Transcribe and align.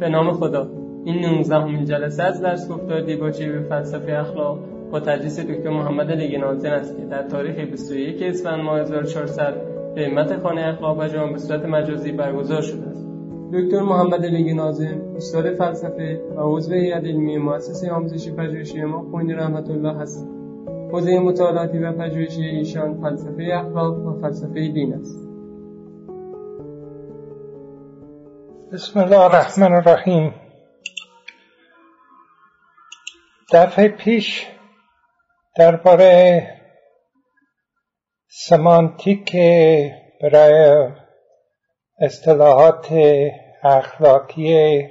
به 0.00 0.08
نام 0.08 0.32
خدا. 0.32 0.68
این 1.04 1.26
19 1.26 1.56
همین 1.56 1.84
جلسه 1.84 2.22
از 2.22 2.40
درس 2.40 2.68
گفتار 2.68 3.00
دیباچی 3.00 3.48
به 3.48 3.60
فلسفه 3.60 4.12
اخلاق. 4.12 4.58
با 4.90 5.00
تدریس 5.00 5.40
دکتر 5.40 5.70
محمد 5.70 6.10
لیگنازین 6.10 6.70
است 6.70 6.96
که 6.96 7.04
در 7.04 7.22
تاریخ 7.22 7.56
21 7.56 8.22
اسفند 8.22 8.60
ماه 8.60 8.80
1400 8.80 9.54
به 9.94 10.06
همت 10.06 10.38
خانه 10.38 10.60
اخلاق 10.60 10.98
و 10.98 11.06
جان 11.06 11.32
به 11.32 11.38
صورت 11.38 11.64
مجازی 11.64 12.12
برگزار 12.12 12.62
شده 12.62 12.88
است. 12.88 13.08
دکتر 13.52 13.80
محمد 13.80 14.24
لیگ 14.24 14.58
استاد 15.16 15.54
فلسفه 15.54 16.20
و 16.36 16.56
عضو 16.56 16.74
هیئت 16.74 17.04
علمی 17.04 17.38
مؤسسه 17.38 17.90
آموزشی 17.90 18.30
پژوهشی 18.30 18.84
ما 18.84 19.02
خوینی 19.10 19.32
رحمت 19.32 19.70
الله 19.70 19.94
هست. 19.94 20.28
حوزه 20.92 21.18
مطالعاتی 21.18 21.78
و 21.78 21.92
پژوهشی 21.92 22.42
ایشان 22.42 22.94
فلسفه 22.94 23.50
اخلاق 23.54 24.06
و 24.06 24.20
فلسفه 24.20 24.68
دین 24.68 24.94
است. 24.94 25.29
بسم 28.72 29.00
الله 29.00 29.20
الرحمن 29.20 29.72
الرحیم. 29.72 30.34
دفعه 33.52 33.88
پیش 33.88 34.46
درباره 35.56 36.46
سمانتیک 38.28 39.36
برای 40.22 40.88
اصطلاحات 41.98 42.88
اخلاقی 43.62 44.88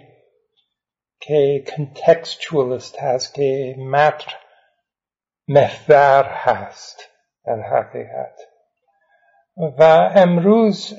که 1.20 1.64
کنتکستوالست 1.68 3.00
هست 3.00 3.34
که 3.34 3.76
متر 3.78 4.36
محور 5.48 6.24
هست 6.24 7.10
در 7.46 7.62
حقیقت. 7.62 8.40
و 9.58 9.84
امروز 10.16 10.94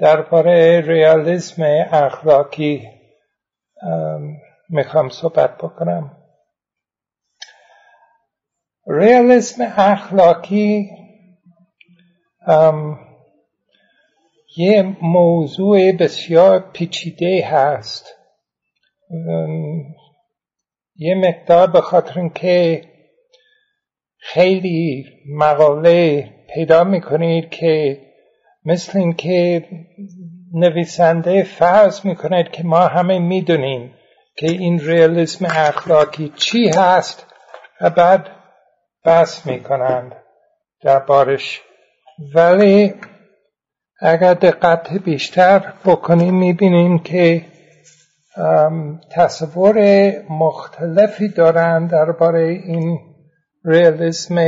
درباره 0.00 0.80
ریالیسم 0.80 1.62
اخلاقی 1.92 2.88
می‌خوام 4.68 5.08
صحبت 5.08 5.56
بکنم. 5.56 6.16
ریالیسم 8.86 9.62
اخلاقی 9.76 10.90
یه 14.56 14.96
موضوع 15.02 15.92
بسیار 15.92 16.70
پیچیده 16.72 17.46
هست. 17.46 18.06
یه 20.96 21.14
مقدار 21.14 21.70
به 21.70 21.80
خاطر 21.80 22.20
اینکه 22.20 22.82
خیلی 24.18 25.04
مقاله 25.28 26.30
پیدا 26.54 26.84
می‌کنید 26.84 27.50
که 27.50 28.07
مثل 28.68 28.98
اینکه 28.98 29.64
نویسنده 30.54 31.42
فرض 31.42 32.06
می‌کند 32.06 32.50
که 32.50 32.64
ما 32.64 32.78
همه 32.80 33.18
می‌دونیم 33.18 33.94
که 34.36 34.46
این 34.46 34.78
ریالیسم 34.78 35.44
اخلاقی 35.44 36.32
چی 36.36 36.68
هست 36.68 37.26
و 37.80 37.90
بعد 37.90 38.26
بحث 39.04 39.46
می‌کنند 39.46 40.12
در 40.82 40.98
بارش 40.98 41.60
ولی 42.34 42.94
اگر 44.00 44.34
دقت 44.34 44.92
بیشتر 44.92 45.72
بکنیم 45.84 46.34
می‌بینیم 46.34 46.98
که 46.98 47.44
تصور 49.10 49.76
مختلفی 50.30 51.28
دارند 51.28 51.90
درباره 51.90 52.42
این 52.42 52.98
ریالیسم 53.64 54.38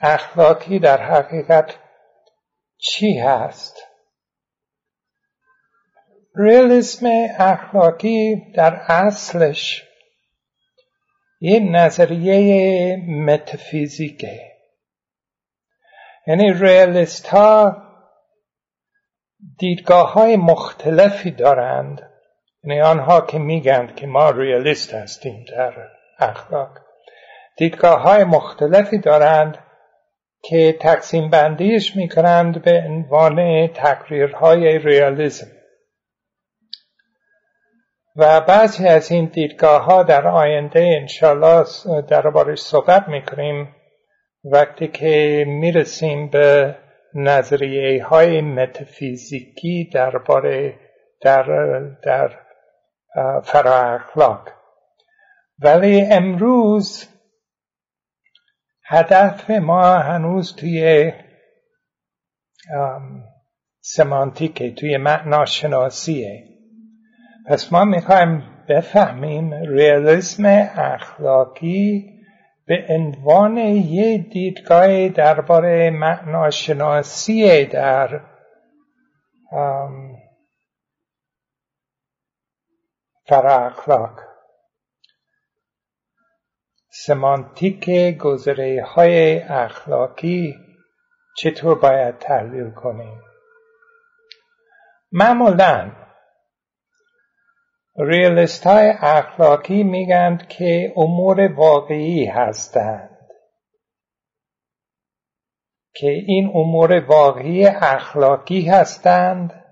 اخلاقی 0.00 0.78
در 0.78 1.02
حقیقت. 1.02 1.74
چی 2.84 3.18
هست؟ 3.18 3.76
ریالیسم 6.36 7.06
اخلاقی 7.38 8.52
در 8.54 8.74
اصلش 8.88 9.84
یه 11.40 11.60
نظریه 11.60 12.96
متافیزیکه. 12.96 14.40
یعنی 16.26 16.52
ریالیست 16.52 17.26
ها 17.26 17.76
دیدگاه 19.58 20.12
های 20.12 20.36
مختلفی 20.36 21.30
دارند. 21.30 22.10
یعنی 22.64 22.80
آنها 22.80 23.20
که 23.20 23.38
میگند 23.38 23.96
که 23.96 24.06
ما 24.06 24.30
ریالیست 24.30 24.94
هستیم 24.94 25.44
در 25.48 25.88
اخلاق. 26.18 26.78
دیدگاه 27.56 28.02
های 28.02 28.24
مختلفی 28.24 28.98
دارند. 28.98 29.63
که 30.44 30.76
تقسیم 30.80 31.30
بندیش 31.30 31.96
می 31.96 32.08
کنند 32.08 32.62
به 32.62 32.82
عنوان 32.86 33.66
تقریرهای 33.66 34.78
ریالیزم 34.78 35.46
و 38.16 38.40
بعضی 38.40 38.88
از 38.88 39.10
این 39.10 39.24
دیدگاه 39.24 39.84
ها 39.84 40.02
در 40.02 40.28
آینده 40.28 40.96
انشالله 41.00 41.64
دربارش 42.08 42.58
صحبت 42.58 43.08
می 43.08 43.22
کنیم 43.22 43.76
وقتی 44.44 44.88
که 44.88 45.44
می‌رسیم 45.48 46.28
به 46.28 46.74
نظریه 47.14 48.04
های 48.04 48.40
متافیزیکی 48.40 49.90
درباره 49.94 50.74
در 51.20 51.42
در 52.02 52.30
فرا 53.44 53.94
اخلاق 53.94 54.48
ولی 55.58 56.00
امروز 56.00 57.13
هدف 58.86 59.50
ما 59.50 59.98
هنوز 59.98 60.56
توی 60.56 61.12
سمانتیکه 63.80 64.74
توی 64.74 64.96
معناشناسیه 64.96 66.44
پس 67.46 67.72
ما 67.72 67.84
می‌خوایم 67.84 68.42
بفهمیم 68.68 69.54
ریالیسم 69.54 70.44
اخلاقی 70.76 72.14
به 72.66 72.86
عنوان 72.88 73.56
یه 73.58 74.18
دیدگاه 74.18 75.08
درباره 75.08 75.90
معناشناسی 75.90 77.64
در 77.64 78.20
فرا 83.26 83.66
اخلاق. 83.66 84.33
سمانتیک 86.96 87.90
گذره 88.18 88.84
های 88.84 89.38
اخلاقی 89.38 90.54
چطور 91.36 91.78
باید 91.78 92.18
تحلیل 92.18 92.70
کنیم؟ 92.70 93.22
معمولا 95.12 95.92
ریالیست 97.96 98.66
های 98.66 98.92
اخلاقی 99.00 99.82
میگند 99.82 100.48
که 100.48 100.92
امور 100.96 101.52
واقعی 101.52 102.26
هستند. 102.26 103.28
که 105.94 106.08
این 106.08 106.50
امور 106.54 107.00
واقعی 107.00 107.66
اخلاقی 107.66 108.68
هستند 108.68 109.64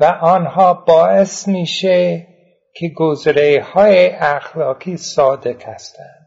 و 0.00 0.04
آنها 0.04 0.74
باعث 0.74 1.48
میشه 1.48 2.26
که 2.74 2.88
گذره 2.96 3.62
های 3.62 4.10
اخلاقی 4.10 4.96
صادق 4.96 5.62
هستند. 5.62 6.17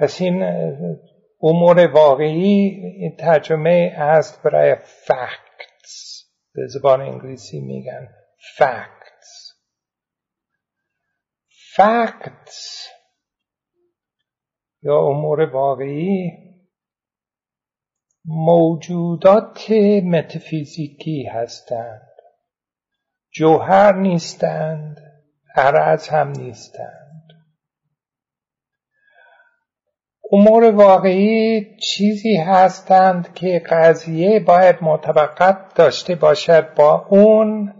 پس 0.00 0.20
این 0.20 0.42
امور 1.42 1.86
واقعی 1.86 2.80
ترجمه 3.18 3.94
است 3.96 4.42
برای 4.42 4.76
facts. 4.76 6.24
به 6.54 6.66
زبان 6.66 7.00
انگلیسی 7.00 7.60
میگن 7.60 8.08
facts. 8.58 9.54
Facts 11.76 12.88
یا 14.82 14.98
امور 14.98 15.40
واقعی 15.40 16.30
موجودات 18.24 19.70
متافیزیکی 20.04 21.24
هستند. 21.24 22.08
جوهر 23.32 23.96
نیستند 23.96 25.00
عرض 25.56 26.08
هم 26.08 26.28
نیستند. 26.28 27.09
امور 30.32 30.64
واقعی 30.64 31.76
چیزی 31.76 32.36
هستند 32.36 33.34
که 33.34 33.62
قضیه 33.70 34.40
باید 34.40 34.76
مطابقت 34.82 35.74
داشته 35.74 36.14
باشد 36.14 36.74
با 36.74 37.06
اون 37.10 37.74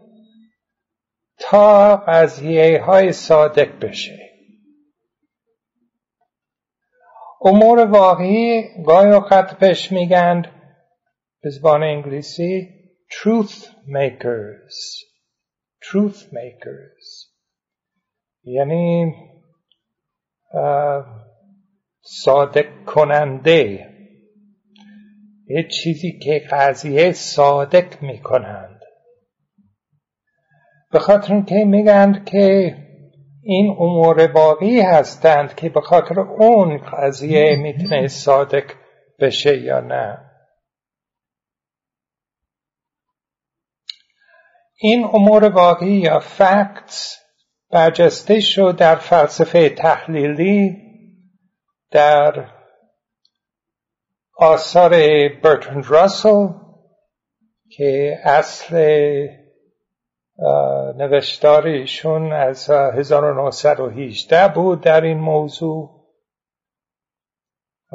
تا 1.38 1.97
قضیه 1.97 2.82
های 2.82 3.12
صادق 3.12 3.87
بشه. 3.87 4.31
امور 7.44 7.87
واقعی 7.87 8.64
گاهی 8.87 9.11
اوقات 9.11 9.58
بهش 9.58 9.93
میگند 9.93 10.46
به 11.43 11.50
زبان 11.50 11.82
انگلیسی 11.82 12.69
truth 13.11 13.67
makers. 13.87 14.76
Truth 15.82 16.20
makers. 16.32 17.31
یعنی 18.44 19.14
صادق 22.12 22.85
کننده 22.85 23.87
یه 25.47 25.69
چیزی 25.69 26.19
که 26.19 26.43
قضیه 26.51 27.12
صادق 27.12 28.03
می 28.03 28.19
کنند 28.23 28.81
به 30.91 30.99
خاطر 30.99 31.35
اینکه 31.35 31.55
میگند 31.55 32.25
که 32.25 32.77
این 33.43 33.77
امور 33.81 34.33
واقعی 34.33 34.81
هستند 34.81 35.55
که 35.55 35.69
به 35.69 35.81
خاطر 35.81 36.21
اون 36.21 36.79
قضیه 36.79 37.57
می‌تونه 37.57 38.09
صادق 38.09 38.73
بشه 39.19 39.59
یا 39.59 39.81
نه. 39.81 40.19
این 44.77 45.05
امور 45.05 45.45
واقعی 45.45 46.01
یا 46.01 46.19
فکتس 46.19 47.17
برجسته 47.71 48.41
شد 48.41 48.77
در 48.77 48.97
فلسفه 48.97 49.69
تحلیلی 49.69 50.90
در 51.91 52.51
آثار 54.37 54.91
برترند 55.43 55.87
راسل 55.91 56.49
که 57.71 58.19
اصل 58.25 58.77
نوشتار 60.97 61.67
ایشون 61.67 62.33
از 62.33 62.71
1918 62.71 64.49
بود 64.49 64.81
در 64.81 65.01
این 65.01 65.19
موضوع. 65.19 66.01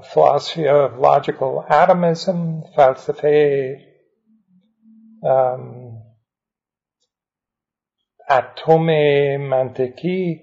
philosophy 0.02 0.68
of 0.68 1.00
logical 1.00 1.64
atomism 1.70 2.64
فلسفه 2.76 3.78
اتم 8.30 8.86
منطقی 9.38 10.42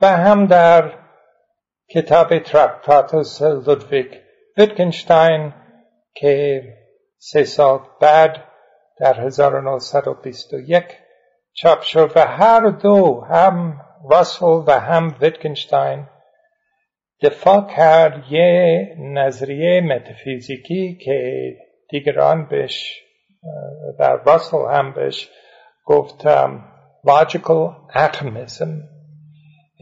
و 0.00 0.06
هم 0.06 0.46
در 0.46 1.01
کتاب 1.94 2.38
تراکتاتوس 2.38 3.42
لودویگ 3.42 4.06
ویتکنشتاین 4.58 5.52
که 6.14 6.62
سه 7.18 7.44
سال 7.44 7.80
بعد 8.00 8.44
در 9.00 9.20
1921 9.20 10.84
چاپ 11.52 11.82
شد 11.82 12.12
و 12.16 12.26
هر 12.26 12.70
دو 12.70 13.20
هم 13.20 13.80
راسل 14.10 14.46
و 14.66 14.80
هم 14.80 15.16
ویتکنشتاین 15.20 16.06
دفاع 17.22 17.66
کرد 17.76 18.32
یه 18.32 18.96
نظریه 18.98 19.80
متافیزیکی 19.80 20.98
که 21.04 21.46
دیگران 21.90 22.48
بهش 22.48 23.02
در 23.98 24.16
راسل 24.16 24.74
هم 24.74 24.92
بهش 24.92 25.30
گفتم 25.84 26.72
logical 27.06 27.74
atomism. 27.94 28.91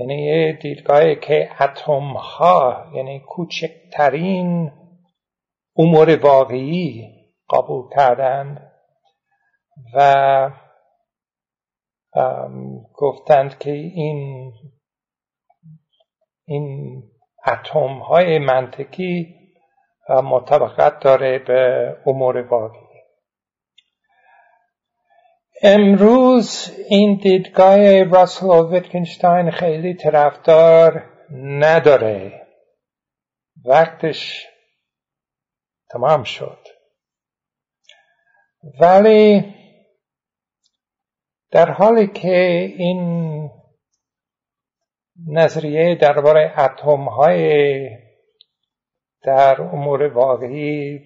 یعنی 0.00 0.25
یه 0.25 0.58
دیدگاهی 0.62 1.17
که 1.17 1.50
اتم 1.61 2.12
ها 2.12 2.91
یعنی 2.94 3.20
کوچکترین 3.20 4.73
امور 5.76 6.17
واقعی 6.17 7.08
قبول 7.50 7.85
کردند 7.97 8.73
و 9.94 10.50
گفتند 12.94 13.58
که 13.58 13.70
این 13.70 14.52
این 16.44 17.02
اتم 17.47 17.99
های 17.99 18.38
منطقی 18.38 19.35
مطابقت 20.08 21.00
داره 21.00 21.38
به 21.38 21.97
امور 22.06 22.37
واقعی. 22.37 22.89
امروز 25.62 26.77
این 26.89 27.17
دیدگاه 27.23 28.03
راسل 28.03 28.47
و 28.47 28.71
ویتکنشتاین 28.73 29.51
خیلی 29.51 29.95
طرفدار 29.95 31.11
نداره. 31.33 32.47
وقتش 33.65 34.47
تمام 35.91 36.23
شد. 36.23 36.59
ولی 38.81 39.55
در 41.51 41.71
حالی 41.71 42.07
که 42.07 42.37
این 42.79 43.51
نظریه 45.29 45.95
درباره 45.95 46.55
اتم 46.61 47.05
های 47.05 47.89
در 49.23 49.62
امور 49.62 50.03
واقعی 50.03 51.01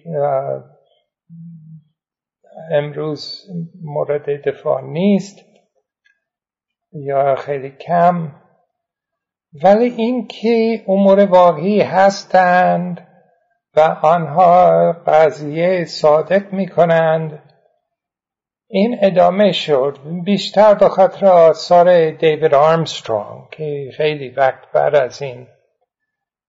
امروز 2.71 3.45
مورد 3.81 4.49
دفاع 4.49 4.81
نیست 4.81 5.45
یا 6.93 7.35
خیلی 7.35 7.69
کم 7.69 8.31
ولی 9.63 9.85
اینکه 9.85 10.83
امور 10.87 11.25
واقعی 11.25 11.81
هستند 11.81 13.07
و 13.75 13.79
آنها 14.01 14.91
قضیه 15.07 15.85
صادق 15.85 16.53
می 16.53 16.67
کنند 16.67 17.43
این 18.69 18.97
ادامه 19.01 19.51
شد. 19.51 19.97
بیشتر 20.25 20.73
به 20.73 20.89
خاطر 20.89 21.25
آثار 21.25 22.11
دیوید 22.11 22.53
آرمسترونگ 22.53 23.49
که 23.51 23.91
خیلی 23.97 24.29
وقت 24.29 24.71
بعد 24.73 24.95
از 24.95 25.21
این 25.21 25.47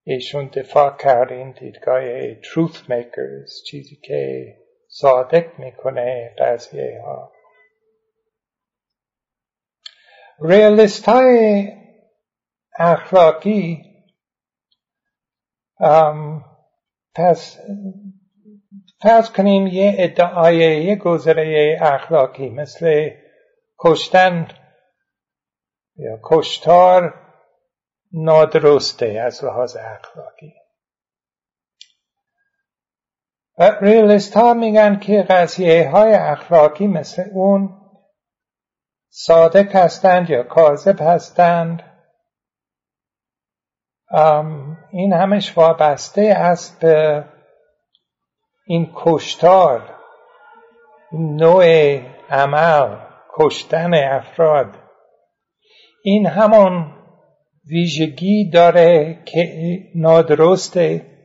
ایشون 0.04 0.50
دفاع 0.54 0.96
کرد 0.96 1.32
این 1.32 1.50
دیدگاه 1.60 2.34
truth 2.34 2.76
makers 2.76 3.64
چیزی 3.66 3.96
که 4.04 4.54
صادق 5.00 5.58
می‌کنه 5.58 6.34
قضیه 6.38 7.02
ها 7.04 7.32
ریالیست 10.40 11.08
های 11.08 11.68
اخلاقی 12.78 13.84
پس 17.14 17.60
فرض 19.02 19.30
کنیم 19.30 19.66
یه 19.66 19.94
ادعای 19.98 20.56
یه 20.84 20.96
گذره 20.96 21.78
اخلاقی 21.82 22.48
مثل 22.48 23.10
کشتن 23.78 24.48
یا 25.96 26.20
کشتار 26.22 27.14
نادرسته 28.12 29.06
از 29.06 29.44
لحاظ 29.44 29.76
اخلاقی. 29.76 30.54
ریالیست 33.58 34.36
ها 34.36 34.54
میگن 34.54 34.98
که 34.98 35.22
قضیه 35.22 35.90
های 35.90 36.14
اخلاقی 36.14 36.86
مثل 36.86 37.22
اون 37.32 37.68
صادق 39.08 39.76
هستند 39.76 40.30
یا 40.30 40.42
کاذب 40.42 41.00
هستند. 41.00 41.82
این 44.92 45.12
همش 45.12 45.58
وابسته 45.58 46.22
است 46.22 46.80
به 46.80 47.24
این 48.66 48.92
کشتار 48.94 49.94
نوع 51.12 51.98
عمل 52.30 52.96
کشتن 53.34 53.94
افراد. 53.94 54.74
این 56.04 56.26
همون 56.26 56.92
ویژگی 57.70 58.50
داره 58.50 59.22
که 59.24 59.48
نادرسته 59.94 61.15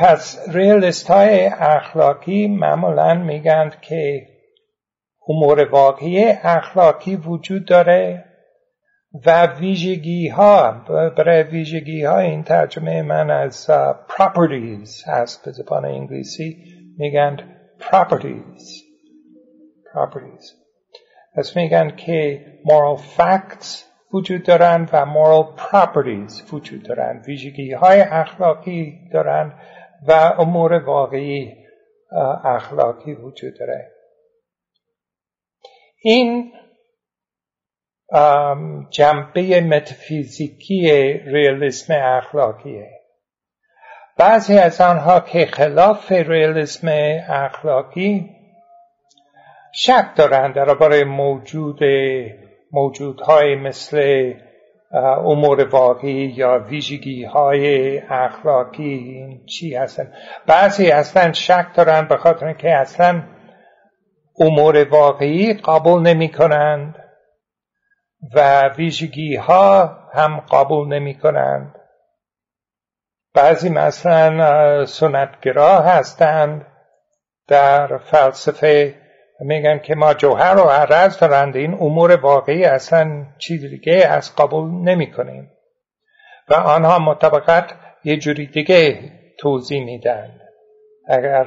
پس 0.00 0.48
ریالیست 0.48 1.10
های 1.10 1.46
اخلاقی 1.46 2.48
معمولا 2.48 3.14
میگند 3.14 3.80
که 3.80 4.26
امور 5.28 5.64
واقعی 5.64 6.24
اخلاقی 6.42 7.16
وجود 7.16 7.66
داره 7.66 8.24
و 9.26 9.46
ویژگی 9.46 10.28
ها 10.28 10.72
برای 11.18 11.42
ویژگی 11.42 12.04
ها 12.04 12.18
این 12.18 12.42
ترجمه 12.42 13.02
من 13.02 13.30
از 13.30 13.70
properties 14.08 15.08
هست 15.08 15.44
به 15.44 15.52
زبان 15.52 15.84
انگلیسی 15.84 16.64
میگن 16.98 17.36
properties. 17.80 18.62
Properties. 19.94 20.44
پس 21.36 21.56
میگن 21.56 21.90
که 21.96 22.46
moral 22.64 23.00
facts 23.18 23.84
وجود 24.12 24.42
دارند 24.42 24.90
و 24.92 25.06
moral 25.06 25.60
properties 25.60 26.52
وجود 26.52 26.82
دارند 26.82 27.24
ویژگی 27.24 27.72
های 27.72 28.00
اخلاقی 28.00 28.98
دارند 29.12 29.52
و 30.08 30.12
امور 30.12 30.72
واقعی 30.72 31.54
اخلاقی 32.44 33.14
وجود 33.14 33.58
داره. 33.58 33.92
این 36.02 36.52
جنبه 38.90 39.60
متفیزیکی 39.60 40.92
ریالیسم 41.26 41.94
اخلاقیه. 41.94 42.90
بعضی 44.18 44.58
از 44.58 44.80
آنها 44.80 45.20
که 45.20 45.46
خلاف 45.46 46.12
ریالیسم 46.12 46.88
اخلاقی 47.28 48.30
شک 49.72 50.14
دارند 50.16 50.54
درباره 50.54 51.04
موجود 51.04 51.80
موجودهای 52.72 53.54
مثل 53.54 54.32
امور 54.98 55.68
واقعی 55.68 56.34
یا 56.36 56.58
ویژگی 56.58 57.24
های 57.24 57.98
اخلاقی 57.98 59.40
چی 59.46 59.74
هستن. 59.74 60.12
بعضی 60.46 60.90
اصلا 60.90 61.32
شک 61.32 61.66
دارن 61.74 62.08
به 62.08 62.16
خاطر 62.16 62.46
اینکه 62.46 62.70
اصلا 62.70 63.22
امور 64.40 64.88
واقعی 64.88 65.54
قبول 65.54 66.02
نمی 66.02 66.28
کنند 66.28 66.94
و 68.34 68.68
ویژگی 68.68 69.36
ها 69.36 69.96
هم 70.12 70.40
قبول 70.40 70.88
نمی 70.88 71.14
کنند 71.14 71.74
بعضی 73.34 73.68
مثلا 73.68 74.86
سنتگرا 74.86 75.80
هستند 75.80 76.66
در 77.48 77.98
فلسفه 77.98 78.94
میگن 79.40 79.78
که 79.78 79.94
ما 79.94 80.14
جوهر 80.14 80.58
و 80.58 80.62
عرض 80.62 81.18
دارند. 81.18 81.56
این 81.56 81.74
امور 81.74 82.16
واقعی 82.16 82.64
اصلا 82.64 83.26
چیز 83.38 83.64
دیگه 83.64 84.06
از 84.10 84.36
قبول 84.36 84.70
نمی 84.70 85.12
کنیم 85.12 85.50
و 86.48 86.54
آنها 86.54 86.98
مطابقت 86.98 87.74
یه 88.04 88.16
جوری 88.16 88.46
دیگه 88.46 88.98
توضیح 89.38 89.84
میدن 89.84 90.40
اگر 91.08 91.46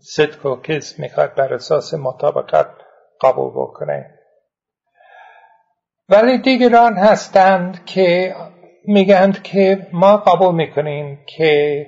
صدق 0.00 0.46
و 0.46 0.56
کس 0.56 0.98
می‌خواد 0.98 1.34
بر 1.34 1.54
اساس 1.54 1.94
مطابقت 1.94 2.68
قبول 3.20 3.50
بکنه. 3.50 4.10
ولی 6.08 6.38
دیگران 6.38 6.94
هستند 6.94 7.84
که 7.84 8.34
میگند 8.84 9.42
که 9.42 9.86
ما 9.92 10.16
قبول 10.16 10.54
می‌کنیم 10.54 11.18
که 11.26 11.86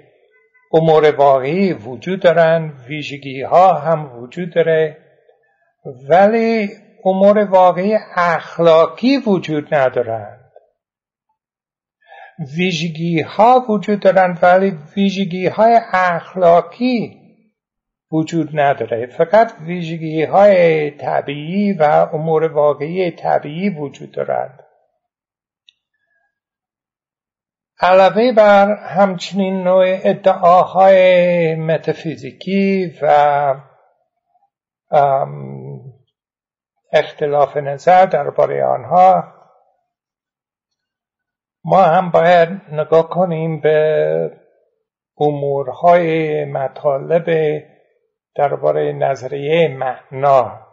امور 0.73 1.15
واقعی 1.17 1.73
وجود 1.73 2.21
دارن 2.21 2.73
ویژگی 2.89 3.43
ها 3.43 3.75
هم 3.75 4.23
وجود 4.23 4.55
داره 4.55 4.97
ولی 6.09 6.69
امور 7.05 7.39
واقعی 7.39 7.99
اخلاقی 8.17 9.17
وجود 9.17 9.75
ندارند 9.75 10.53
ویژگی 12.57 13.21
ها 13.21 13.67
وجود 13.69 14.01
دارند 14.01 14.39
ولی 14.43 14.79
ویژگی 14.97 15.47
های 15.47 15.81
اخلاقی 15.93 17.19
وجود 18.13 18.61
نداره. 18.61 19.07
فقط 19.07 19.53
ویژگی 19.61 20.23
های 20.23 20.91
طبیعی 20.91 21.73
و 21.73 21.83
امور 22.13 22.53
واقعی 22.53 23.11
طبیعی 23.11 23.71
وجود 23.71 24.13
دارند 24.13 24.61
علاوه 27.81 28.33
بر 28.33 28.75
همچنین 28.75 29.63
نوع 29.63 29.85
ادعاهای 30.05 31.55
متافیزیکی 31.55 32.99
و 33.03 33.55
اختلاف 36.93 37.57
نظر 37.57 38.07
درباره 38.07 38.65
آنها 38.65 39.35
ما 41.65 41.83
هم 41.83 42.11
باید 42.11 42.49
نگاه 42.73 43.09
کنیم 43.09 43.61
به 43.61 44.41
امورهای 45.21 46.45
مطالب 46.45 47.27
درباره 48.35 48.93
نظریه 48.93 49.69
معنا 49.69 50.67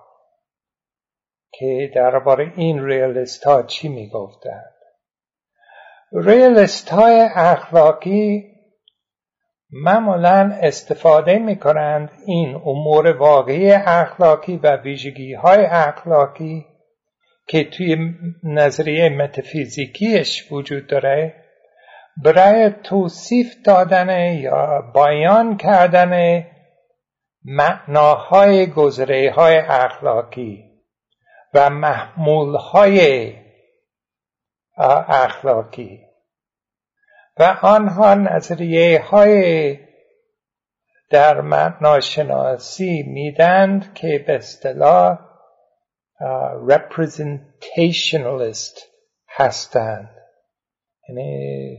که 1.51 1.91
درباره 1.95 2.51
این 2.55 2.85
ریالیست 2.85 3.43
ها 3.43 3.63
چی 3.63 3.89
می‌گفتند 3.89 4.74
ریالیست 6.11 6.89
های 6.89 7.29
اخلاقی 7.35 8.43
معمولا 9.71 10.51
استفاده 10.61 11.39
می 11.39 11.59
کنند 11.59 12.11
این 12.25 12.55
امور 12.55 13.17
واقعی 13.17 13.71
اخلاقی 13.71 14.57
و 14.57 14.75
ویژگی 14.75 15.33
های 15.33 15.65
اخلاقی 15.65 16.65
که 17.47 17.63
توی 17.63 17.97
نظریه 18.43 19.09
متافیزیکیش 19.09 20.51
وجود 20.51 20.87
داره. 20.87 21.45
برای 22.23 22.71
توصیف 22.83 23.55
دادن 23.65 24.33
یا 24.33 24.81
بیان 24.93 25.57
کردن 25.57 26.43
معناهای 27.45 28.67
گذره 28.67 29.31
های 29.31 29.57
اخلاقی 29.57 30.63
و 31.53 31.69
محمول 31.69 32.55
های 32.55 33.33
اخلاقی. 34.77 36.01
و 37.39 37.57
آنها 37.61 38.13
نظریه 38.13 39.01
های 39.01 39.77
در 41.09 41.41
معناشناسی 41.41 43.03
میدند 43.03 43.93
که 43.93 44.23
به 44.27 44.35
اصطلاح 44.35 45.19
representationalist 46.67 48.79
هستند. 49.29 50.15
یعنی 51.09 51.77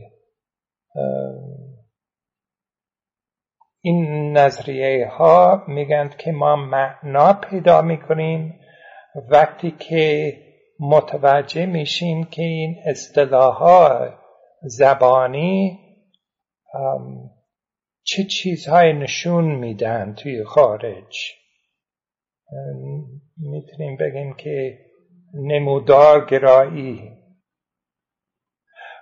این 3.81 4.37
نظریه 4.37 5.07
ها 5.07 5.63
میگند 5.67 6.17
که 6.17 6.31
ما 6.31 6.55
معنا 6.55 7.33
پیدا 7.33 7.81
می‌کنیم 7.81 8.59
وقتی 9.29 9.71
که 9.71 10.33
متوجه 10.79 11.65
میشیم 11.65 12.23
که 12.23 12.41
این 12.41 12.75
اصطلاح 12.85 14.09
زبانی 14.61 15.79
چه 18.03 18.23
چیزهای 18.23 18.93
نشون 18.93 19.45
میدن 19.45 20.13
توی 20.13 20.43
خارج؟ 20.43 21.17
می‌تونیم 23.37 23.97
بگیم 23.97 24.33
که 24.33 24.79
نمودار 25.33 26.25
گرایی. 26.25 27.17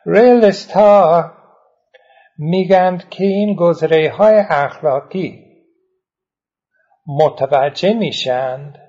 ریلست 0.05 0.71
ها 0.71 1.31
میگند 2.37 3.09
که 3.09 3.23
این 3.23 3.55
گذره 3.55 4.09
های 4.09 4.35
اخلاقی 4.49 5.45
متوجه 7.07 7.93
میشند 7.93 8.84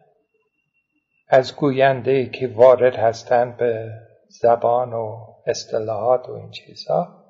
از 1.29 1.57
گوینده 1.57 2.27
که 2.27 2.49
وارد 2.49 2.97
هستند 2.97 3.57
به 3.57 3.91
زبان 4.29 4.93
و 4.93 5.35
اصطلاحات 5.47 6.29
و 6.29 6.33
این 6.33 6.51
چیزها 6.51 7.27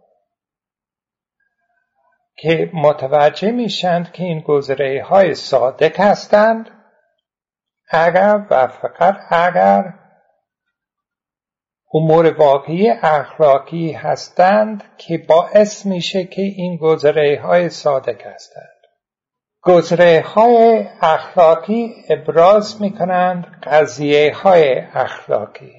که 2.37 2.71
متوجه 2.75 3.50
میشند 3.50 4.12
که 4.12 4.25
این 4.25 4.41
گذره 4.41 5.05
های 5.05 5.35
صادق 5.35 6.00
هستند 6.00 6.71
اگر 7.91 8.47
و 8.50 8.67
فقط 8.67 9.17
اگر 9.31 9.95
امور 11.95 12.35
واقعی 12.38 12.91
اخلاقی 12.91 13.93
هستند 13.93 14.85
که 14.99 15.19
باعث 15.19 15.87
میشه 15.87 16.25
که 16.25 16.43
این 16.43 16.76
گذره 16.76 17.41
های 17.43 17.69
صادق 17.69 18.23
هستند. 18.23 18.75
گذره 19.66 20.25
های 20.26 20.87
اخلاقی 21.00 21.94
ابراز 22.08 22.82
می 22.82 22.90
کنند 22.90 23.61
قضیه 23.62 24.35
های 24.35 24.78
اخلاقی. 24.94 25.73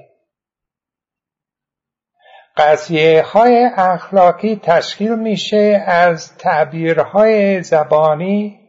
قضیه 2.58 3.22
های 3.22 3.70
اخلاقی 3.78 4.56
تشکیل 4.64 5.16
میشه 5.16 5.84
از 5.88 6.38
تعبیرهای 6.38 7.64
زبانی 7.64 8.60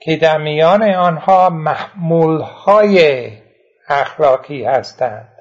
که 0.00 0.16
در 0.16 0.38
میان 0.38 0.82
آنها 0.82 1.50
محمول 1.50 2.40
های 2.40 3.28
اخلاقی 3.88 4.64
هستند. 4.64 5.32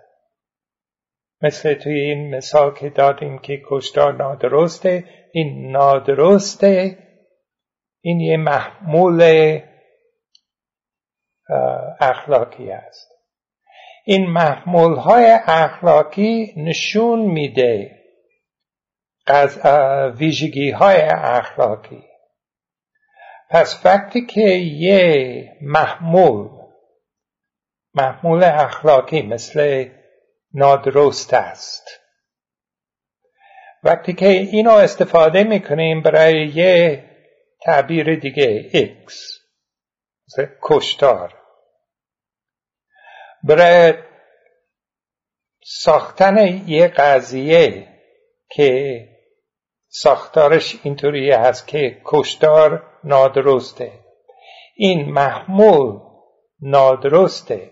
مثل 1.42 1.74
توی 1.74 2.00
این 2.00 2.36
مثال 2.36 2.74
که 2.74 2.90
دادیم 2.90 3.40
که 3.40 3.62
کشتار 3.70 4.14
نادرسته 4.14 5.04
این 5.32 5.72
نادرسته 5.72 6.98
این 8.06 8.20
یه 8.20 8.38
محمول 8.38 9.60
اخلاقی 12.00 12.72
است. 12.72 13.12
این 14.06 14.26
محمول 14.26 14.96
های 14.96 15.40
اخلاقی 15.48 16.54
نشون 16.58 17.20
میده 17.20 18.02
ویژگی 20.18 20.72
های 20.72 21.02
اخلاقی. 21.12 22.04
پس 23.50 23.86
وقتی 23.86 24.26
که 24.26 24.42
یه 24.42 25.50
محمول 25.62 26.50
محمول 27.94 28.44
اخلاقی 28.44 29.22
مثل 29.22 29.90
نادرست 30.54 31.34
است 31.34 31.88
وقتی 33.84 34.14
که 34.14 34.28
اینو 34.28 34.72
استفاده 34.72 35.44
می‌کنیم 35.44 36.02
برای 36.02 36.48
یه 36.48 37.04
تعبیر 37.66 38.16
دیگه 38.16 38.70
X. 38.74 39.14
کشتار. 40.62 41.34
برای 43.44 43.94
ساختن 45.64 46.68
یه 46.68 46.88
قضیه 46.88 47.88
که 48.50 49.00
ساختارش 49.88 50.76
اینطوری 50.84 51.32
هست 51.32 51.68
که 51.68 52.02
کشتار 52.06 53.00
نادرسته. 53.04 53.92
این 54.76 55.12
محمول 55.12 56.00
نادرسته. 56.60 57.72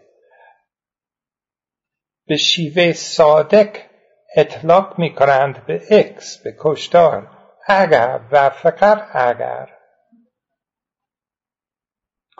به 2.27 2.37
شیوه 2.37 2.93
صادق 2.93 3.77
اطلاق 4.35 4.99
می 4.99 5.15
کنند 5.15 5.65
به 5.65 5.79
X 5.79 6.43
به 6.43 6.55
کشتار. 6.59 7.29
اگر 7.67 8.19
و 8.31 8.49
فقط 8.49 9.15
اگر. 9.15 9.82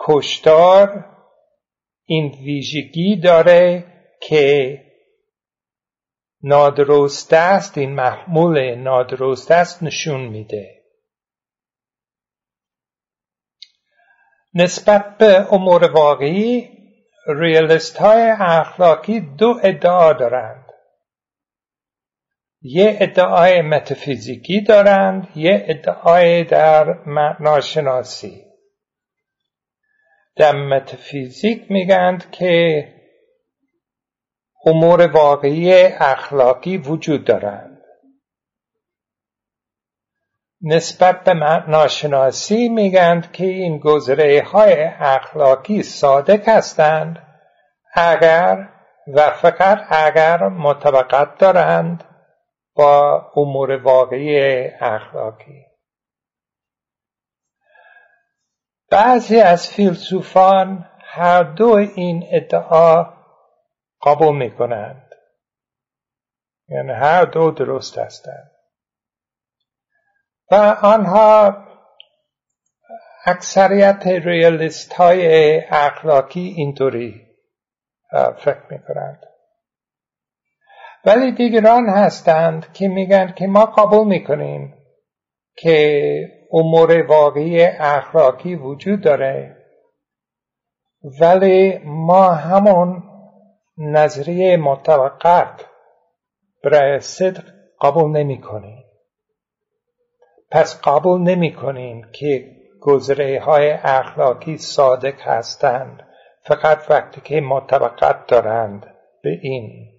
کشتار 0.04 1.04
این 2.04 2.30
ویژگی 2.44 3.16
داره 3.16 3.84
که 4.20 4.80
نادرست 6.42 7.32
است 7.32 7.78
این 7.78 7.94
محمول 7.94 8.74
نادرست 8.74 9.50
است 9.50 9.82
نشون 9.82 10.20
میده. 10.20 10.84
نسبت 14.54 15.18
به 15.18 15.54
امور 15.54 15.90
واقعی 15.90 16.70
ریالیست 17.26 17.96
های 17.96 18.22
اخلاقی 18.38 19.20
دو 19.20 19.60
ادعا 19.62 20.12
دارند. 20.12 20.64
یه 22.62 22.98
ادعای 23.00 23.62
متافیزیکی 23.62 24.60
دارند 24.60 25.28
یه 25.36 25.64
ادعای 25.68 26.44
در 26.44 26.92
معناشناسی. 27.06 28.53
در 30.36 30.52
متافیزیک 30.52 31.70
میگند 31.70 32.30
که 32.30 32.84
امور 34.66 35.06
واقعی 35.06 35.72
اخلاقی 35.84 36.76
وجود 36.76 37.24
دارند. 37.24 37.80
نسبت 40.62 41.24
به 41.24 41.34
ناشناسی 41.68 42.68
میگند 42.68 43.32
که 43.32 43.44
این 43.44 43.78
گذره 43.78 44.42
های 44.42 44.82
اخلاقی 44.98 45.82
صادق 45.82 46.48
هستند 46.48 47.18
اگر 47.94 48.68
و 49.14 49.30
فقط 49.30 49.78
اگر 49.88 50.48
مطابقت 50.48 51.38
دارند 51.38 52.04
با 52.74 53.22
امور 53.36 53.70
واقعی 53.70 54.64
اخلاقی. 54.80 55.73
بعضی 58.94 59.40
از 59.40 59.68
فیلسوفان 59.68 60.90
هر 61.00 61.42
دو 61.42 61.68
این 61.68 62.28
ادعا 62.32 63.04
قبول 64.02 64.36
می‌کنند. 64.36 65.10
یعنی 66.68 66.92
هر 66.92 67.24
دو 67.24 67.50
درست 67.50 67.98
هستند. 67.98 68.50
و 70.50 70.54
آنها 70.82 71.56
اکثریت 73.24 74.06
ریالیست 74.06 74.92
های 74.92 75.58
اخلاقی 75.68 76.54
اینطوری 76.56 77.26
فکر 78.38 78.62
می‌کنند. 78.70 79.26
ولی 81.04 81.32
دیگران 81.32 81.88
هستند 81.88 82.72
که 82.72 82.88
میگن 82.88 83.32
که 83.32 83.46
ما 83.46 83.66
قبول 83.66 84.06
می‌کنیم 84.06 84.74
که 85.56 86.33
امور 86.54 87.02
واقعی 87.02 87.64
اخلاقی 87.66 88.54
وجود 88.54 89.00
داره. 89.00 89.56
ولی 91.20 91.78
ما 91.84 92.28
همون 92.28 93.02
نظریه 93.78 94.56
متوقت 94.56 95.66
برای 96.64 97.00
صدق 97.00 97.44
قبول 97.80 98.10
نمی 98.10 98.40
کنیم 98.40 98.84
پس 100.54 100.80
قبول 100.80 101.20
نمی 101.20 101.54
کنیم 101.54 102.10
که 102.12 102.56
گذره 102.80 103.40
های 103.40 103.70
اخلاقی 103.70 104.58
صادق 104.58 105.20
هستند. 105.20 106.02
فقط 106.42 106.90
وقتی 106.90 107.20
که 107.20 107.40
مطابقت 107.40 108.26
دارند 108.26 108.86
به 109.22 109.38
این 109.42 109.92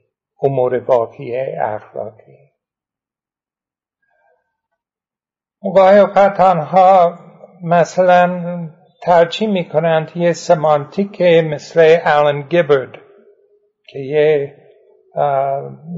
امور 0.43 0.79
واقعی 0.79 1.37
اخلاقی. 1.55 2.44
گاهی 5.73 5.99
اوقات 5.99 6.39
آنها 6.39 7.19
مثلا 7.63 8.69
ترجیح 9.03 9.49
می 9.49 9.69
کنند 9.69 10.11
یه 10.15 10.33
سمانتیک 10.33 11.21
مثل 11.21 11.97
آلن 12.05 12.41
گیبرد 12.41 12.91
که 13.87 13.99
یه 13.99 14.57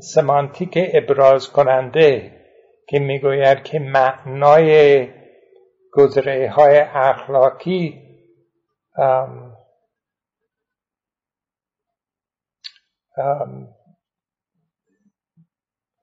سمانتیک 0.01 0.77
ابراز 0.93 1.51
کننده 1.51 2.31
که 2.87 2.99
می‌گوید 2.99 3.63
که 3.63 3.79
معنای 3.79 5.07
گذره 5.93 6.49
های 6.49 6.77
اخلاقی 6.79 8.03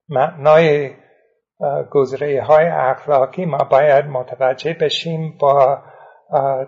معنای 0.09 0.90
گذره 1.90 2.43
های 2.43 2.67
اخلاقی 2.67 3.45
ما 3.45 3.59
باید 3.59 4.05
متوجه 4.05 4.75
بشیم 4.75 5.38
با 5.38 5.83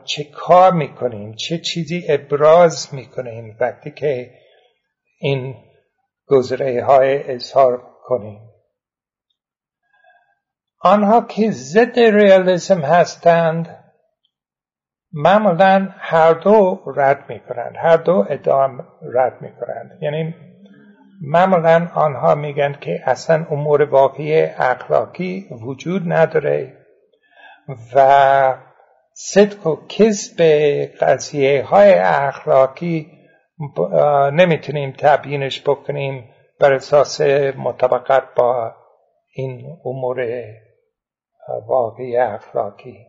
چه 0.04 0.24
کار 0.24 0.72
می‌کنیم 0.72 1.34
چه 1.34 1.58
چیزی 1.58 2.06
ابراز 2.08 2.94
می‌کنیم 2.94 3.56
وقتی 3.60 3.90
که 3.90 4.30
این 5.20 5.54
گذره 6.26 6.84
های 6.84 7.34
اظهار 7.34 7.82
کنیم. 8.04 8.40
آنها 10.80 11.20
که 11.20 11.50
ضد 11.50 11.98
ریالیسم 11.98 12.80
هستند 12.80 13.84
معمولا 15.12 15.88
هر 15.98 16.32
دو 16.32 16.82
رد 16.96 17.24
می‌کنند 17.28 17.76
هر 17.76 17.96
دو 17.96 18.26
ادام 18.30 18.88
رد 19.14 19.42
می‌کنند. 19.42 19.98
یعنی 20.02 20.34
معمولا 21.20 21.88
آنها 21.94 22.34
میگن 22.34 22.72
که 22.80 23.00
اصلا 23.04 23.46
امور 23.50 23.82
واقعی 23.82 24.42
اخلاقی 24.42 25.48
وجود 25.62 26.02
نداره 26.12 26.86
و 27.94 28.58
صدق 29.12 29.66
و 29.66 29.86
کذب 29.88 30.42
قضیه 31.00 31.62
های 31.62 31.92
اخلاقی 31.94 33.12
نمی‌تونیم 34.32 34.94
تبیینش 34.98 35.62
بکنیم 35.62 36.24
بر 36.60 36.72
اساس 36.72 37.20
مطابقت 37.56 38.34
با 38.36 38.74
این 39.34 39.78
امور 39.84 40.44
واقعی 41.66 42.16
اخلاقی. 42.16 43.06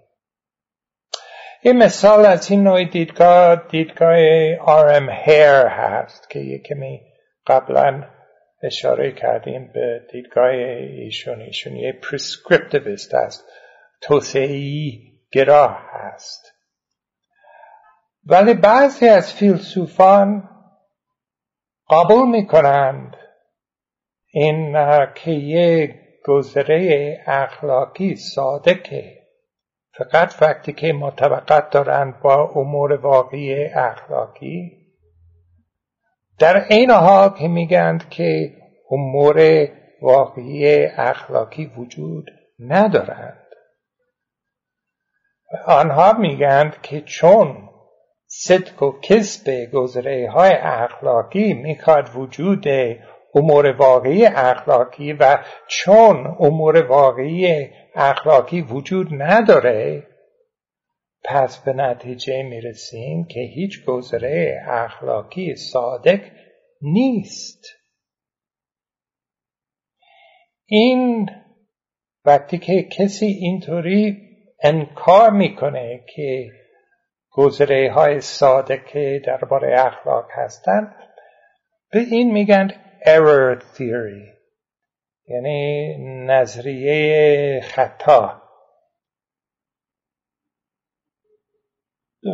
این 1.61 1.77
مثال 1.77 2.25
از 2.25 2.51
این 2.51 2.63
نوع 2.63 2.83
دیدگاه 2.83 3.55
دیدگاه 3.55 4.15
آر 4.55 4.91
ام 4.91 5.09
هیر 5.09 5.67
هست 5.67 6.29
که 6.29 6.39
یه 6.39 6.59
کمی 6.59 7.01
قبلا 7.47 8.03
اشاره 8.63 9.11
کردیم 9.11 9.71
به 9.73 10.07
دیدگاه 10.11 10.49
ایشون. 10.49 11.41
ایشون 11.41 11.75
یه 11.75 11.91
prescriptivist 11.91 13.13
است. 13.13 13.45
توسعی 14.01 15.01
گراه 15.31 15.89
هست. 15.91 16.53
ولی 18.25 18.53
بعضی 18.53 19.07
از 19.07 19.33
فیلسوفان 19.33 20.49
قبول 21.89 22.27
می 22.29 22.47
کنند 22.47 23.15
این 24.27 24.75
که 25.15 25.31
یه 25.31 25.99
گذره 26.25 27.17
اخلاقی 27.27 28.15
صادقه. 28.15 29.17
فقط 29.97 30.41
وقتی 30.41 30.73
که 30.73 30.93
مطابقت 30.93 31.69
دارند 31.69 32.19
با 32.19 32.51
امور 32.55 32.93
واقعی 32.93 33.65
اخلاقی 33.65 34.76
در 36.39 36.65
این 36.69 36.91
حال 36.91 37.29
که 37.29 37.47
میگند 37.47 38.09
که 38.09 38.53
امور 38.91 39.67
واقعی 40.01 40.85
اخلاقی 40.85 41.71
وجود 41.77 42.31
ندارند. 42.59 43.47
آنها 45.65 46.13
میگند 46.13 46.81
که 46.81 47.01
چون 47.01 47.69
صدق 48.27 48.83
و 48.83 48.99
کسب 49.01 49.71
گذره 49.73 50.31
های 50.31 50.51
اخلاقی 50.53 51.53
می‌خواد 51.53 52.09
وجود 52.15 52.65
امور 53.35 53.71
واقعی 53.71 54.25
اخلاقی 54.25 55.13
و 55.13 55.37
چون 55.67 56.35
امور 56.39 56.85
واقعی 56.85 57.69
اخلاقی 57.95 58.61
وجود 58.61 59.07
نداره 59.11 60.07
پس 61.23 61.57
به 61.57 61.73
نتیجه 61.73 62.43
می‌رسیم 62.43 63.25
که 63.25 63.39
هیچ 63.39 63.85
گذره 63.85 64.61
اخلاقی 64.67 65.55
صادق 65.55 66.21
نیست. 66.81 67.65
این 70.65 71.29
وقتی 72.25 72.57
که 72.57 72.83
کسی 72.83 73.25
اینطوری 73.25 74.17
انکار 74.63 75.29
می‌کنه 75.29 76.05
که 76.15 76.51
گذره 77.31 77.91
های 77.91 78.21
درباره 79.19 79.81
اخلاق 79.81 80.27
هستند 80.31 80.95
به 81.91 81.99
این 81.99 82.31
میگن 82.31 82.69
error 83.05 83.61
theory 83.75 84.37
یعنی 85.27 85.97
نظریه 86.25 87.61
خطا. 87.63 88.46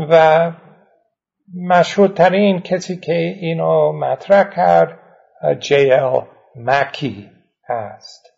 و 0.10 0.52
مشهورترین 1.56 2.60
کسی 2.60 2.98
که 2.98 3.14
اینو 3.14 3.92
مطرح 3.92 4.56
کرد 4.56 5.00
جی 5.60 5.92
ال 5.92 6.28
مکی 6.56 7.32
هست. 7.64 8.34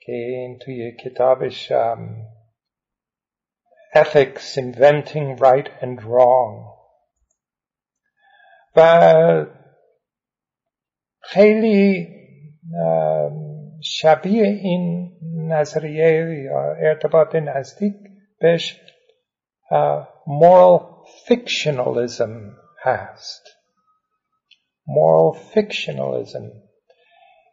که 0.00 0.12
این 0.12 0.58
توی 0.58 0.96
کتابش 0.96 1.72
Ethics 3.94 4.56
Inventing 4.56 5.38
Right 5.38 5.68
and 5.80 6.00
Wrong. 6.02 6.76
و 8.76 9.46
خیلی 11.20 12.08
شبیه 13.94 14.46
این 14.46 15.12
نظریه 15.48 16.42
یا 16.44 16.72
ارتباط 16.72 17.34
نزدیک 17.34 17.94
بهش 18.40 18.80
moral 20.26 20.80
fictionalism 21.26 22.30
هست. 22.82 23.46
moral 24.88 25.36
fictionalism. 25.54 26.44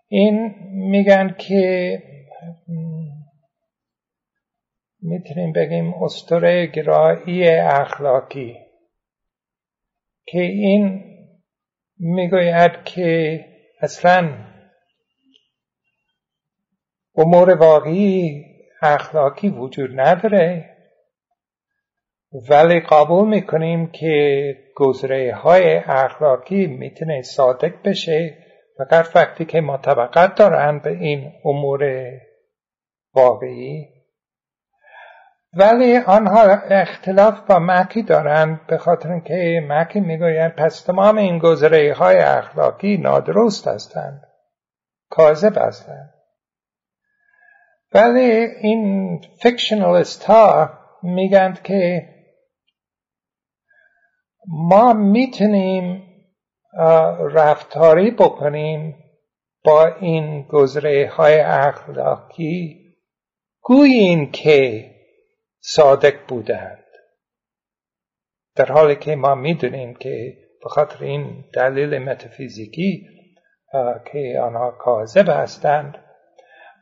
این 0.08 0.56
میگن 0.72 1.36
که 1.40 2.04
می‌تونیم 5.02 5.54
بگیم 5.54 5.94
استوره 5.94 6.66
گرایی 6.66 7.48
اخلاقی 7.50 8.58
که 10.26 10.42
این 10.42 11.04
می‌گوید 12.00 12.84
که 12.86 13.40
اصلا 13.82 14.53
امور 17.18 17.56
واقعی 17.56 18.46
اخلاقی 18.82 19.50
وجود 19.50 20.00
نداره. 20.00 20.70
ولی 22.50 22.80
قبول 22.80 23.28
می‌کنیم 23.28 23.92
که 23.92 24.56
گذره 24.76 25.36
های 25.36 25.76
اخلاقی 25.76 26.68
می‌تونه 26.68 27.22
صادق 27.22 27.74
بشه. 27.86 28.38
فقط 28.78 29.16
وقتی 29.16 29.46
که 29.46 29.62
مطابقت 29.62 30.36
دارن 30.36 30.80
به 30.80 30.90
این 30.90 31.32
امور 31.46 32.12
واقعی. 33.14 33.90
ولی 35.54 35.98
آنها 35.98 36.42
اختلاف 36.70 37.42
با 37.42 37.60
مکی 37.60 38.04
دارند 38.04 38.68
به 38.68 38.78
خاطر 38.78 39.12
اینکه 39.12 39.66
مکی 39.68 40.00
می‌گوید 40.00 40.56
پس 40.56 40.82
تمام 40.82 41.18
این 41.18 41.40
گذره 41.40 41.94
های 41.94 42.18
اخلاقی 42.18 42.98
نادرست 42.98 43.68
هستند. 43.68 44.22
کاذب 45.10 45.58
هستند. 45.58 46.13
ولی 47.94 48.32
این 48.62 49.22
فکشنالیست 49.44 50.24
ها 50.24 50.70
میگند 51.04 51.62
که 51.64 52.10
ما 54.48 54.94
می‌تونیم 54.94 56.04
رفتاری 57.32 58.12
بکنیم 58.12 58.96
با 59.64 59.86
این 59.86 60.44
گذره 60.44 61.10
های 61.10 61.40
اخلاقی 61.40 62.84
گوی 63.62 63.92
این 63.92 64.32
که 64.32 64.90
صادق 65.60 66.28
بودند. 66.28 66.84
در 68.56 68.72
حالی 68.72 68.96
که 68.96 69.16
ما 69.16 69.36
می‌دونیم 69.36 69.94
که 69.94 70.38
به 70.64 70.70
خاطر 70.70 71.04
این 71.04 71.46
دلیل 71.54 71.98
متافیزیکی 71.98 73.08
که 74.12 74.40
آنها 74.44 74.72
کاذب 74.72 75.30
هستند 75.30 76.03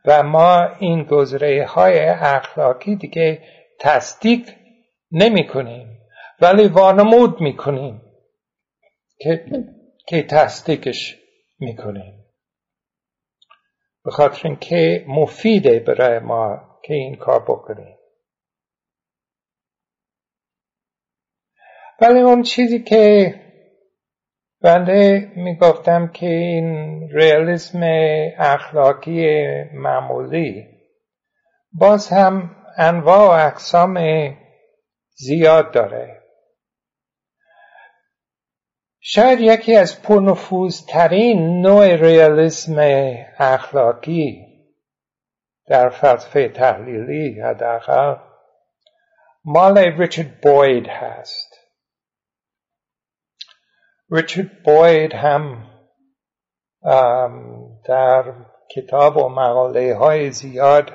و 0.05 0.23
ما 0.23 0.65
این 0.79 1.03
گذره 1.03 1.65
های 1.65 1.99
اخلاقی 1.99 2.95
دیگه 2.95 3.43
تصدیق 3.79 4.49
نمی 5.11 5.47
کنیم 5.47 5.97
ولی 6.41 6.67
وانمود 6.67 7.41
می 7.41 7.57
کنیم 7.57 8.01
که, 9.19 9.45
که 10.07 10.23
تصدیقش 10.23 11.17
می 11.59 11.75
کنیم 11.75 12.25
به 14.03 14.11
خاطر 14.11 14.47
اینکه 14.47 15.05
مفیده 15.07 15.79
برای 15.79 16.19
ما 16.19 16.71
که 16.83 16.93
این 16.93 17.15
کار 17.15 17.39
بکنیم. 17.39 17.97
ولی 22.01 22.19
اون 22.19 22.43
چیزی 22.43 22.83
که 22.83 23.33
بنده 24.63 25.31
می‌گفتم 25.35 26.07
که 26.07 26.25
این 26.25 27.09
ریالیسم 27.13 27.79
اخلاقی 28.37 29.27
معمولی. 29.73 30.67
باز 31.73 32.09
هم 32.09 32.55
انواع 32.77 33.19
و 33.19 33.47
اقسام 33.47 33.97
زیاد 35.15 35.71
داره. 35.71 36.21
شاید 38.99 39.39
یکی 39.39 39.75
از 39.75 40.01
پرنفوذترین 40.01 41.61
نوع 41.61 41.95
ریالیسم 41.95 42.75
اخلاقی 43.37 44.47
در 45.67 45.89
فلسفه 45.89 46.49
تحلیلی 46.49 47.41
حداقل 47.41 48.15
مال 49.45 49.77
ریچارد 49.77 50.41
بوید 50.41 50.87
هست. 50.87 51.50
ریچارد 54.11 54.63
بوید 54.63 55.13
هم 55.13 55.67
در 57.85 58.33
کتاب 58.75 59.17
و 59.17 59.29
مقاله 59.29 59.95
های 59.95 60.31
زیاد 60.31 60.91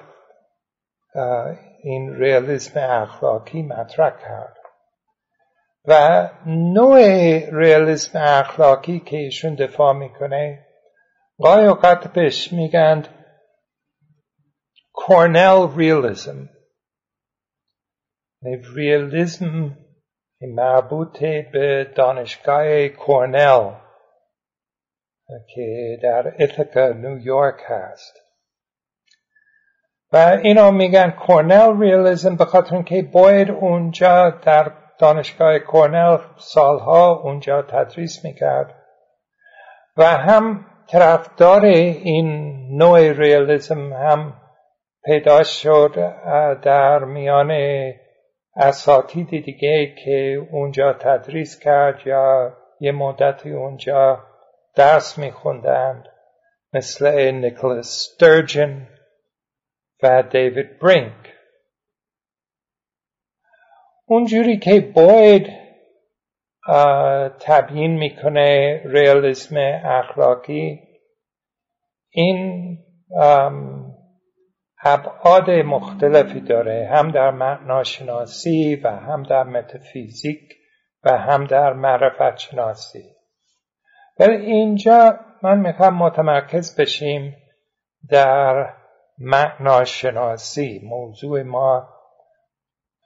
این 1.83 2.15
ریالیسم 2.15 2.81
اخلاقی 2.81 3.63
مطرح 3.63 4.11
کرد. 4.11 4.57
و 5.85 6.29
نوع 6.47 7.01
ریالیسم 7.53 8.19
اخلاقی 8.19 9.01
که 9.01 9.17
ایشون 9.17 9.55
دفاع 9.55 9.93
می‌کنه 9.93 10.67
گاهی 11.39 11.67
اوقات 11.67 12.13
بهش 12.13 12.53
میگند 12.53 13.09
کورنل 14.93 15.69
ریالیسم 15.77 16.49
ریالیسم 18.75 19.77
مربوط 20.41 21.25
به 21.53 21.93
دانشگاه 21.95 22.89
کورنل 22.89 23.71
که 25.55 25.99
در 26.03 26.35
اتکا 26.39 26.89
نیویورک 26.89 27.61
هست. 27.67 28.17
و 30.13 30.17
اینا 30.43 30.71
میگن 30.71 31.11
کورنل 31.11 31.81
ریالیزم 31.81 32.37
به 32.37 32.45
خاطر 32.45 32.75
اینکه 32.75 33.03
باید 33.03 33.51
اونجا 33.51 34.31
در 34.31 34.73
دانشگاه 34.99 35.59
کورنل 35.59 36.19
سالها 36.37 37.13
اونجا 37.13 37.63
تدریس 37.63 38.25
می‌کرد. 38.25 38.75
و 39.97 40.05
هم 40.05 40.67
طرفدار 40.89 41.65
این 41.65 42.57
نوع 42.77 43.13
ریالیزم 43.13 43.93
هم 43.93 44.35
پیدا 45.05 45.43
شد 45.43 45.95
در 46.63 47.05
میان 47.05 47.51
اساتید 48.57 49.45
دیگه 49.45 49.95
که 50.05 50.49
اونجا 50.53 50.93
تدریس 50.93 51.59
کرد 51.59 52.07
یا 52.07 52.57
یه 52.81 52.93
مدتی 52.93 53.51
اونجا 53.51 54.25
درس 54.75 55.19
میخوندند 55.19 56.05
مثل 56.73 57.31
نیکلاس 57.31 57.87
سترجن 57.87 58.89
و 60.03 60.23
دیوید 60.23 60.79
برینک. 60.79 61.35
اونجوری 64.07 64.59
که 64.59 64.81
باید 64.81 65.47
تبیین 67.41 67.99
می‌کنه 67.99 68.81
ریالیسم 68.85 69.57
اخلاقی 69.85 70.81
این 72.11 72.79
ابعاد 74.87 75.51
مختلفی 75.51 76.41
داره. 76.41 76.89
هم 76.93 77.11
در 77.11 77.31
معناشناسی 77.31 78.77
و 78.77 78.89
هم 78.91 79.23
در 79.23 79.43
متافیزیک 79.43 80.55
و 81.05 81.19
هم 81.19 81.45
در 81.45 81.73
معرفت 81.73 82.37
شناسی 82.37 83.17
ولی 84.19 84.37
اینجا 84.37 85.19
من 85.43 85.59
می‌خوام 85.59 85.95
متمرکز 85.95 86.81
بشیم 86.81 87.37
در 88.11 88.75
معناشناسی. 89.19 90.81
موضوع 90.85 91.43
ما 91.43 91.89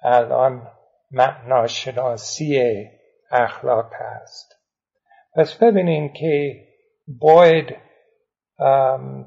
الان 0.03 0.69
معناشناسی 1.11 2.85
اخلاق 3.31 3.91
هست. 3.95 4.55
پس 5.37 5.55
ببینیم 5.55 6.13
که 6.13 6.55
باید 7.21 7.77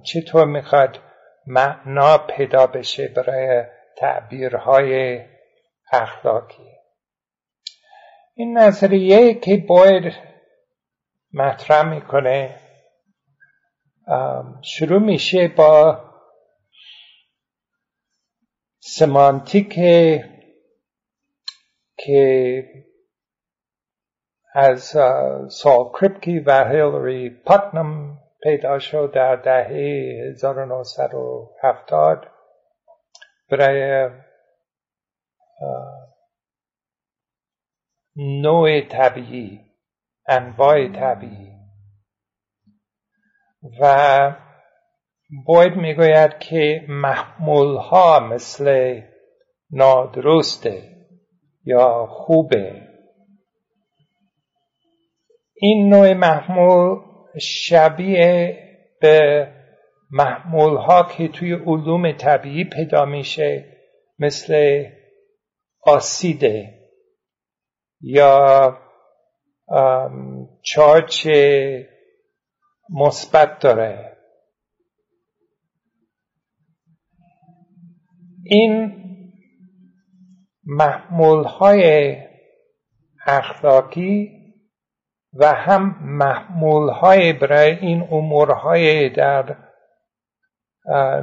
چطور 0.03 0.45
می‌خواد 0.45 0.99
معنا 1.47 2.17
پیدا 2.17 2.67
بشه 2.67 3.08
برای 3.08 3.63
تعبیرهای 3.97 5.21
اخلاقی. 5.91 6.73
این 8.36 8.58
نظریه 8.58 9.34
که 9.34 9.58
باید 9.58 10.13
مطرح 11.34 11.89
می‌کنه 11.89 12.60
شروع 14.62 14.99
میشه 14.99 15.47
با 15.47 15.99
سمانتیک 18.79 19.73
که 21.97 22.63
از 24.53 24.84
سال 25.49 25.91
کریپکی 25.93 26.39
و 26.39 26.67
هیلری 26.69 27.29
پاتنم 27.29 28.22
پیدا 28.43 28.79
شد 28.79 29.12
در 29.13 29.36
دهه 29.36 29.73
1970 30.32 32.27
برای 33.51 34.10
نوع 38.15 38.82
طبیعی 38.82 39.62
انواع 40.27 40.91
طبیعی. 40.91 41.53
و 43.82 44.36
باید 45.45 45.75
می‌گوید 45.75 46.39
که 46.39 46.86
محمول 46.89 47.77
ها 47.77 48.19
مثل 48.19 49.01
نادرسته 49.71 51.06
یا 51.65 52.06
خوبه. 52.06 52.88
این 55.56 55.89
نوع 55.89 56.13
محمول 56.13 57.12
شبیه 57.41 58.59
به 59.01 59.47
محمول 60.11 60.77
ها 60.77 61.03
که 61.03 61.27
توی 61.27 61.53
علوم 61.53 62.11
طبیعی 62.11 62.63
پیدا 62.63 63.05
میشه 63.05 63.65
مثل 64.19 64.83
آسیده 65.81 66.79
یا 68.01 68.77
چارچ 70.61 71.27
مثبت 72.89 73.59
داره. 73.59 74.17
این 78.45 79.03
محمول 80.63 81.43
های 81.43 82.15
اخلاقی 83.25 84.42
و 85.33 85.53
هم 85.53 85.95
محمول 86.01 86.89
های 86.89 87.33
برای 87.33 87.71
این 87.71 88.01
امورهای 88.11 89.09
در 89.09 89.57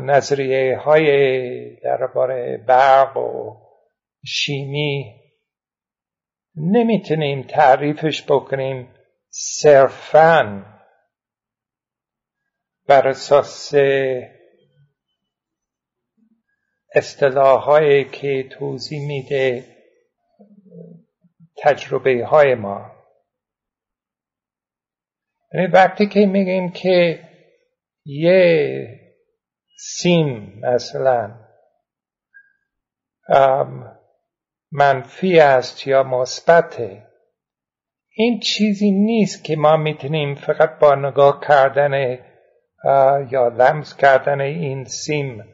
نظریه 0.01 0.79
های 0.79 1.77
درباره 1.77 2.65
برق 2.69 3.17
و 3.17 3.57
شیمی 4.27 5.21
نمی‌تونیم 6.57 7.43
تعریفش 7.43 8.23
بکنیم 8.29 8.95
صرفا 9.29 10.65
بر 12.87 13.09
اساس 13.09 13.75
اصطلاحهایی 16.95 18.05
که 18.05 18.49
توضیح 18.59 19.07
میده 19.07 19.65
تجربه 21.57 22.27
های 22.27 22.55
ما. 22.55 23.00
یعنی 25.55 25.67
وقتی 25.67 26.07
که 26.07 26.27
میگیم 26.27 26.71
که 26.71 27.25
یه 28.05 28.87
سیم 29.79 30.61
مثلا 30.63 31.35
منفی 34.73 35.41
است 35.41 35.87
یا 35.87 36.03
مثبته 36.03 37.07
این 38.13 38.41
چیزی 38.41 38.91
نیست 38.91 39.45
که 39.45 39.57
ما 39.57 39.77
می‌تونیم 39.77 40.35
فقط 40.35 40.79
با 40.79 40.95
نگاه 40.95 41.41
کردن 41.41 42.19
یا 43.31 43.49
لمس 43.49 43.97
کردن 43.97 44.41
این 44.41 44.85
سیم 44.85 45.45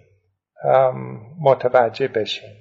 متوجه 1.40 2.08
بشیم. 2.08 2.56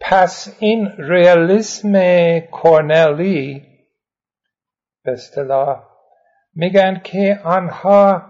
پس 0.00 0.56
این 0.60 0.92
ریالیسم 0.98 1.92
کورنلی 2.40 3.67
به 5.08 5.12
اصطلاح. 5.12 5.84
میگن 6.54 7.00
که 7.04 7.40
آنها 7.44 8.22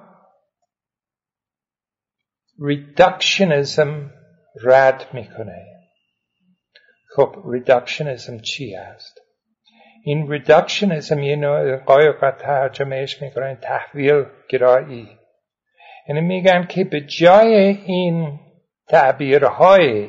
reductionism 2.60 4.10
رد 4.62 5.06
می‌کنه. 5.12 5.66
خب 7.16 7.36
reductionism 7.52 8.38
چی 8.38 8.74
است؟ 8.74 9.20
این 10.04 10.30
reductionism 10.30 11.22
یه 11.22 11.36
نوع 11.36 11.76
قایقات 11.76 12.36
ترجمهش 12.36 13.22
می‌کنن 13.22 13.56
تحویل 13.56 14.24
گرایی. 14.48 15.18
یعنی 16.08 16.20
میگن 16.20 16.66
که 16.66 16.84
به 16.84 17.00
جای 17.00 17.56
این 17.86 18.40
تعبیرهای 18.88 20.08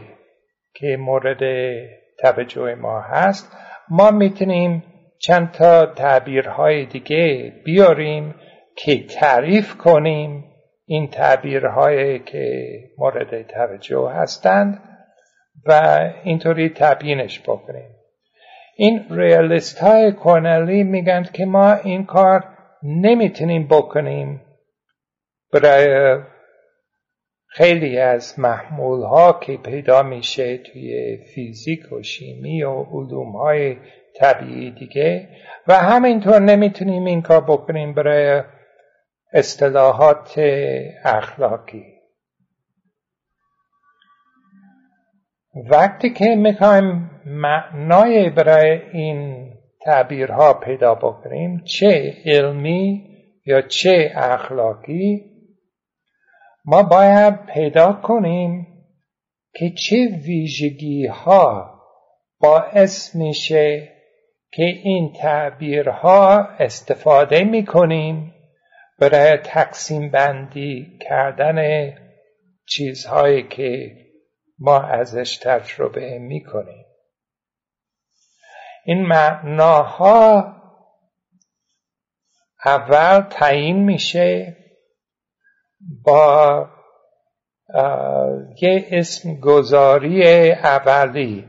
که 0.74 0.98
مورد 1.00 1.40
توجه 2.20 2.76
ما 2.76 3.02
هست 3.02 3.58
ما 3.90 4.12
می‌تونیم 4.12 4.89
چند 5.20 5.52
تا 5.52 5.86
تعبیرهای 5.86 6.86
دیگه 6.86 7.54
بیاریم 7.66 8.36
که 8.76 9.04
تعریف 9.08 9.78
کنیم 9.78 10.46
این 10.86 11.08
تعبیرهایی 11.08 12.20
که 12.20 12.74
مورد 12.98 13.48
توجه 13.48 14.10
هستند 14.10 14.84
و 15.66 16.00
اینطوری 16.24 16.70
تبیینش 16.70 17.40
بکنیم. 17.40 17.96
این 18.76 19.06
ریالیست 19.10 19.80
های 19.80 20.12
کورنلی 20.12 20.84
میگن 20.84 21.24
که 21.34 21.46
ما 21.46 21.74
این 21.74 22.06
کار 22.06 22.44
نمی‌تونیم 22.84 23.68
بکنیم. 23.68 24.42
برای 25.54 26.20
خیلی 27.48 27.98
از 27.98 28.40
محمول 28.40 29.02
ها 29.02 29.40
که 29.42 29.58
پیدا 29.58 30.04
میشه 30.04 30.58
توی 30.58 31.18
فیزیک 31.36 31.92
و 31.92 32.02
شیمی 32.02 32.64
و 32.64 32.84
علوم 32.84 33.32
های 33.32 33.78
طبیعی 34.20 34.72
دیگه. 34.72 35.30
و 35.68 35.74
همینطور 35.74 36.40
نمی‌تونیم 36.40 37.06
این 37.06 37.22
کار 37.22 37.42
بکنیم 37.42 37.94
برای 37.94 38.44
اصطلاحات 39.34 40.40
اخلاقی. 41.06 41.86
وقتی 45.70 46.10
که 46.10 46.26
می‌خوایم 46.26 47.12
معنای 47.26 48.30
برای 48.30 48.82
این 48.94 49.50
تعبیرها 49.82 50.54
پیدا 50.54 50.96
بکنیم 50.96 51.64
چه 51.64 52.14
علمی 52.26 53.10
یا 53.46 53.62
چه 53.62 54.12
اخلاقی 54.16 55.26
ما 56.66 56.84
باید 56.84 57.46
پیدا 57.46 57.94
کنیم 57.94 58.68
که 59.54 59.70
چه 59.70 59.96
ویژگی 60.26 61.06
ها 61.06 61.80
باعث 62.40 63.16
میشه 63.16 63.90
که 64.52 64.64
این 64.64 65.14
تعبیرها 65.14 66.38
استفاده 66.60 67.44
می‌کنیم 67.44 68.34
برای 69.00 69.38
تقسیم 69.38 70.12
بندی 70.12 70.98
کردن 71.02 71.92
چیزهایی 72.66 73.48
که 73.48 73.96
ما 74.60 74.80
ازش 74.80 75.38
تجربه 75.38 76.20
می‌کنیم. 76.20 76.86
این 78.86 79.06
معناها 79.06 80.56
اول 82.66 83.22
تعیین 83.22 83.84
میشه 83.84 84.58
با 86.06 86.70
یه 88.62 88.88
اسم 88.92 89.40
گذاری 89.40 90.52
اولی. 90.52 91.49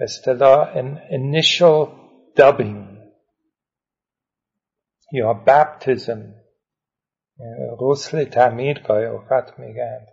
اصطلاح 0.00 0.74
initial 1.10 1.88
dubbing 2.36 2.92
یا 5.12 5.32
بپتیزم 5.34 6.34
غسل 7.78 8.24
تعمیر 8.24 8.82
گاهی 8.82 9.04
اوقات 9.04 9.58
میگن. 9.58 10.06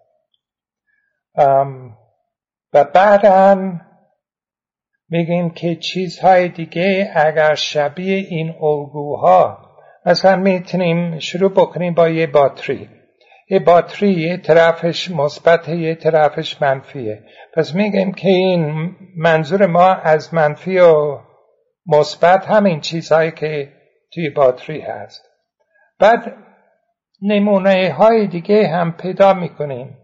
و 2.74 2.84
بعدا 2.84 3.80
میگیم 5.10 5.50
که 5.50 5.76
چیزهای 5.76 6.50
دیگه 6.50 7.12
اگر 7.16 7.56
شبیه 7.56 8.16
این 8.16 8.50
الگوها 8.50 9.70
مثلا 10.06 10.36
می‌تونیم 10.36 11.20
شروع 11.20 11.52
بکنیم 11.52 11.94
با 11.94 12.10
یه 12.10 12.28
باتری. 12.28 12.99
یه 13.50 13.60
باتری 13.60 14.12
یه 14.12 14.38
طرفش 14.38 15.12
مثبت 15.12 15.70
یه 15.70 15.96
طرفش 15.96 16.62
منفیه. 16.62 17.24
پس 17.54 17.76
میگیم 17.76 18.14
که 18.14 18.30
این 18.30 18.96
منظور 19.18 19.66
ما 19.66 19.86
از 19.86 20.34
منفی 20.34 20.80
و 20.80 21.20
مثبت 21.88 22.46
همین 22.46 22.80
چیزهایی 22.80 23.32
که 23.32 23.74
توی 24.14 24.30
باتری 24.30 24.82
هست. 24.82 25.26
بعد 26.00 26.36
نمونه 27.22 27.94
های 27.94 28.28
دیگه 28.28 28.68
هم 28.68 28.92
پیدا 28.92 29.34
می‌کنیم 29.34 29.98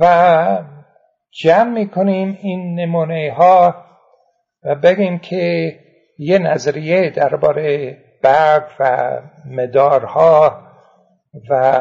و 0.00 0.62
جمع 1.30 1.70
می‌کنیم 1.70 2.38
این 2.42 2.80
نمونه 2.80 3.34
ها 3.36 3.84
و 4.64 4.74
بگیم 4.74 5.18
که 5.18 5.74
یه 6.18 6.38
نظریه 6.38 7.10
درباره 7.10 7.98
برق 8.22 8.72
و 8.80 9.20
مدارها 9.46 10.65
و 11.50 11.80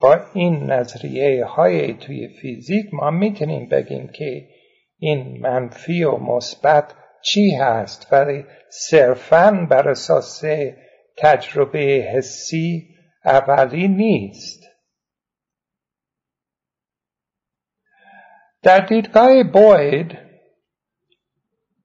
با 0.00 0.20
این 0.34 0.72
نظریه 0.72 1.44
های 1.44 1.94
توی 1.94 2.28
فیزیک 2.28 2.94
ما 2.94 3.10
می‌تونیم 3.10 3.68
بگیم 3.68 4.08
که 4.08 4.48
این 4.98 5.40
منفی 5.40 6.04
و 6.04 6.16
مثبت 6.16 6.94
چی 7.22 7.50
هست؟ 7.50 8.12
ولی 8.12 8.44
صرفا 8.68 9.66
بر 9.70 9.88
اساس 9.88 10.42
تجربه 11.16 11.78
حسی 12.14 12.88
اولی 13.24 13.88
نیست. 13.88 14.62
در 18.62 18.80
دیدگاه 18.80 19.42
بوید 19.52 20.18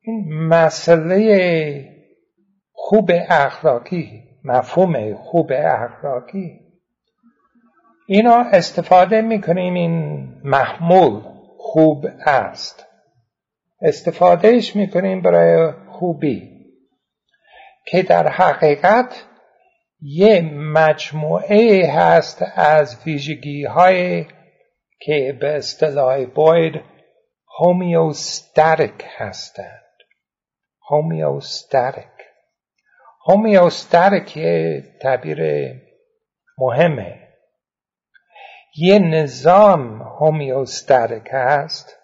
این 0.02 0.48
مسئله 0.48 1.22
خوب 2.72 3.12
اخلاقی 3.30 4.21
مفهوم 4.44 5.16
خوب 5.16 5.52
اخلاقی. 5.52 6.60
اینا 8.08 8.36
استفاده 8.36 9.22
می‌کنیم 9.22 9.74
این 9.74 10.28
محمول 10.44 11.22
خوب 11.58 12.06
است. 12.26 12.86
استفادهش 13.82 14.76
می‌کنیم 14.76 15.22
برای 15.22 15.74
خوبی. 15.90 16.52
که 17.88 18.04
در 18.04 18.28
حقیقت 18.28 19.26
یه 20.02 20.42
مجموعه 20.56 21.92
هست 21.94 22.46
از 22.56 23.02
ویژگی 23.06 23.66
های 23.66 24.26
که 25.00 25.38
به 25.42 25.56
اصطلاح 25.56 26.26
باید 26.26 26.82
هومیوستاتیک 27.60 29.06
هستند. 29.18 29.82
هومیوستاتیک 30.90 32.11
هومیوستاتیک 33.28 34.38
یه 34.38 34.84
تعبیر 35.02 35.72
مهمه. 36.58 37.28
یه 38.78 39.00
نظام 39.00 40.02
هومیوستاتیک 40.02 41.28
هست 41.32 41.98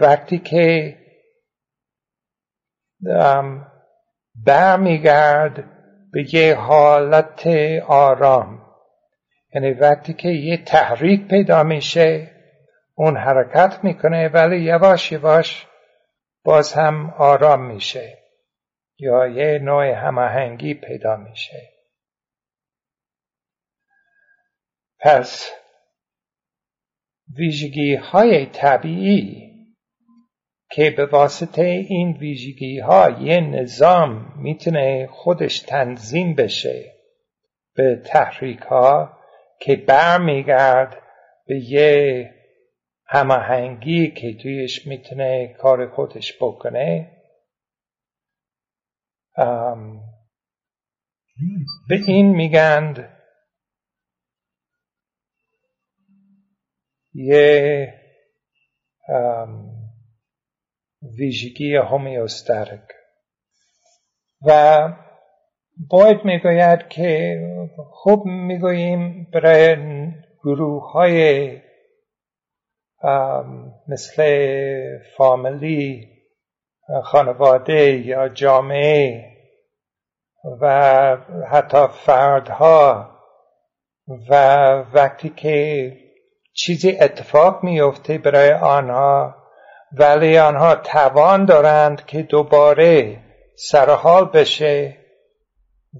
وقتی 0.00 0.38
که 0.38 0.96
برمیگرد 4.46 5.64
به 6.12 6.34
یه 6.34 6.54
حالت 6.54 7.46
آرام. 7.86 8.62
یعنی 9.54 9.70
وقتی 9.70 10.14
که 10.14 10.28
یه 10.28 10.64
تحریک 10.64 11.28
پیدا 11.28 11.62
میشه 11.62 12.30
اون 12.94 13.16
حرکت 13.16 13.78
می‌کنه 13.82 14.28
ولی 14.28 14.60
یواش 14.60 15.12
یواش 15.12 15.66
باز 16.44 16.72
هم 16.72 17.14
آرام 17.18 17.66
میشه. 17.66 18.21
یا 18.98 19.26
یه 19.26 19.58
نوع 19.58 19.84
هماهنگی 19.84 20.74
پیدا 20.74 21.16
میشه. 21.16 21.72
پس 25.00 25.50
ویژگی 27.36 27.94
های 27.94 28.46
طبیعی 28.46 29.52
که 30.70 30.90
به 30.90 31.06
واسطه 31.06 31.62
این 31.62 32.12
ویژگی 32.12 32.78
ها 32.78 33.10
یه 33.20 33.40
نظام 33.40 34.34
می‌تونه 34.36 35.06
خودش 35.06 35.60
تنظیم 35.60 36.34
بشه 36.34 36.92
به 37.74 38.02
تحریک 38.06 38.58
ها 38.58 39.18
که 39.60 39.76
برمیگرد 39.76 41.02
به 41.46 41.56
یه 41.56 42.30
هماهنگی 43.06 44.10
که 44.10 44.34
تویش 44.34 44.86
می‌تونه 44.86 45.54
کار 45.58 45.88
خودش 45.88 46.36
بکنه 46.40 47.10
به 51.88 52.00
این 52.06 52.26
میگند 52.26 53.08
یه 57.14 57.94
ویژگی 61.18 61.76
هومیوسترک 61.76 62.88
و 64.46 64.88
باید 65.90 66.24
می‌گوید 66.24 66.88
که 66.88 67.40
خوب 67.90 68.26
می‌گوییم 68.26 69.30
برای 69.32 69.76
گروه 70.38 70.92
های 70.92 71.60
مثل 73.88 74.22
فامیلی 75.16 76.11
خانواده 77.04 77.90
یا 77.90 78.28
جامعه 78.28 79.24
و 80.60 81.16
حتی 81.50 81.86
فردها 81.86 83.10
و 84.28 84.34
وقتی 84.94 85.28
که 85.28 85.92
چیزی 86.54 86.96
اتفاق 87.00 87.64
میفته 87.64 88.18
برای 88.18 88.52
آنها 88.52 89.34
ولی 89.92 90.38
آنها 90.38 90.74
توان 90.74 91.44
دارند 91.44 92.06
که 92.06 92.22
دوباره 92.22 93.18
سرحال 93.56 94.24
بشه 94.24 94.96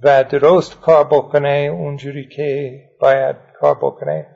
و 0.03 0.23
درست 0.23 0.81
کار 0.81 1.03
بکنه 1.03 1.69
اونجوری 1.73 2.27
که 2.27 2.79
باید 2.99 3.35
کار 3.59 3.75
بکنه. 3.75 4.27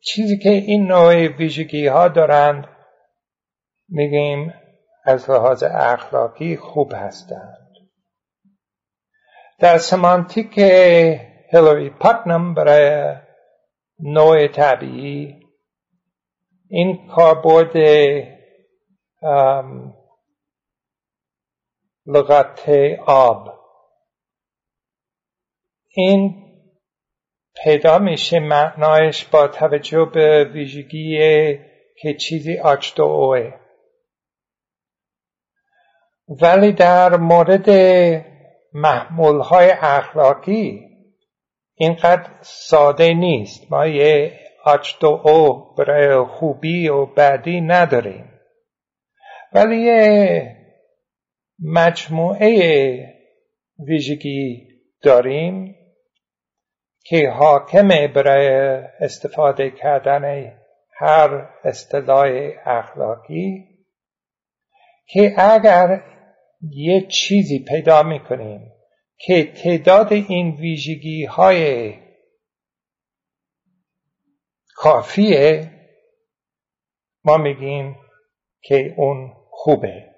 چیزی 0.00 0.38
که 0.38 0.50
این 0.50 0.86
نوع 0.86 1.26
ویژگی 1.26 1.86
ها 1.86 2.08
دارند 2.08 2.68
میگیم 3.94 4.54
از 5.04 5.30
لحاظ 5.30 5.62
اخلاقی 5.62 6.56
خوب 6.56 6.92
هستند. 6.94 7.68
در 9.58 9.78
سمانتیک 9.78 10.58
هیلاری 11.52 11.90
پاتنم 11.90 12.54
برای 12.54 13.16
نوع 14.00 14.48
طبیعی 14.48 15.40
این 16.68 17.08
کاربرد 17.08 17.76
لغت 22.06 22.68
آب 23.06 23.62
این 25.88 26.42
پیدا 27.64 27.98
میشه 27.98 28.40
معنایش 28.40 29.24
با 29.24 29.48
توجه 29.48 30.04
به 30.14 30.44
ویژگی 30.44 31.18
که 31.96 32.14
چیزی 32.14 32.58
اوه 32.98 33.61
ولی 36.40 36.72
در 36.72 37.16
مورد 37.16 37.70
محمول 38.74 39.40
های 39.40 39.70
اخلاقی 39.70 40.80
اینقدر 41.74 42.30
ساده 42.40 43.14
نیست. 43.14 43.72
ما 43.72 43.86
یه 43.86 44.38
او 45.24 45.74
برای 45.78 46.24
خوبی 46.24 46.88
و 46.88 47.06
بعدی 47.06 47.60
نداریم. 47.60 48.32
ولی 49.52 49.76
یه 49.76 50.56
مجموعه 51.64 53.14
ویژگی 53.78 54.68
داریم 55.02 55.76
که 57.04 57.30
حاکمه 57.30 58.08
برای 58.08 58.48
استفاده 59.00 59.70
کردن 59.70 60.52
هر 60.98 61.48
اصطلاح 61.64 62.28
اخلاقی 62.66 63.68
که 65.06 65.34
اگر 65.38 66.02
یه 66.70 67.06
چیزی 67.06 67.58
پیدا 67.58 68.02
می‌کنیم 68.02 68.72
که 69.16 69.44
تعداد 69.44 70.12
این 70.12 70.56
ویژگی 70.56 71.24
های 71.24 71.92
کافیه. 74.74 75.70
ما 77.24 77.36
میگیم 77.36 77.96
که 78.62 78.94
اون 78.96 79.32
خوبه 79.50 80.14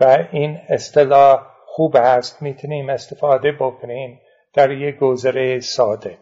و 0.00 0.28
این 0.32 0.58
اصطلاح 0.68 1.46
خوب 1.66 1.96
است. 1.96 2.42
می‌تونیم 2.42 2.90
استفاده 2.90 3.52
بکنیم 3.52 4.20
در 4.54 4.70
یک 4.70 4.96
گذره 4.96 5.60
صادق. 5.60 6.18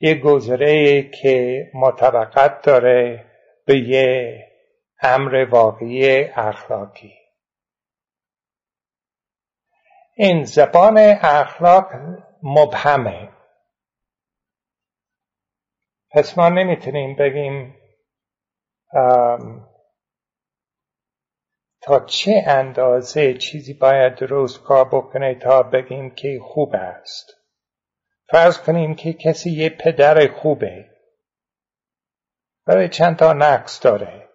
یک 0.00 0.20
گذره 0.20 1.02
که 1.02 1.66
مطابقت 1.74 2.62
داره 2.62 3.24
به 3.66 3.78
یه 3.78 4.38
امر 5.02 5.44
واقعی 5.50 6.24
اخلاقی. 6.24 7.23
این 10.16 10.44
زبان 10.44 10.98
اخلاق 11.22 11.90
مبهمه. 12.42 13.32
پس 16.10 16.38
ما 16.38 16.48
نمی‌تونیم 16.48 17.16
بگیم 17.16 17.76
تا 21.82 22.00
چه 22.06 22.44
اندازه 22.46 23.34
چیزی 23.34 23.74
باید 23.74 24.14
درست 24.14 24.62
کار 24.62 24.84
بکنه 24.84 25.34
تا 25.34 25.62
بگیم 25.62 26.10
که 26.10 26.40
خوب 26.42 26.74
است. 26.74 27.32
فرض 28.28 28.58
کنیم 28.58 28.94
که 28.94 29.12
کسی 29.12 29.50
یه 29.50 29.70
پدر 29.70 30.32
خوبه. 30.32 30.90
برای 32.66 32.88
چند 32.88 33.16
تا 33.16 33.32
نقص 33.32 33.82
داره. 33.82 34.28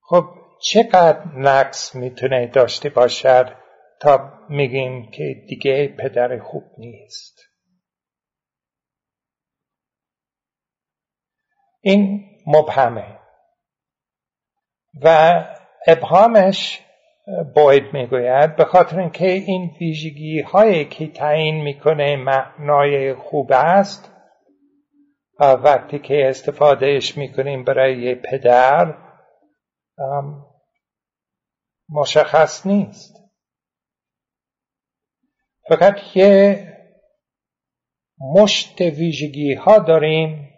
خب 0.00 0.43
چقدر 0.64 1.24
نقص 1.36 1.94
می‌تونه 1.94 2.46
داشته 2.46 2.88
باشد 2.88 3.56
تا 4.00 4.32
میگیم 4.48 5.10
که 5.10 5.44
دیگه 5.48 5.88
پدر 5.88 6.38
خوب 6.38 6.64
نیست؟ 6.78 7.40
این 11.80 12.24
مبهمه. 12.46 13.18
و 15.02 15.44
ابهامش 15.86 16.80
باید 17.54 17.84
می‌گوید 17.92 18.56
به 18.56 18.64
خاطر 18.64 19.00
اینکه 19.00 19.26
این 19.26 19.70
ویژگی 19.80 20.40
هایی 20.40 20.84
که 20.84 21.06
تعیین 21.06 21.62
می‌کنه 21.62 22.16
معنای 22.16 23.14
خوب 23.14 23.52
است 23.52 24.10
وقتی 25.40 25.98
که 25.98 26.28
استفادهش 26.28 27.16
می‌کنیم 27.16 27.64
برای 27.64 28.14
پدر 28.14 28.94
مشخص 31.94 32.66
نیست. 32.66 33.14
فقط 35.68 36.16
یه 36.16 36.60
مشت 38.34 38.80
ویژگی 38.80 39.54
ها 39.54 39.78
داریم 39.78 40.50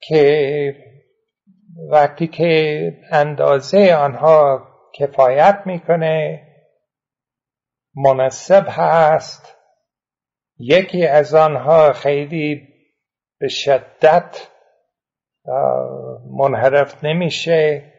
که 0.00 0.74
وقتی 1.90 2.26
که 2.26 2.92
اندازه 3.12 3.94
آنها 3.94 4.68
کفایت 4.98 5.62
می‌کنه 5.66 6.42
مناسب 7.94 8.64
هست. 8.68 9.56
یکی 10.58 11.06
از 11.06 11.34
آنها 11.34 11.92
خیلی 11.92 12.68
به 13.40 13.48
شدت 13.48 14.48
منحرف 16.38 17.04
نمیشه. 17.04 17.92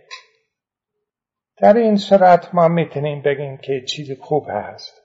در 1.62 1.78
این 1.78 1.96
صورت 1.96 2.50
ما 2.54 2.68
می‌تونیم 2.68 3.22
بگیم 3.22 3.58
که 3.58 3.82
چیز 3.82 4.20
خوب 4.22 4.48
هست. 4.50 5.02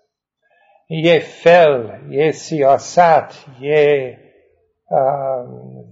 یه 0.89 1.19
فل 1.19 1.89
یه 2.11 2.31
سیاست 2.33 3.47
یه 3.61 4.19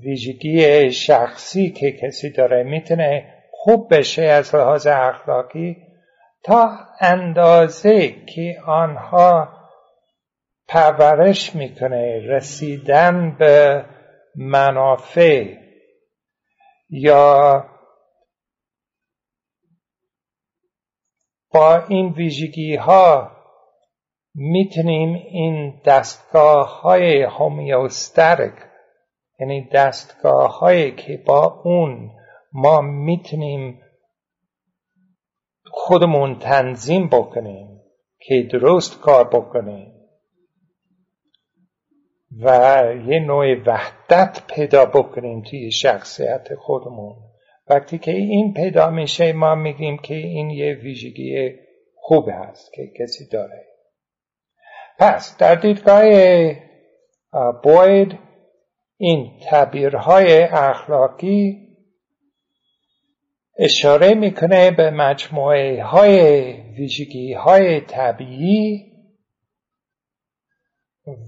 ویژگی 0.03 0.91
شخصی 0.91 1.71
که 1.71 1.93
کسی 1.93 2.31
داره 2.31 2.63
می‌تونه 2.63 3.35
خوب 3.51 3.95
بشه 3.95 4.23
از 4.23 4.55
لحاظ 4.55 4.87
اخلاقی 4.87 5.77
تا 6.45 6.71
اندازه 7.01 8.11
که 8.11 8.57
آنها 8.67 9.49
پرورش 10.69 11.57
می‌کنه 11.57 12.21
رسیدن 12.27 13.37
به 13.39 13.85
منافع 14.37 15.55
یا 16.91 17.65
با 21.53 21.85
این 21.89 22.13
ویژگی 22.13 22.77
ها 22.77 23.31
می‌تونیم 24.35 25.15
این 25.15 25.81
دستگاه 25.85 26.81
های 26.81 27.23
هومیوسترک 27.23 28.55
یعنی 29.41 29.69
دستگاه 29.73 30.59
هایی 30.59 30.93
که 30.93 31.23
با 31.27 31.61
اون 31.65 32.11
ما 32.53 32.81
می‌تونیم 32.81 33.83
خودمون 35.71 36.39
تنظیم 36.39 37.09
بکنیم 37.09 37.81
که 38.19 38.49
درست 38.53 39.01
کار 39.01 39.29
بکنیم 39.29 39.93
و 42.43 42.49
یه 43.07 43.21
نوع 43.21 43.55
وحدت 43.67 44.43
پیدا 44.47 44.87
بکنیم 44.87 45.43
توی 45.43 45.73
شخصیت 45.73 46.55
خودمون. 46.55 47.30
وقتی 47.71 47.99
که 47.99 48.11
این 48.11 48.55
پیدا 48.55 48.91
میشه 48.91 49.33
ما 49.33 49.55
میگیم 49.55 49.99
که 49.99 50.15
این 50.15 50.51
یه 50.51 50.75
ویژگی 50.75 51.51
خوب 51.97 52.29
هست 52.29 52.73
که 52.73 52.93
کسی 52.99 53.29
داره. 53.29 53.67
پس 54.99 55.37
در 55.39 55.55
دیدگاه 55.55 56.03
بوید 57.63 58.19
این 58.97 59.31
تعبیرهای 59.51 60.43
اخلاقی 60.43 61.71
اشاره 63.59 64.15
می‌کنه 64.15 64.71
به 64.71 64.91
مجموعه 64.91 65.85
های 65.85 66.53
ویژگی 66.53 67.33
های 67.33 67.81
طبیعی 67.81 68.93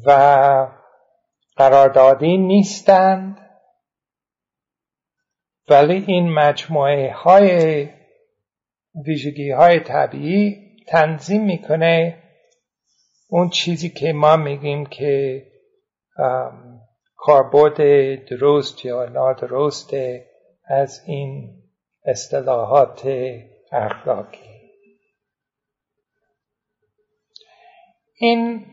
و 0.07 0.69
قراردادی 1.57 2.37
نیستند. 2.37 3.42
ولی 5.69 6.05
این 6.07 6.33
مجموعه 6.33 7.13
های 7.13 7.89
ویژگی 9.07 9.51
های 9.51 9.81
طبیعی 9.81 10.77
تنظیم 10.89 11.45
می‌کنه 11.45 12.23
اون 13.29 13.51
چیزی 13.51 13.91
که 13.91 14.13
ما 14.13 14.37
میگیم 14.37 14.87
که 14.87 15.43
کاربرد 17.17 17.77
درست 18.25 18.85
یا 18.85 19.05
نادرست 19.05 19.91
از 20.65 21.03
این 21.07 21.63
اصطلاحات 22.05 23.09
اخلاقی. 23.73 24.53
این 28.15 28.67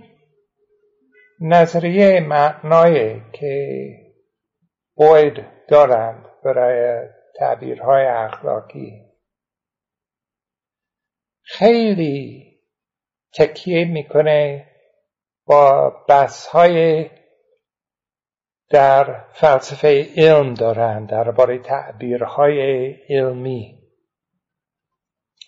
نظریه 1.41 2.19
معنای 2.19 3.21
که 3.31 3.95
باید 4.95 5.45
دارند 5.67 6.28
برای 6.43 7.07
تعبیرهای 7.35 8.05
اخلاقی. 8.05 9.01
خیلی 11.41 12.45
تکیه 13.33 13.85
می‌کنه 13.85 14.65
با 15.45 15.89
بحث 16.09 16.47
های 16.47 17.09
در 18.69 19.25
فلسفه 19.33 20.07
علم 20.17 20.53
دارند 20.53 21.09
درباره 21.09 21.59
تعبیرهای 21.59 22.91
علمی. 23.09 23.79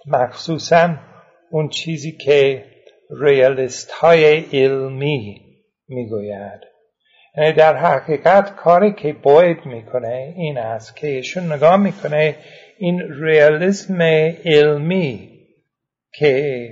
مخصوصا 0.08 0.96
اون 1.52 1.70
چیزی 1.70 2.18
که 2.18 2.66
ریالیست 3.22 3.92
های 3.92 4.46
علمی 4.54 5.42
می‌گوید 5.88 6.71
در 7.36 7.76
حقیقت 7.76 8.56
کاری 8.56 8.94
که 8.94 9.14
باید 9.14 9.66
می‌کنه 9.66 10.34
این 10.38 10.58
است 10.58 10.96
که 10.96 11.08
ایشون 11.08 11.54
نگاه 11.54 11.78
می‌کنه 11.78 12.36
این 12.78 13.02
ریالیسم 13.24 14.02
علمی 14.46 15.30
که 16.14 16.70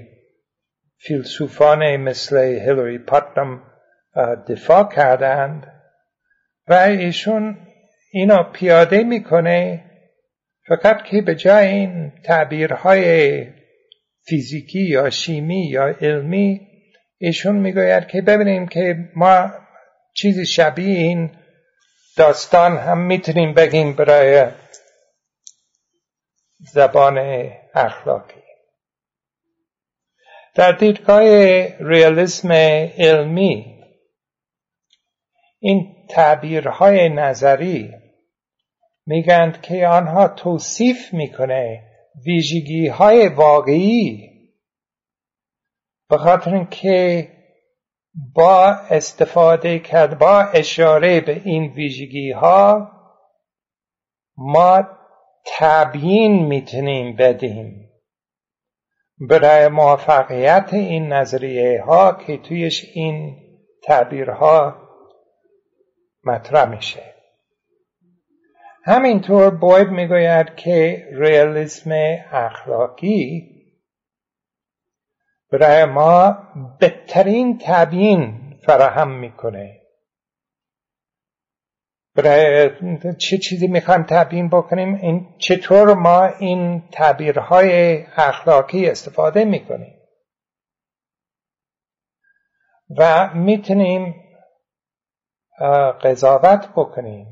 فیلسوفان 0.98 1.98
مثل 1.98 2.38
هیلاری 2.38 2.98
پاتنم 2.98 3.64
دفاع 4.50 4.90
کردند 4.96 5.68
و 6.68 6.74
ایشون 6.74 7.58
اینا 8.12 8.44
پیاده 8.44 9.04
می‌کنه 9.04 9.84
فقط 10.68 11.04
که 11.04 11.22
به 11.22 11.36
جای 11.36 11.68
این 11.68 12.12
تعبیرهای 12.24 13.48
فیزیکی 14.26 14.82
یا 14.82 15.10
شیمی 15.10 15.68
یا 15.70 15.96
علمی 16.02 16.62
ایشون 17.18 17.56
می‌گوید 17.56 18.08
که 18.08 18.22
ببینیم 18.22 18.68
که 18.68 19.10
ما 19.16 19.52
چیزی 20.22 20.46
شبیه 20.46 20.98
این 20.98 21.32
داستان 22.18 22.78
هم 22.78 22.98
می‌تونیم 22.98 23.54
بگیم 23.54 23.96
برای 23.96 24.52
زبان 26.60 27.18
اخلاقی. 27.76 28.44
در 30.56 30.72
دیدگاه 30.72 31.22
ریالیسم 31.80 32.52
علمی 32.98 33.80
این 35.60 36.06
تعبیرهای 36.10 37.10
نظری 37.10 37.94
میگند 39.06 39.62
که 39.62 39.88
آنها 39.88 40.28
توصیف 40.28 41.14
می‌کنه 41.14 41.84
ویژگی 42.26 42.88
های 42.88 43.28
واقعی 43.28 44.30
به 46.10 46.18
خاطر 46.18 46.56
اینکه 46.56 47.28
با 48.36 48.66
استفاده 48.90 49.80
کرد 49.80 50.20
با 50.20 50.40
اشاره 50.40 51.22
به 51.22 51.42
این 51.46 51.74
ویژگی 51.74 52.32
ها 52.32 52.92
ما 54.38 54.88
تبیین 55.58 56.46
می‌تونیم 56.46 57.16
بدیم. 57.16 57.90
برای 59.30 59.68
موفقیت 59.68 60.70
این 60.74 61.14
نظریه 61.14 61.84
ها 61.84 62.14
که 62.14 62.38
تویش 62.38 62.86
این 62.94 63.38
تعبیرها 63.84 64.76
مطرح 66.24 66.70
میشه. 66.70 67.16
همینطور 68.84 69.50
باید 69.50 69.88
می‌گوید 69.88 70.56
که 70.56 71.08
ریالیسم 71.12 71.92
اخلاقی 72.32 73.59
برای 75.52 75.86
ما 75.86 76.38
بهترین 76.80 77.58
تبیین 77.66 78.54
فراهم 78.66 79.12
می‌کنه. 79.20 79.82
برای 82.16 82.70
چه 83.18 83.38
چیزی 83.38 83.68
می‌خوایم 83.68 84.04
تبیین 84.04 84.50
بکنیم؟ 84.50 84.96
این 84.96 85.36
چطور 85.38 85.94
ما 85.94 86.26
این 86.26 86.90
تعبیرهای 86.92 87.98
اخلاقی 88.04 88.90
استفاده 88.90 89.46
می‌کنیم؟ 89.46 89.96
و 92.98 93.34
می‌تونیم 93.34 94.16
قضاوت 96.04 96.70
بکنیم 96.76 97.28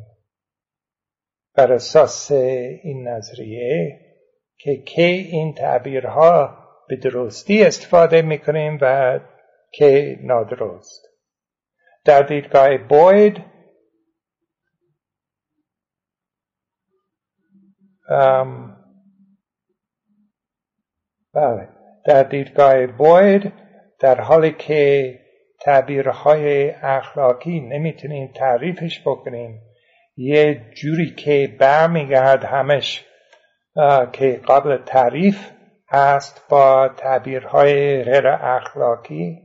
بر 1.56 1.74
اساس 1.74 2.32
این 2.32 3.08
نظریه 3.08 4.00
که 4.58 4.78
کی 4.78 5.02
این 5.02 5.54
تعبیرها 5.54 6.67
به 6.90 6.96
درستی 6.96 7.64
استفاده 7.64 8.22
می‌کنیم 8.22 8.78
و 8.82 9.20
که 9.72 10.20
نادرست. 10.24 11.08
در 12.06 12.22
دیدگاه 12.22 12.78
بوید 12.78 13.44
بله 21.34 21.70
در 22.06 22.24
دیدگاه 22.24 22.88
بوید 22.88 23.54
در 24.00 24.22
حالی 24.22 24.52
که 24.52 25.20
تعبیرهای 25.60 26.70
اخلاقی 26.72 27.60
نمی‌تونیم 27.60 28.32
تعریفش 28.36 29.02
بکنیم 29.02 29.62
یه 30.18 30.72
جوری 30.76 31.16
که 31.16 31.56
برمیگرد 31.60 32.44
همش 32.44 33.06
که 34.14 34.42
قبل 34.48 34.78
تعریف 34.78 35.52
هست 35.90 36.46
با 36.50 36.90
تعبیرهای 36.98 38.04
غیر 38.04 38.28
اخلاقی 38.28 39.42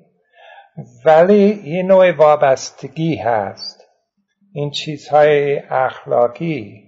ولی 1.04 1.62
یه 1.64 1.82
نوع 1.82 2.10
وابستگی 2.10 3.16
هست. 3.16 3.88
این 4.52 4.70
چیزهای 4.70 5.58
اخلاقی 5.58 6.82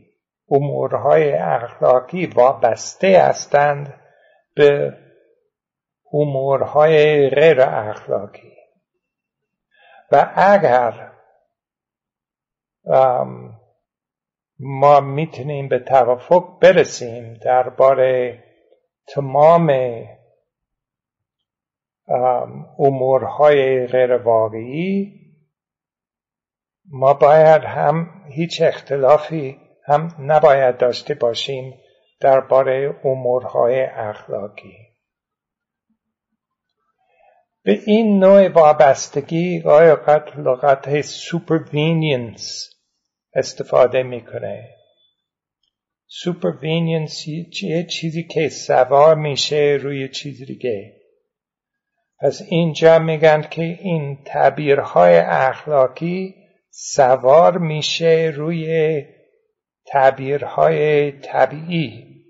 امورهای 0.50 1.32
اخلاقی 1.32 2.26
وابسته 2.26 3.18
هستند 3.18 4.00
به 4.54 4.96
امورهای 6.12 7.28
غیر 7.30 7.60
اخلاقی. 7.60 8.54
و 10.12 10.32
اگر 10.36 11.10
ما 14.58 15.00
می‌تونیم 15.00 15.68
به 15.68 15.78
توافق 15.78 16.58
برسیم 16.60 17.34
درباره 17.34 18.43
تمام 19.06 19.70
امورهای 22.78 23.86
غیر 23.86 24.16
واقعی 24.16 25.24
ما 26.88 27.14
باید 27.14 27.62
هم 27.64 28.24
هیچ 28.28 28.62
اختلافی 28.62 29.60
هم 29.86 30.08
نباید 30.18 30.76
داشته 30.76 31.14
باشیم 31.14 31.74
درباره 32.20 33.00
امورهای 33.04 33.82
اخلاقی. 33.82 34.76
به 37.64 37.80
این 37.86 38.18
نوع 38.18 38.48
وابستگی 38.48 39.62
اوقات 39.64 40.36
لغت 40.36 41.00
supervenience 41.00 42.70
استفاده 43.34 44.02
می‌کنه. 44.02 44.74
supervenience 46.22 47.28
یه 47.62 47.84
چیزی 47.84 48.22
که 48.22 48.48
سوار 48.48 49.14
میشه 49.14 49.78
روی 49.82 50.08
چیز 50.08 50.42
دیگه 50.42 50.92
پس 52.20 52.42
اینجا 52.48 52.98
میگن 52.98 53.42
که 53.42 53.62
این 53.62 54.18
تعبیرهای 54.24 55.16
اخلاقی 55.18 56.34
سوار 56.70 57.58
میشه 57.58 58.32
روی 58.36 59.04
تعبیرهای 59.86 61.12
طبیعی 61.12 62.24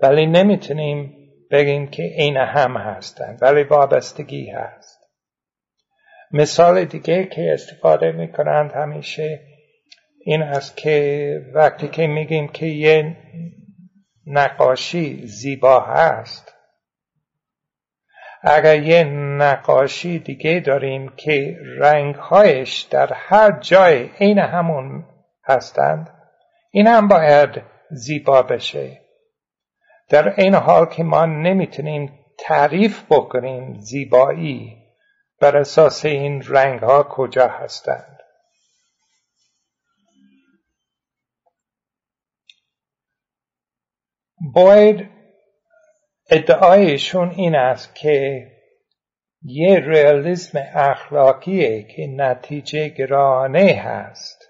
ولی 0.00 0.26
نمی‌تونیم 0.26 1.16
بگیم 1.50 1.86
که 1.86 2.02
عین 2.02 2.36
هم 2.36 2.76
هستند 2.76 3.38
ولی 3.42 3.62
وابستگی 3.62 4.50
هست 4.50 4.98
مثال 6.30 6.84
دیگه 6.84 7.24
که 7.24 7.52
استفاده 7.52 8.12
می‌کنند 8.12 8.72
همیشه 8.72 9.49
این 10.24 10.42
است 10.42 10.76
که 10.76 11.36
وقتی 11.54 11.88
که 11.88 12.06
میگیم 12.06 12.48
که 12.48 12.66
یه 12.66 13.16
نقاشی 14.26 15.26
زیبا 15.26 15.80
هست 15.80 16.54
اگر 18.42 18.82
یه 18.82 19.04
نقاشی 19.38 20.18
دیگه 20.18 20.60
داریم 20.60 21.08
که 21.16 21.56
رنگهایش 21.78 22.80
در 22.80 23.12
هر 23.12 23.58
جای 23.60 24.10
عین 24.20 24.38
همون 24.38 25.04
هستند 25.44 26.14
این 26.70 26.86
هم 26.86 27.08
باید 27.08 27.62
زیبا 27.90 28.42
بشه. 28.42 29.00
در 30.08 30.40
این 30.40 30.54
حال 30.54 30.86
که 30.86 31.02
ما 31.02 31.26
نمی‌تونیم 31.26 32.18
تعریف 32.38 33.04
بکنیم 33.10 33.78
زیبایی 33.78 34.76
بر 35.40 35.56
اساس 35.56 36.04
این 36.04 36.42
رنگ 36.48 36.80
ها 36.80 37.02
کجا 37.02 37.48
هستند. 37.48 38.19
باید 44.40 45.10
ادعایشون 46.30 47.30
این 47.30 47.54
است 47.54 47.94
که 47.94 48.46
یه 49.42 49.80
ریالیسم 49.80 50.58
اخلاقیه 50.74 51.82
که 51.82 52.06
نتیجه 52.06 52.88
گرانه 52.88 53.74
هست. 53.74 54.44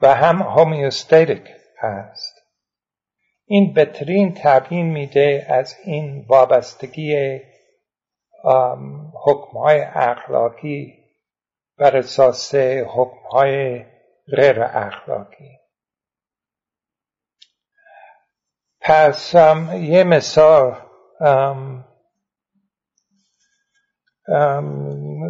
و 0.00 0.14
هم 0.14 0.42
هومیوستاتیک 0.42 1.48
هست. 1.78 2.42
این 3.44 3.72
بهترین 3.72 4.34
تبیین 4.36 4.86
میده 4.86 5.46
از 5.48 5.76
این 5.84 6.24
وابستگی 6.28 7.40
حکمهای 9.24 9.80
اخلاقی 9.80 11.01
بر 11.82 11.96
اساس 11.96 12.54
حکمهای 12.94 13.84
غیر 14.36 14.62
اخلاقی. 14.62 15.58
پس 18.80 19.34
یه 19.74 20.04
مثال 20.04 20.76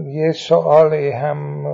یه 0.07 0.33
سوالی 0.33 1.11
هم 1.11 1.65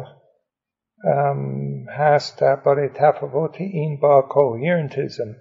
هست 1.89 2.41
درباره 2.41 2.89
تفاوت 2.89 3.61
این 3.61 4.01
با 4.01 4.22
کوهرنتیزم 4.22 5.37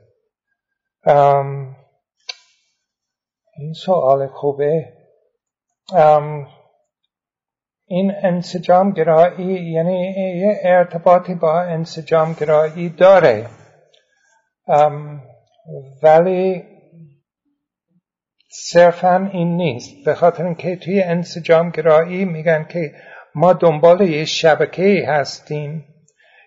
این 3.57 3.73
سوال 3.73 4.27
خوبه. 4.27 4.93
این 7.87 8.13
انسجام 8.23 8.91
گرایی 8.91 9.71
یعنی 9.71 10.11
یه 10.39 10.59
ارتباطی 10.63 11.35
با 11.35 11.61
انسجام 11.61 12.33
گرایی 12.39 12.89
داره. 12.89 13.45
ولی 16.03 16.63
صرفا 18.49 19.29
این 19.33 19.57
نیست. 19.57 20.05
به 20.05 20.13
خاطر 20.13 20.45
اینکه 20.45 20.75
توی 20.75 21.01
انسجام 21.01 21.69
گرایی 21.69 22.25
میگن 22.25 22.65
که 22.69 22.91
ما 23.35 23.53
دنبال 23.53 24.01
یه 24.01 24.25
شبکه 24.25 25.05
هستیم 25.07 25.85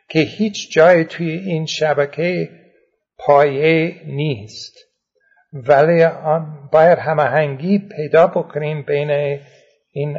که 0.08 0.18
هیچ 0.18 0.72
جای 0.72 1.04
توی 1.04 1.30
این 1.30 1.66
شبکه 1.66 2.48
پایه 3.18 3.94
نیست. 4.06 4.74
ولی 5.52 6.06
باید 6.72 6.98
هماهنگی 6.98 7.78
پیدا 7.78 8.26
بکنیم 8.26 8.82
بین 8.82 9.38
این 9.92 10.18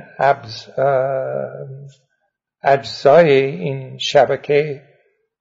اجزای 2.63 3.31
این 3.31 3.97
شبکه 3.97 4.81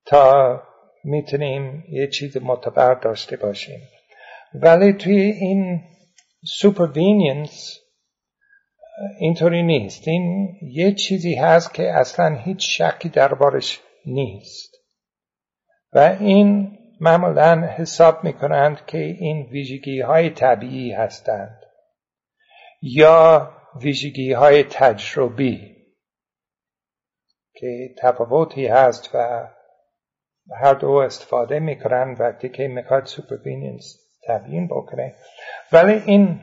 تا 0.06 0.62
می‌تونیم 1.04 1.84
یه 1.88 2.06
چیز 2.06 2.36
معتبر 2.36 2.94
داشته 2.94 3.36
باشیم. 3.36 3.80
ولی 4.54 4.92
توی 4.92 5.20
این 5.20 5.80
supervenience 6.44 7.78
اینطوری 9.18 9.62
نیست. 9.62 10.08
این 10.08 10.48
یه 10.62 10.92
چیزی 10.92 11.34
هست 11.34 11.74
که 11.74 11.92
اصلا 11.92 12.36
هیچ 12.36 12.80
شکی 12.80 13.08
دربارش 13.08 13.80
نیست. 14.06 14.76
و 15.92 16.16
این 16.20 16.78
معمولا 17.00 17.66
حساب 17.76 18.24
می‌کنند 18.24 18.86
که 18.86 18.98
این 18.98 19.46
ویژگی 19.50 20.00
های 20.00 20.30
طبیعی 20.30 20.92
هستند. 20.92 21.60
یا 22.82 23.52
ویژگی 23.76 24.32
های 24.32 24.62
تجربی 24.62 25.76
که 27.54 27.94
تفاوتی 27.98 28.66
هست 28.66 29.10
و 29.14 29.48
هر 30.62 30.74
دو 30.74 30.90
استفاده 30.90 31.58
می‌کنند 31.58 32.20
وقتی 32.20 32.48
که 32.48 32.68
می‌خواد 32.68 33.04
supervenience 33.04 33.96
تبیین 34.26 34.66
بکنه. 34.66 35.14
ولی 35.72 35.92
این 35.92 36.40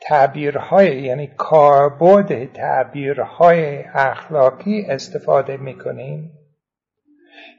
تعبیرهای 0.00 1.02
یعنی 1.02 1.26
کاربرد 1.26 2.52
تعبیرهای 2.52 3.84
اخلاقی 3.84 4.86
استفاده 4.88 5.56
می‌کنیم 5.56 6.32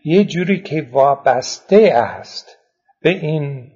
یه 0.06 0.24
جوری 0.24 0.62
که 0.62 0.88
وابسته 0.91 1.91
است 1.95 2.58
به 3.01 3.10
این 3.10 3.72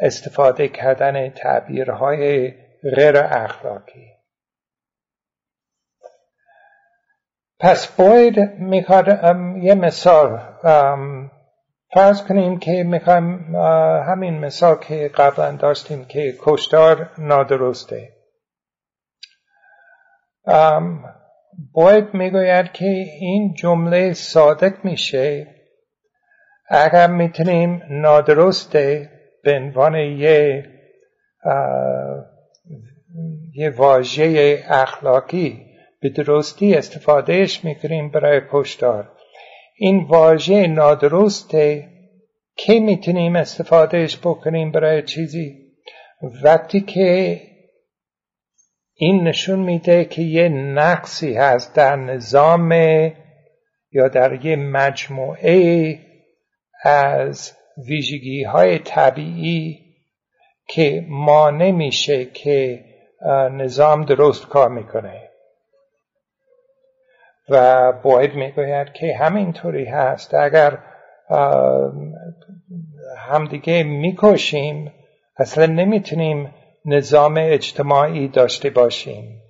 استفاده 0.00 0.68
کردن 0.68 1.30
تعبیرهای 1.30 2.52
غیر 2.94 3.16
اخلاقی. 3.16 4.12
پس 7.60 7.86
باید 7.86 8.38
می‌خواد 8.58 9.08
یه 9.62 9.74
مثال 9.74 10.40
فرض 11.94 12.22
کنیم 12.22 12.58
که 12.58 12.84
می‌خوایم 12.86 13.56
همین 14.06 14.38
مثال 14.38 14.78
که 14.78 15.10
قبلا 15.14 15.56
داشتیم 15.56 16.04
که 16.04 16.34
کشتار 16.40 17.10
نادرسته. 17.18 18.12
باید 21.72 22.14
می‌گوید 22.14 22.72
که 22.72 23.04
این 23.20 23.54
جمله 23.54 24.12
صادق 24.12 24.84
میشه 24.84 25.54
اگر 26.68 27.06
می‌تونیم 27.06 27.82
نادرسته 27.90 29.10
به 29.42 29.52
عنوان 29.56 29.94
یه 29.94 30.64
یه 33.56 33.70
واژه 33.70 34.64
اخلاقی 34.68 35.66
به 36.00 36.08
درستی 36.08 36.74
استفادهش 36.74 37.64
می‌کنیم 37.64 38.10
برای 38.10 38.40
کشتار 38.50 39.12
این 39.76 40.04
واژه 40.04 40.66
نادرسته 40.66 41.88
که 42.56 42.80
می‌تونیم 42.80 43.36
استفادهش 43.36 44.16
بکنیم 44.16 44.72
برای 44.72 45.02
چیزی؟ 45.02 45.66
وقتی 46.42 46.80
که 46.80 47.40
این 48.94 49.22
نشون 49.28 49.58
میده 49.58 50.04
که 50.04 50.22
یه 50.22 50.48
نقصی 50.48 51.34
هست 51.34 51.74
در 51.74 51.96
نظام 51.96 52.72
یا 53.92 54.08
در 54.08 54.46
یه 54.46 54.56
مجموعه 54.56 55.98
از 56.82 57.52
ویژگی 57.88 58.42
های 58.42 58.78
طبیعی 58.78 59.78
که 60.68 61.06
ما 61.08 61.50
نمیشه 61.50 62.24
که 62.24 62.84
نظام 63.52 64.04
درست 64.04 64.48
کار 64.48 64.68
می‌کنه. 64.68 65.30
و 67.48 67.92
باید 67.92 68.34
می‌گوید 68.34 68.92
که 68.92 69.16
همینطوری 69.16 69.84
هست. 69.84 70.34
اگر 70.34 70.78
همدیگه 73.18 73.82
می‌کشیم 73.82 74.92
اصلا 75.36 75.66
نمی‌تونیم 75.66 76.54
نظام 76.84 77.34
اجتماعی 77.38 78.28
داشته 78.28 78.70
باشیم. 78.70 79.42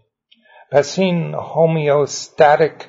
پس 0.71 0.99
این 0.99 1.35
هومیوستاتیک 1.35 2.89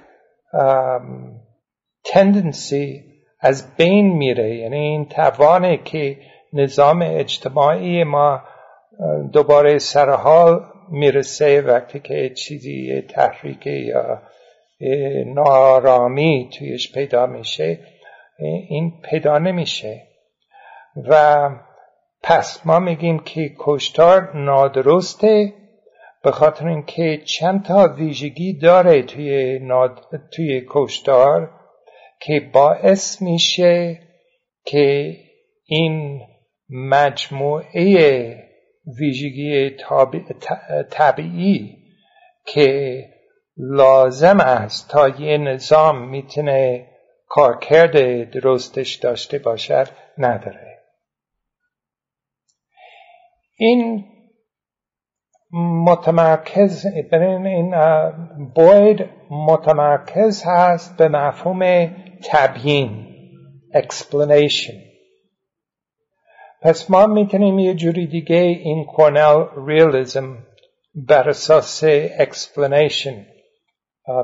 تندنسی 2.05 3.03
از 3.39 3.75
بین 3.75 4.17
میره. 4.17 4.55
یعنی 4.55 4.77
این 4.77 5.05
توانه 5.05 5.77
که 5.77 6.17
نظام 6.53 7.01
اجتماعی 7.01 8.03
ما 8.03 8.41
دوباره 9.31 9.77
سرحال 9.77 10.63
می‌رسه 10.91 11.61
وقتی 11.61 11.99
که 11.99 12.29
چیزی 12.29 13.01
تحریک 13.01 13.67
یا 13.67 14.21
نارامی 15.25 16.49
تویش 16.57 16.91
پیدا 16.91 17.25
میشه 17.25 17.79
این 18.69 19.01
پیدا 19.01 19.37
نمیشه. 19.37 20.07
و 21.09 21.49
پس 22.23 22.61
ما 22.65 22.79
میگیم 22.79 23.19
که 23.19 23.51
کشتار 23.59 24.37
نادرسته 24.37 25.53
به 26.23 26.31
خاطر 26.31 26.67
اینکه 26.67 27.17
چند 27.17 27.63
تا 27.65 27.87
ویژگی 27.97 28.53
داره 28.53 29.01
توی, 29.01 29.59
ناد... 29.59 29.99
توی 30.31 30.65
کشتار 30.69 31.51
که 32.19 32.49
باعث 32.53 33.21
میشه 33.21 33.99
که 34.65 35.15
این 35.65 36.21
مجموعه 36.69 38.46
ویژگی 38.99 39.69
طبیعی 40.89 41.77
که 42.45 43.03
لازم 43.57 44.39
است 44.39 44.89
تا 44.89 45.09
یه 45.09 45.37
نظام 45.37 46.09
می‌تونه 46.09 46.87
کارکرد 47.27 48.23
درستش 48.31 48.95
داشته 48.95 49.39
باشد 49.39 49.87
نداره. 50.17 50.77
این 53.57 54.05
متمرکز 55.85 56.85
این 56.85 57.75
باید 58.55 59.05
متمرکز 59.29 60.43
هست 60.45 60.97
به 60.97 61.07
مفهوم 61.07 61.87
تبیین 62.31 63.07
explanation. 63.73 64.86
پس 66.61 66.91
ما 66.91 67.05
می‌تونیم 67.05 67.59
یه 67.59 67.73
جوری 67.73 68.07
دیگه 68.07 68.35
این 68.35 68.85
کورنل 68.85 69.45
ریالیزم 69.67 70.47
بر 70.95 71.29
اساس 71.29 71.83
explanation 72.19 73.25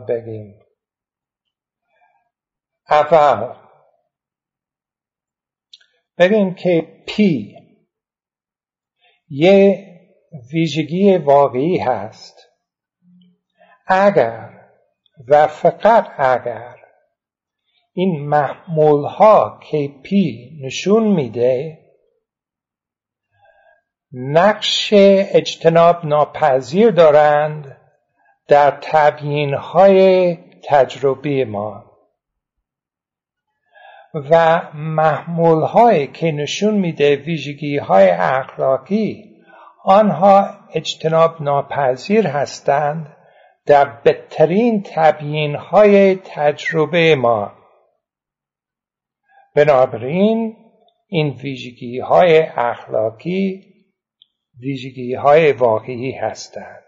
بگیم. 0.08 0.60
اول 2.90 3.56
بگیم 6.18 6.56
که 6.56 7.04
پی 7.08 7.56
یه 9.30 9.88
ویژگی 10.54 11.18
واقعی 11.18 11.78
هست. 11.78 12.50
اگر 13.88 14.70
و 15.28 15.48
فقط 15.48 16.08
اگر 16.18 16.76
این 17.94 18.28
محمول 18.28 19.06
ها 19.06 19.60
که 19.72 19.90
پی 20.04 20.60
نشون 20.62 21.08
میده 21.08 21.83
نقش 24.14 24.90
اجتناب 24.94 26.06
ناپذیر 26.06 26.92
دارند 26.92 27.78
در 28.48 28.78
تبیین 28.82 29.54
های 29.54 30.38
تجربی 30.64 31.44
ما. 31.44 31.84
و 34.14 34.62
محمول 34.74 35.64
های 35.64 36.08
که 36.08 36.32
نشون 36.32 36.74
میده 36.74 37.16
ویژگی 37.16 37.78
های 37.78 38.10
اخلاقی 38.10 39.24
آنها 39.84 40.50
اجتناب 40.74 41.42
ناپذیر 41.42 42.28
هستند 42.28 43.18
در 43.66 43.86
بهترین 43.86 44.84
تبیین 44.96 45.56
های 45.56 46.16
تجربه 46.16 47.16
ما. 47.16 47.52
بنابراین 49.56 50.56
این 51.08 51.30
ویژگی 51.30 52.00
های 52.00 52.40
اخلاقی 52.40 53.73
ویژگی 54.60 55.14
های 55.14 55.52
واقعی 55.52 56.12
هستند. 56.12 56.84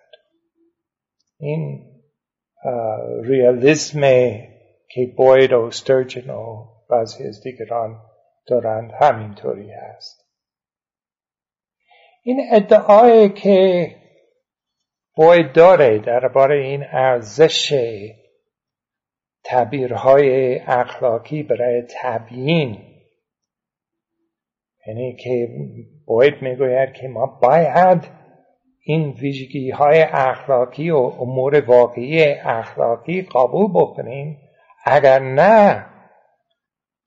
این 1.40 1.92
ریالیزم 3.24 4.02
که 4.90 5.14
بوید 5.18 5.54
و 5.54 5.72
سترجن 5.72 6.30
و 6.30 6.66
بعضی 6.90 7.24
از 7.24 7.44
دیگران 7.44 8.02
دارند 8.48 8.92
همینطوری 9.02 9.72
هست. 9.72 10.26
این 12.24 12.42
ادعای 12.52 13.30
که 13.30 13.88
بوید 15.16 15.54
داره 15.54 16.00
درباره 16.00 16.66
این 16.66 16.84
ارزش 16.92 17.74
تعبیرهای 19.44 20.60
اخلاقی 20.60 21.44
برای 21.44 21.84
تبیین 22.02 22.78
یعنی 24.88 25.16
که 25.16 25.48
باید 26.08 26.42
می‌گوید 26.42 26.94
که 26.94 27.08
ما 27.08 27.26
باید 27.26 28.08
این 28.88 29.10
ویژگی 29.10 29.72
های 29.72 30.02
اخلاقی 30.02 30.90
و 30.90 30.98
امور 30.98 31.66
واقعی 31.66 32.24
اخلاقی 32.34 33.22
قبول 33.22 33.72
بکنیم. 33.74 34.38
اگر 34.86 35.20
نه 35.20 35.86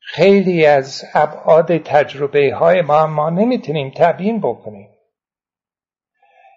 خیلی 0.00 0.66
از 0.66 1.04
ابعاد 1.14 1.78
تجربه 1.78 2.54
های 2.54 2.82
ما 2.82 3.06
ما 3.06 3.30
نمی‌تونیم 3.30 3.92
تبیین 3.96 4.40
بکنیم. 4.40 4.88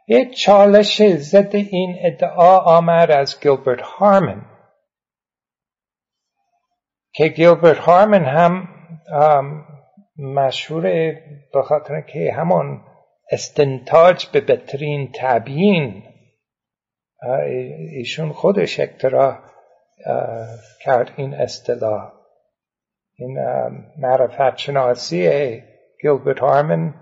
یک 0.08 0.34
چالش 0.34 1.04
ضد 1.08 1.56
این 1.56 1.96
ادعا 2.00 2.58
آمد 2.58 3.12
از 3.12 3.40
گیلبرت 3.42 3.82
هارمن. 3.82 4.46
که 7.14 7.28
گیلبرت 7.28 7.78
هارمن 7.78 8.26
هم 8.26 8.68
مشهور 10.22 10.82
به 11.54 11.62
خاطر 11.64 12.02
که 12.02 12.34
همون 12.34 12.82
استنتاج 13.32 14.26
به 14.26 14.42
بهترین 14.42 15.12
تبیین 15.16 16.04
ایشون 17.92 18.32
خودش 18.32 18.80
اکترا 18.80 19.40
کرد 20.82 21.12
این 21.18 21.34
اصطلاح. 21.34 22.12
این 23.16 23.40
معرفت 23.98 24.58
شناسی 24.58 25.64
گیلبرت 26.02 26.40
هارمن 26.40 26.94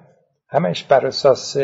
همش 0.48 0.84
بر 0.84 1.08
اساس 1.08 1.58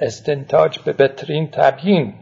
استنتاج 0.00 0.78
به 0.78 0.92
بهترین 0.92 1.50
تبیین. 1.50 2.14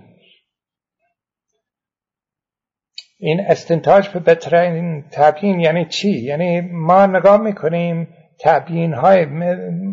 این 3.18 3.40
استنتاج 3.40 4.08
به 4.08 4.20
بهترین 4.20 5.04
تبیین 5.12 5.60
یعنی 5.60 5.84
چی؟ 5.84 6.10
یعنی 6.10 6.60
ما 6.60 7.06
نگاه 7.06 7.36
می‌کنیم 7.40 8.08
تبیین 8.40 8.94
های 8.94 9.24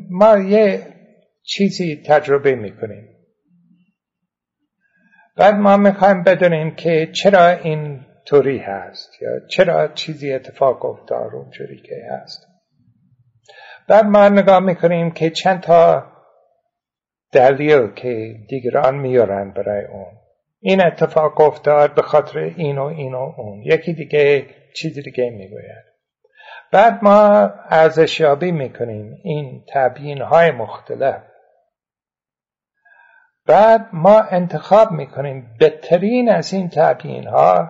ما 0.09 0.37
یه 0.37 0.87
چیزی 1.43 2.03
تجربه 2.05 2.55
می‌کنیم. 2.55 3.09
بعد 5.37 5.55
ما 5.55 5.77
می‌خوایم 5.77 6.23
بدونیم 6.23 6.75
که 6.75 7.09
چرا 7.11 7.47
این 7.47 8.05
طوری 8.25 8.57
هست 8.57 9.21
یا 9.21 9.47
چرا 9.47 9.87
چیزی 9.87 10.33
اتفاق 10.33 10.85
افتاد 10.85 11.33
اونجوری 11.33 11.81
که 11.81 11.95
هست. 12.11 12.47
بعد 13.87 14.05
ما 14.05 14.29
نگاه 14.29 14.59
می‌کنیم 14.59 15.11
که 15.11 15.29
چند 15.29 15.61
تا 15.61 16.05
دلیل 17.31 17.87
که 17.87 18.35
دیگران 18.49 18.95
میارن 18.95 19.51
برای 19.51 19.85
اون. 19.85 20.22
این 20.65 20.85
اتفاق 20.85 21.41
افتاد 21.41 21.93
به 21.93 22.01
خاطر 22.01 22.39
این 22.39 22.77
و 22.77 22.83
این 22.83 23.13
و 23.13 23.33
اون. 23.37 23.61
یکی 23.61 23.93
دیگه 23.93 24.45
چیزی 24.75 25.01
دیگه 25.01 25.29
می‌گوید. 25.29 25.83
بعد 26.71 26.99
ما 27.01 27.49
ارزشیابی 27.69 28.51
می‌کنیم. 28.51 29.17
این 29.23 29.63
تبیین 29.73 30.21
های 30.21 30.51
مختلف. 30.51 31.21
بعد 33.45 33.89
ما 33.93 34.19
انتخاب 34.19 34.91
می‌کنیم 34.91 35.55
بهترین 35.59 36.29
از 36.29 36.53
این 36.53 36.69
تبیین 36.69 37.27
ها 37.27 37.69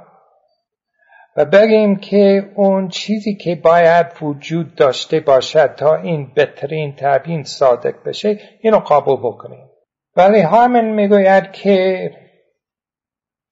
و 1.37 1.45
بگیم 1.45 1.95
که 1.95 2.51
اون 2.55 2.87
چیزی 2.87 3.35
که 3.35 3.55
باید 3.55 4.07
وجود 4.21 4.75
داشته 4.75 5.19
باشد 5.19 5.75
تا 5.75 5.95
این 5.95 6.31
بهترین 6.35 6.95
تبیین 6.97 7.43
صادق 7.43 7.95
بشه 8.05 8.39
اینو 8.61 8.79
قبول 8.79 9.17
بکنیم. 9.17 9.69
ولی 10.15 10.41
هارمن 10.41 10.85
می‌گوید 10.85 11.51
که 11.51 12.11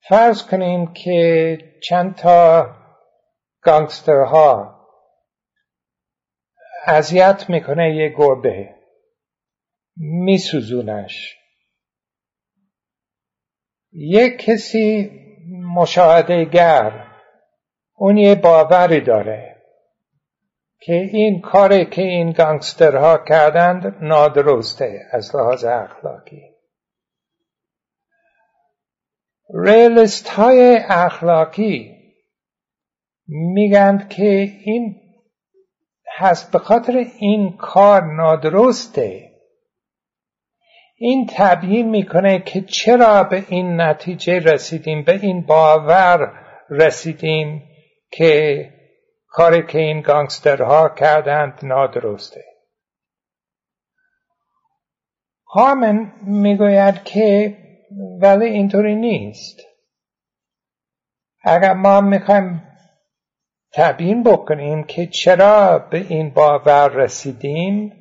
فرض 0.08 0.46
کنیم 0.46 0.92
که 0.92 1.58
چند 1.82 2.14
تا 2.14 2.66
گانگسترها 3.62 4.78
اذیت 6.86 7.50
می‌کنه 7.50 7.96
یه 7.96 8.14
گربه 8.16 8.74
میسوزونش. 9.96 11.36
یک 13.92 14.38
کسی 14.38 15.10
مشاهده 15.76 16.44
گر 16.44 17.06
اون 17.94 18.16
یه 18.16 18.34
باوری 18.34 19.00
داره 19.00 19.62
که 20.80 20.92
این 20.92 21.40
کاری 21.40 21.86
که 21.86 22.02
این 22.02 22.32
گانگسترها 22.32 23.18
کردند 23.18 23.96
نادرسته 24.00 25.00
از 25.12 25.36
لحاظ 25.36 25.64
اخلاقی. 25.64 26.51
ریلیست 29.54 30.28
های 30.28 30.80
اخلاقی 30.88 32.02
میگند 33.26 34.08
که 34.08 34.52
این 34.64 34.96
هست 36.16 36.52
به 36.52 36.58
خاطر 36.58 37.04
این 37.18 37.56
کار 37.56 38.02
نادرسته. 38.02 39.32
این 40.96 41.30
تبیین 41.36 41.90
می‌کنه 41.90 42.38
که 42.38 42.60
چرا 42.60 43.22
به 43.22 43.44
این 43.48 43.80
نتیجه 43.80 44.38
رسیدیم 44.38 45.04
به 45.04 45.12
این 45.22 45.46
باور 45.46 46.32
رسیدیم 46.70 47.62
که 48.10 48.70
کاری 49.26 49.66
که 49.66 49.78
این 49.78 50.00
گانگسترها 50.00 50.88
کردند 50.88 51.60
نادرسته. 51.62 52.44
هامن 55.46 56.12
می‌گوید 56.26 57.04
که 57.04 57.58
ولی 58.20 58.44
اینطوری 58.44 58.94
نیست. 58.94 59.60
اگر 61.44 61.72
ما 61.72 62.00
می‌خوایم 62.00 62.62
تبیین 63.72 64.22
بکنیم 64.22 64.84
که 64.84 65.06
چرا 65.06 65.78
به 65.78 65.98
این 65.98 66.30
باور 66.30 66.88
رسیدیم 66.88 67.92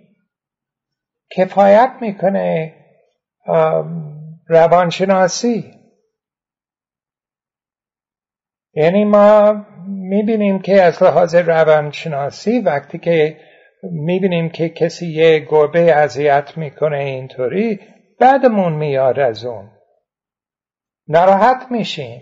کفایت 1.35 1.91
می‌کنه 2.01 2.75
روانشناسی. 4.47 5.73
یعنی 8.73 9.05
ما 9.05 9.65
می‌بینیم 9.87 10.59
که 10.59 10.81
از 10.81 11.03
لحاظ 11.03 11.35
روانشناسی 11.35 12.59
وقتی 12.59 12.97
که 12.97 13.39
می‌بینیم 13.83 14.49
که 14.49 14.69
کسی 14.69 15.07
یه 15.07 15.39
گربه 15.39 15.95
اذیت 15.95 16.57
می‌کنه 16.57 16.97
اینطوری 16.97 17.79
بعدمون 18.19 18.73
میاد 18.73 19.19
از 19.19 19.45
اون. 19.45 19.69
ناراحت 21.07 21.67
میشیم. 21.71 22.21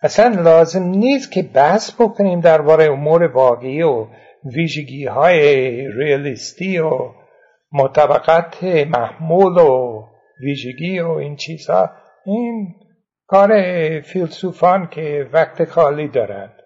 اصلا 0.00 0.40
لازم 0.42 0.82
نیست 0.82 1.32
که 1.32 1.42
بحث 1.42 1.92
بکنیم 1.92 2.40
درباره 2.40 2.84
امور 2.84 3.22
واقعی 3.22 3.82
و 3.82 4.06
ویژگی 4.44 5.06
های 5.06 5.40
ریالیستی 5.88 6.78
و 6.78 7.10
مطابقت 7.72 8.64
محمول 8.64 9.58
و 9.58 10.02
ویژگی 10.40 11.00
و 11.00 11.10
این 11.10 11.36
چیزها. 11.36 11.90
این 12.24 12.74
کار 13.26 13.50
فیلسوفان 14.00 14.88
که 14.88 15.30
وقت 15.32 15.64
خالی 15.64 16.08
دارند 16.08 16.62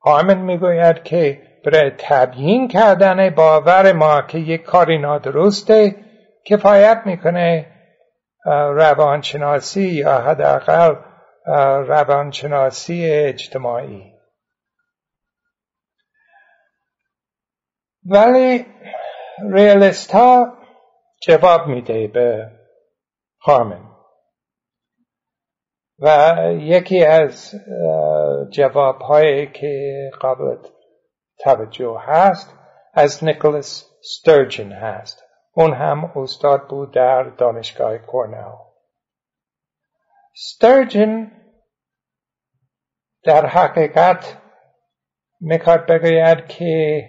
آمن 0.00 0.38
می‌گوید 0.38 1.02
که 1.02 1.42
برای 1.64 1.92
تبیین 1.98 2.68
کردن 2.68 3.30
باور 3.30 3.92
ما 3.92 4.22
که 4.22 4.38
یک 4.38 4.62
کاری 4.62 4.98
نادرسته 4.98 5.96
کفایت 6.44 7.02
می‌کنه 7.06 7.71
روانشناسی 8.44 9.88
یا 9.88 10.18
حداقل 10.18 10.94
روانشناسی 11.86 13.10
اجتماعی. 13.10 14.12
ولی 18.06 18.66
ریالیست 19.50 20.10
ها 20.10 20.58
جواب 21.22 21.66
میده 21.66 22.06
به 22.06 22.50
هارمن 23.40 23.92
و 25.98 26.36
یکی 26.60 27.04
از 27.04 27.54
جواب 28.50 29.00
هایی 29.00 29.46
که 29.46 30.10
قابل 30.20 30.56
توجه 31.38 31.96
هست 32.00 32.54
از 32.94 33.24
نیکولس 33.24 33.90
سترجن 34.02 34.72
هست. 34.72 35.24
اون 35.54 35.72
هم 35.72 36.04
استاد 36.16 36.68
بود 36.68 36.94
در 36.94 37.22
دانشگاه 37.22 37.98
کورنل. 37.98 38.52
سترجن 40.34 41.30
در 43.24 43.46
حقیقت 43.46 44.38
می‌خواد 45.40 45.86
بگوید 45.86 46.46
که 46.48 47.08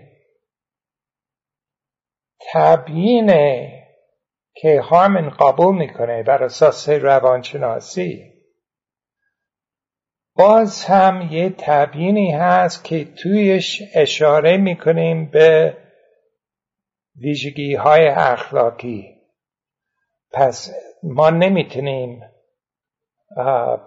تبیین 2.54 3.28
که 4.56 4.82
هارمن 4.82 5.30
قبول 5.30 5.76
می‌کنه 5.76 6.24
بر 6.24 6.44
اساس 6.44 6.90
روانشناسی 6.90 8.34
باز 10.36 10.86
هم 10.86 11.22
یه 11.32 11.50
تبیینی 11.50 12.32
هست 12.32 12.84
که 12.84 13.06
تویش 13.06 13.82
اشاره 13.96 14.58
می‌کنیم 14.58 15.26
به 15.26 15.78
ویژگی 17.22 17.76
های 17.76 18.08
اخلاقی. 18.08 19.16
پس 20.32 20.74
ما 21.04 21.30
نمی‌تونیم 21.30 22.22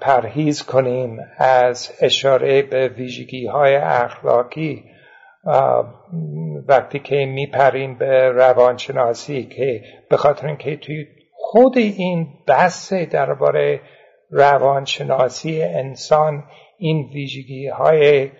پرهیز 0.00 0.62
کنیم 0.62 1.18
از 1.38 1.92
اشاره 2.00 2.62
به 2.62 2.88
ویژگی 2.88 3.46
های 3.46 3.76
اخلاقی 3.76 4.84
وقتی 6.68 6.98
که 6.98 7.16
میپریم 7.16 7.98
به 7.98 8.28
روانشناسی 8.28 9.44
که 9.44 9.84
به 10.10 10.16
خاطر 10.16 10.46
اینکه 10.46 10.76
توی 10.76 11.06
خود 11.32 11.76
این 11.76 12.28
بحث 12.46 12.92
درباره 12.92 13.80
روانشناسی 14.30 15.62
انسان 15.62 16.44
این 16.78 17.10
ویژگی 17.14 17.68
های 17.68 18.30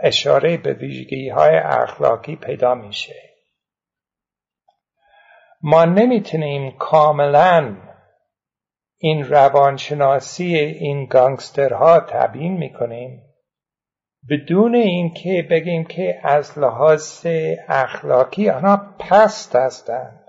اشاره 0.00 0.56
به 0.56 0.72
ویژگی 0.72 1.28
های 1.28 1.56
اخلاقی 1.56 2.36
پیدا 2.36 2.74
میشه. 2.74 3.14
ما 5.68 5.84
نمی‌تونیم 5.84 6.70
کاملا 6.78 7.76
این 8.98 9.24
روانشناسی 9.24 10.56
این 10.56 11.06
گانگسترها 11.06 12.00
تبیین 12.00 12.56
می‌کنیم. 12.56 13.22
بدون 14.30 14.74
اینکه 14.74 15.46
بگیم 15.50 15.84
که 15.84 16.20
از 16.22 16.58
لحاظ 16.58 17.26
اخلاقی 17.68 18.50
آنها 18.50 18.96
پست 18.98 19.56
هستند. 19.56 20.24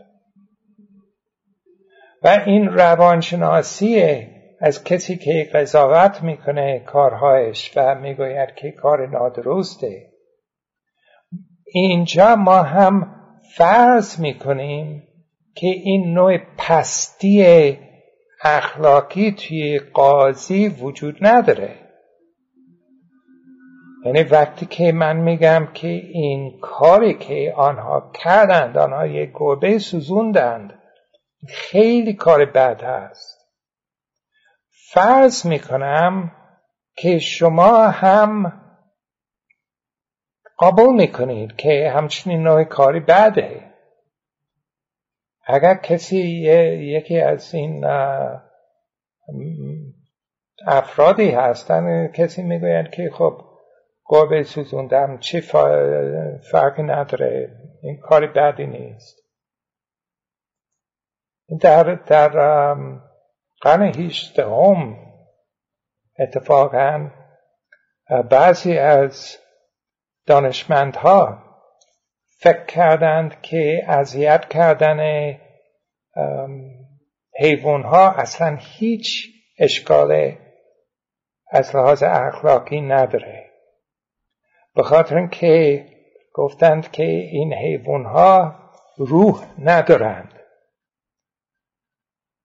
و 2.23 2.43
این 2.45 2.67
روانشناسی 2.67 4.27
از 4.61 4.83
کسی 4.83 5.17
که 5.17 5.49
قضاوت 5.53 6.23
می‌کنه 6.23 6.79
کارهایش 6.79 7.73
و 7.75 7.95
می‌گوید 7.95 8.55
که 8.55 8.71
کار 8.71 9.07
نادرسته. 9.07 10.11
اینجا 11.65 12.35
ما 12.35 12.57
هم 12.57 13.15
فرض 13.57 14.19
می‌کنیم 14.19 15.06
که 15.57 15.67
این 15.67 16.13
نوع 16.13 16.37
پستی 16.57 17.77
اخلاقی 18.41 19.31
توی 19.31 19.79
قاضی 19.79 20.67
وجود 20.67 21.17
نداره. 21.21 21.79
یعنی 24.05 24.23
وقتی 24.23 24.65
که 24.65 24.91
من 24.91 25.17
میگم 25.17 25.67
که 25.73 25.87
این 25.87 26.59
کاری 26.61 27.13
که 27.13 27.53
آنها 27.57 28.11
کردند 28.13 28.77
آنها 28.77 29.07
یک 29.07 29.31
گربه 29.33 29.79
سوزوندند 29.79 30.79
خیلی 31.47 32.13
کار 32.13 32.45
بد 32.45 32.83
هست. 32.83 33.37
فرض 34.93 35.45
می‌کنم 35.45 36.31
که 36.97 37.19
شما 37.19 37.87
هم 37.87 38.61
قبول 40.59 40.95
می‌کنید 40.95 41.55
که 41.55 41.91
همچنین 41.95 42.43
نوع 42.43 42.63
کاری 42.63 42.99
بده. 42.99 43.66
اگر 45.47 45.75
کسی 45.75 46.17
یکی 46.17 47.19
از 47.19 47.53
این 47.53 47.85
افرادی 50.67 51.31
هستن 51.31 52.07
کسی 52.07 52.43
می‌گوید 52.43 52.89
که 52.89 53.09
خب 53.13 53.41
گربه 54.05 54.43
سوزوندم 54.43 55.17
چی 55.17 55.41
فرقی 56.51 56.83
نداره 56.83 57.51
این 57.83 57.97
کاری 57.97 58.27
بدی 58.27 58.65
نیست. 58.65 59.19
در, 61.61 61.95
در 61.95 62.29
قرن 63.61 63.93
هیشتهم 63.95 64.97
اتفاقا 66.19 67.11
بعضی 68.29 68.77
از 68.77 69.37
دانشمندها 70.25 71.46
فکر 72.39 72.65
کردند 72.65 73.41
که 73.41 73.83
اذیت 73.87 74.45
کردن 74.49 74.99
حیوان 77.39 77.83
ها 77.83 78.11
اصلا 78.11 78.57
هیچ 78.59 79.27
اشکال 79.59 80.37
از 81.51 81.75
لحاظ 81.75 82.03
اخلاقی 82.03 82.81
نداره. 82.81 83.51
به 84.75 84.83
خاطر 84.83 85.17
اینکه 85.17 85.85
گفتند 86.33 86.91
که 86.91 87.03
این 87.03 87.53
حیوان 87.53 88.05
ها 88.05 88.55
روح 88.97 89.45
ندارند. 89.59 90.33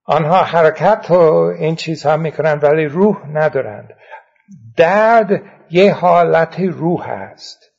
آنها 0.05 0.43
حرکت 0.43 1.11
و 1.11 1.15
این 1.59 1.77
چیزها 1.77 2.17
می‌کنند 2.17 2.65
ولی 2.65 2.85
روح 2.85 3.27
ندارند. 3.27 3.89
درد 4.77 5.43
یه 5.71 5.93
حالت 5.93 6.61
روح 6.61 7.09
است. 7.09 7.72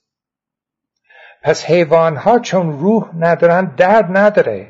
پس 1.43 1.65
حیوان 1.65 2.15
ها 2.15 2.39
چون 2.39 2.79
روح 2.79 3.09
ندارند 3.17 3.75
درد 3.75 4.17
نداره. 4.17 4.67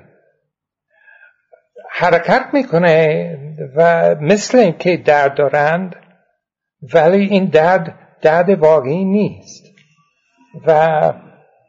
حرکت 1.89 2.45
می‌کنه 2.53 3.37
و 3.75 4.15
مثل 4.21 4.57
اینکه 4.57 4.97
درد 4.97 5.35
دارند 5.35 5.95
ولی 6.93 7.25
این 7.25 7.45
درد 7.45 7.95
درد 8.21 8.49
واقعی 8.49 9.05
نیست. 9.05 9.63
و 10.67 11.13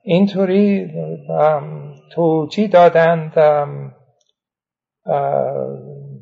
اینطوری 0.03 0.91
توجیه 2.13 2.69
دادند 2.69 3.33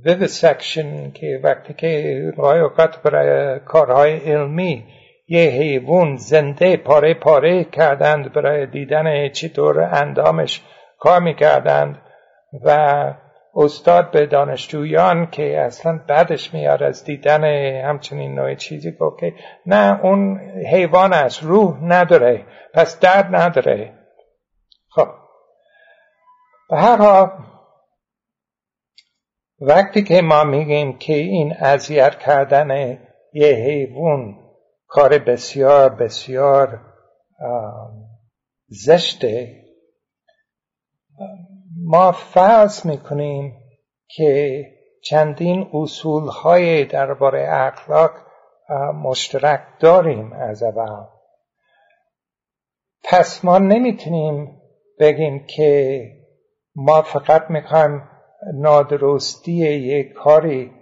vivisection 0.04 1.10
که 1.10 1.40
وقتی 1.44 1.74
که 1.74 2.32
گاهی 2.36 2.60
اوقات 2.60 3.02
برای 3.02 3.60
کارهای 3.60 4.16
علمی 4.16 4.84
یه 5.28 5.50
حیوان 5.50 6.16
زنده 6.16 6.76
پاره 6.76 7.14
پاره 7.14 7.64
کردند 7.64 8.32
برای 8.32 8.66
دیدن 8.66 9.28
چطور 9.28 9.80
اندامش 9.80 10.62
کار 10.98 11.20
می‌کردند 11.20 12.02
و 12.64 13.14
استاد 13.54 14.10
به 14.10 14.26
دانشجویان 14.26 15.30
که 15.30 15.60
اصلا 15.60 16.00
بعدش 16.08 16.54
میاد 16.54 16.82
از 16.82 17.04
دیدن 17.04 17.44
همچنین 17.84 18.34
نوع 18.34 18.54
چیزی 18.54 18.92
گفت 18.92 19.20
که 19.20 19.34
نه 19.66 20.00
اون 20.04 20.40
حیوان 20.72 21.12
است 21.12 21.42
روح 21.42 21.84
نداره 21.84 22.46
پس 22.74 23.00
درد 23.00 23.36
نداره. 23.36 23.92
خب 24.88 25.08
به 26.70 26.76
هر 26.76 26.96
حال 26.96 27.30
وقتی 29.60 30.02
که 30.02 30.22
ما 30.22 30.44
میگیم 30.44 30.98
که 30.98 31.14
این 31.14 31.54
اذیت 31.60 32.18
کردن 32.18 32.98
یه 33.32 33.48
حیوان 33.48 34.41
کار 34.94 35.18
بسیار 35.18 35.88
بسیار 35.88 36.80
زشته. 38.68 39.64
ما 41.84 42.12
فرض 42.12 42.86
می‌کنیم 42.86 43.52
که 44.08 44.64
چندین 45.04 45.70
اصول 45.74 46.28
های 46.28 46.84
درباره 46.84 47.46
اخلاق 47.50 48.10
مشترک 49.04 49.60
داریم 49.80 50.32
از 50.32 50.62
اول. 50.62 51.04
پس 53.04 53.44
ما 53.44 53.58
نمی‌تونیم 53.58 54.62
بگیم 55.00 55.46
که 55.46 56.02
ما 56.76 57.02
فقط 57.02 57.50
می‌خوایم 57.50 58.08
نادرستی 58.54 59.52
یک 59.62 60.12
کاری 60.12 60.72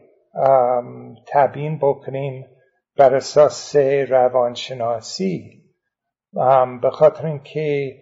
تبیین 1.26 1.78
بکنیم. 1.78 2.46
بر 3.00 3.14
اساس 3.14 3.76
روانشناسی 4.08 5.64
به 6.82 6.90
خاطر 6.90 7.26
اینکه 7.26 7.96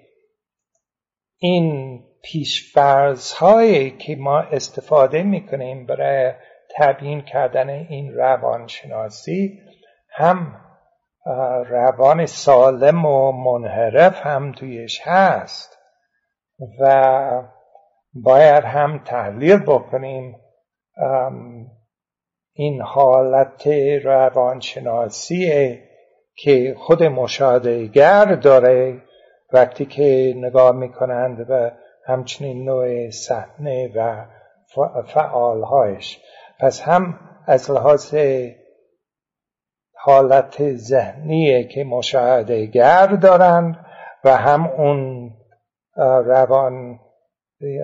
این 1.38 2.01
پیشفرض 2.22 3.32
هایی 3.32 3.90
که 3.90 4.16
ما 4.16 4.38
استفاده 4.38 5.22
می‌کنیم 5.22 5.86
برای 5.86 6.32
تبیین 6.76 7.20
کردن 7.20 7.68
این 7.68 8.14
روانشناسی 8.14 9.61
هم 10.11 10.61
روان 11.68 12.26
سالم 12.26 13.05
و 13.05 13.32
منحرف 13.32 14.26
هم 14.26 14.53
تویش 14.53 15.01
هست 15.05 15.78
و 16.80 17.42
باید 18.14 18.64
هم 18.64 19.05
تحلیل 19.05 19.59
بکنیم 19.59 20.36
این 22.61 22.81
حالت 22.81 23.67
روانشناسی 24.05 25.79
که 26.37 26.75
خود 26.79 27.03
مشاهدهگر 27.03 28.25
داره 28.25 29.03
وقتی 29.53 29.87
که 29.87 30.35
نگاه 30.37 30.73
می‌کنند 30.73 31.47
و 31.51 31.71
همچنین 32.07 32.65
نوع 32.65 33.11
صحنه 33.11 33.93
و 33.95 34.25
فعالهایش. 35.07 36.21
پس 36.61 36.81
هم 36.81 37.19
از 37.47 37.71
لحاظ 37.71 38.15
حالت 39.95 40.75
ذهنی 40.75 41.69
که 41.69 41.85
مشاهدهگر 41.85 43.07
دارند 43.07 43.87
و 44.25 44.37
هم 44.37 44.67
اون 44.67 45.31
روان 46.27 46.99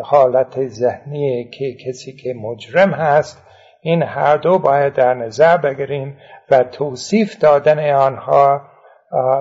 حالت 0.03 0.67
ذهنی 0.67 1.51
که 1.51 1.77
کسی 1.87 2.17
که 2.17 2.35
مجرم 2.35 2.91
هست 2.91 3.43
این 3.87 4.03
هر 4.03 4.37
دو 4.37 4.59
باید 4.59 4.93
در 4.93 5.15
نظر 5.15 5.57
بگیریم 5.57 6.21
و 6.51 6.65
توصیف 6.65 7.39
دادن 7.39 7.91
آنها 7.91 8.71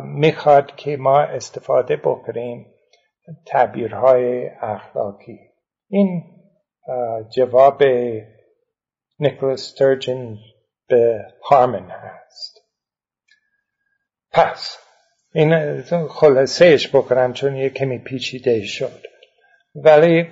می‌خواد 0.03 0.75
که 0.75 0.97
ما 0.97 1.19
استفاده 1.19 1.95
بکنیم 1.95 2.65
تعبیرهای 3.45 4.49
اخلاقی. 4.49 5.39
این 5.89 6.23
جواب 7.35 7.83
نیکولاس 9.19 9.61
سترجن 9.61 10.37
به 10.87 11.25
هارمن 11.43 11.89
هست. 11.89 12.59
پس 14.31 14.77
این 15.33 15.81
خلاصهش 16.07 16.95
بکنم 16.95 17.33
چون 17.33 17.55
یه 17.55 17.69
کمی 17.69 17.99
پیچیده 17.99 18.65
شد. 18.65 19.01
ولی 19.75 20.29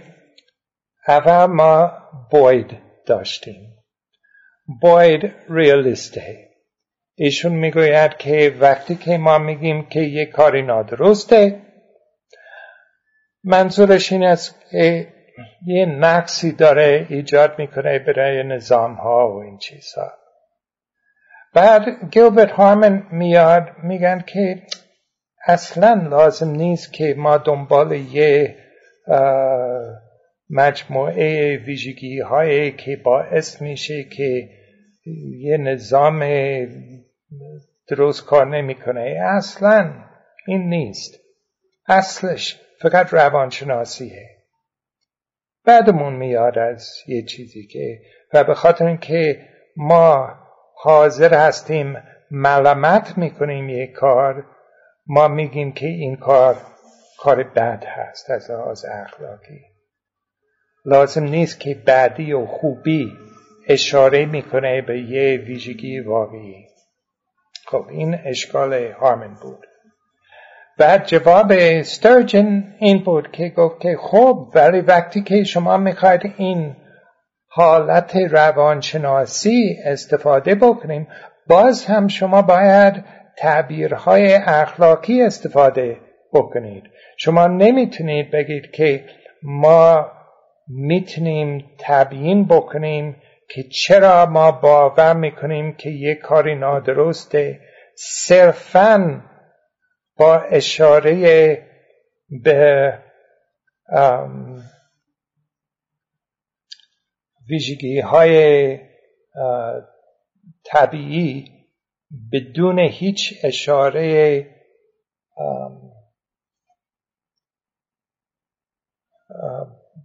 اول 1.08 1.46
ما 1.46 1.92
باید 2.32 2.78
داشتیم. 3.06 3.71
باید 4.82 5.34
ریالیسته 5.50 6.50
ایشون 7.16 7.52
می‌گوید 7.52 8.18
که 8.18 8.56
وقتی 8.60 8.96
که 8.96 9.18
ما 9.18 9.38
میگیم 9.38 9.86
که 9.86 10.00
یه 10.00 10.26
کاری 10.26 10.62
نادرسته 10.62 11.62
منظورش 13.44 14.12
این 14.12 14.24
است 14.24 14.56
که 14.72 15.08
یه 15.66 15.86
نقصی 15.86 16.52
داره 16.52 17.06
ایجاد 17.10 17.60
می‌کنه 17.60 18.00
برای 18.00 18.44
نظام 18.44 18.94
ها 18.94 19.32
و 19.36 19.44
این 19.44 19.58
چیزها. 19.58 20.12
بعد 21.54 21.84
گیلبرت 22.12 22.52
هارمن 22.52 23.08
میاد 23.12 23.70
میگن 23.84 24.24
که 24.28 24.62
اصلا 25.46 26.08
لازم 26.10 26.50
نیست 26.50 26.94
که 26.94 27.16
ما 27.18 27.38
دنبال 27.38 27.92
یه 27.92 28.58
مجموعه 30.50 31.58
ویژگی 31.58 32.20
هایی 32.20 32.72
که 32.72 32.96
باعث 32.96 33.62
میشه 33.62 34.04
که 34.04 34.50
یه 35.40 35.58
نظام 35.58 36.26
درست 37.88 38.26
کار 38.26 38.48
نمی‌کنه. 38.58 39.20
اصلا 39.38 39.94
این 40.48 40.70
نیست. 40.70 41.20
اصلش 41.88 42.62
فقط 42.82 43.14
روانشناسیه. 43.14 44.30
بعدمون 45.66 46.14
میاد 46.14 46.60
از 46.60 46.94
یه 47.08 47.22
چیزی 47.22 47.68
که 47.68 48.02
و 48.34 48.44
به 48.44 48.54
خاطر 48.54 48.86
اینکه 48.86 49.48
ما 49.78 50.30
حاضر 50.76 51.34
هستیم 51.48 51.98
ملامت 52.32 53.18
می‌کنیم 53.18 53.70
یک 53.70 53.92
کار 53.92 54.46
ما 55.08 55.28
میگیم 55.28 55.72
که 55.72 55.88
این 55.88 56.16
کار 56.16 56.56
کار 57.20 57.44
بد 57.44 57.84
هست 57.88 58.30
از 58.30 58.52
لحاظ 58.52 58.86
اخلاقی. 58.86 59.62
لازم 60.86 61.24
نیست 61.24 61.60
که 61.60 61.76
بعدی 61.86 62.34
و 62.34 62.46
خوبی 62.46 63.18
اشاره 63.68 64.26
می‌کنه 64.26 64.82
به 64.82 65.02
یه 65.02 65.38
ویژگی 65.38 66.00
واقعی. 66.00 66.66
خب 67.66 67.86
این 67.90 68.18
اشکال 68.26 68.74
هارمن 68.74 69.34
بود. 69.42 69.66
بعد 70.78 71.06
جواب 71.06 71.52
استرجن 71.56 72.76
این 72.80 73.04
بود 73.04 73.32
که 73.32 73.50
گفت 73.50 73.82
که 73.82 73.98
خب 74.02 74.52
ولی 74.56 74.82
وقتی 74.82 75.22
که 75.22 75.44
شما 75.44 75.78
می‌خواید 75.78 76.34
این 76.38 76.76
حالت 77.48 78.16
روانشناسی 78.16 79.78
استفاده 79.86 80.56
بکنیم 80.56 81.08
باز 81.48 81.86
هم 81.86 82.08
شما 82.08 82.42
باید 82.42 83.04
تعبیرهای 83.38 84.34
اخلاقی 84.34 85.22
استفاده 85.22 85.98
بکنید. 86.34 86.84
شما 87.18 87.48
نمی‌تونید 87.48 88.32
بگید 88.32 88.72
که 88.72 89.06
ما 89.44 90.12
می‌تونیم 90.68 91.66
تبیین 91.80 92.46
بکنیم 92.46 93.16
که 93.54 93.64
چرا 93.64 94.26
ما 94.26 94.52
باور 94.52 95.14
می‌کنیم 95.14 95.74
که 95.74 95.90
یک 95.90 96.18
کاری 96.18 96.56
نادرسته؟ 96.56 97.60
صرفا 97.96 99.22
با 100.18 100.40
اشاره 100.40 101.68
به 102.44 102.94
ویژگی 107.50 108.00
های 108.00 108.80
طبیعی 110.64 111.52
بدون 112.32 112.80
هیچ 112.80 113.34
اشاره 113.44 114.46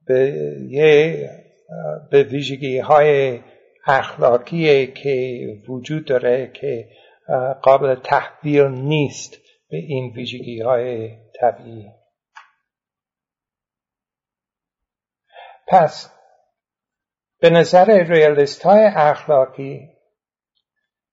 به 0.06 1.45
به 2.10 2.22
ویژگی 2.22 2.78
های 2.78 3.40
اخلاقی 3.86 4.86
که 4.86 5.46
وجود 5.68 6.04
داره 6.04 6.52
که 6.54 6.88
قابل 7.62 7.94
تحویل 7.94 8.66
نیست 8.66 9.36
به 9.70 9.76
این 9.76 10.12
ویژگی 10.12 10.60
های 10.60 11.16
طبیعی. 11.40 11.86
پس 15.68 16.12
به 17.40 17.50
نظر 17.50 18.04
ریالیست 18.04 18.62
های 18.62 18.84
اخلاقی 18.84 19.88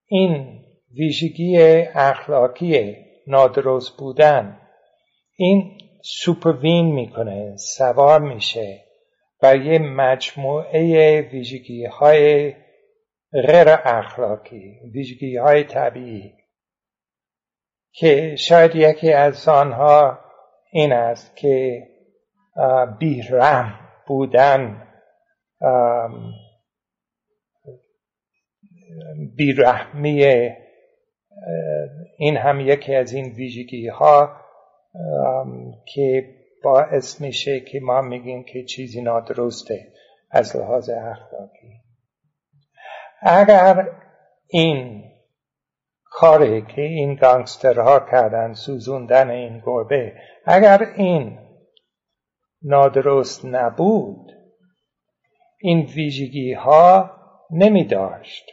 این 0.07 0.63
ویژگی 0.91 1.57
اخلاقی 1.93 2.95
نادرست 3.27 3.97
بودن 3.97 4.61
این 5.35 5.77
سوپروین 6.03 6.85
می‌کنه 6.85 7.55
سوار 7.57 8.21
میشه. 8.21 8.82
بر 9.43 9.61
یه 9.61 9.79
مجموعه 9.79 11.21
ویژگی 11.21 11.85
های 11.85 12.53
غیر 13.33 13.69
اخلاقی 13.69 14.79
ویژگی 14.93 15.37
های 15.37 15.63
طبیعی 15.63 16.33
که 17.91 18.35
شاید 18.35 18.75
یکی 18.75 19.13
از 19.13 19.47
آنها 19.47 20.19
این 20.71 20.93
است 20.93 21.35
که 21.35 21.87
بیرم 22.99 23.79
بودن 24.07 24.87
بیرحمی 29.37 30.25
این 32.17 32.37
هم 32.37 32.59
یکی 32.59 32.95
از 32.95 33.13
این 33.13 33.33
ویژگی 33.33 33.87
ها 33.87 34.35
که 35.93 36.35
باعث 36.63 37.21
میشه 37.21 37.59
که 37.59 37.79
ما 37.79 38.01
میگیم 38.01 38.43
که 38.43 38.63
چیزی 38.63 39.01
نادرسته 39.01 39.93
از 40.31 40.55
لحاظ 40.55 40.89
اخلاقی. 40.89 41.81
اگر 43.21 43.99
این 44.47 45.03
کاری 46.03 46.61
که 46.61 46.81
این 46.81 47.15
گانگسترها 47.15 47.99
کردن 47.99 48.53
سوزوندن 48.53 49.29
این 49.29 49.61
گربه 49.65 50.13
اگر 50.45 50.93
این 50.97 51.39
نادرست 52.61 53.45
نبود 53.45 54.31
این 55.59 55.85
ویژگی 55.85 56.53
ها 56.53 57.11
نمی 57.51 57.85
داشت 57.85 58.51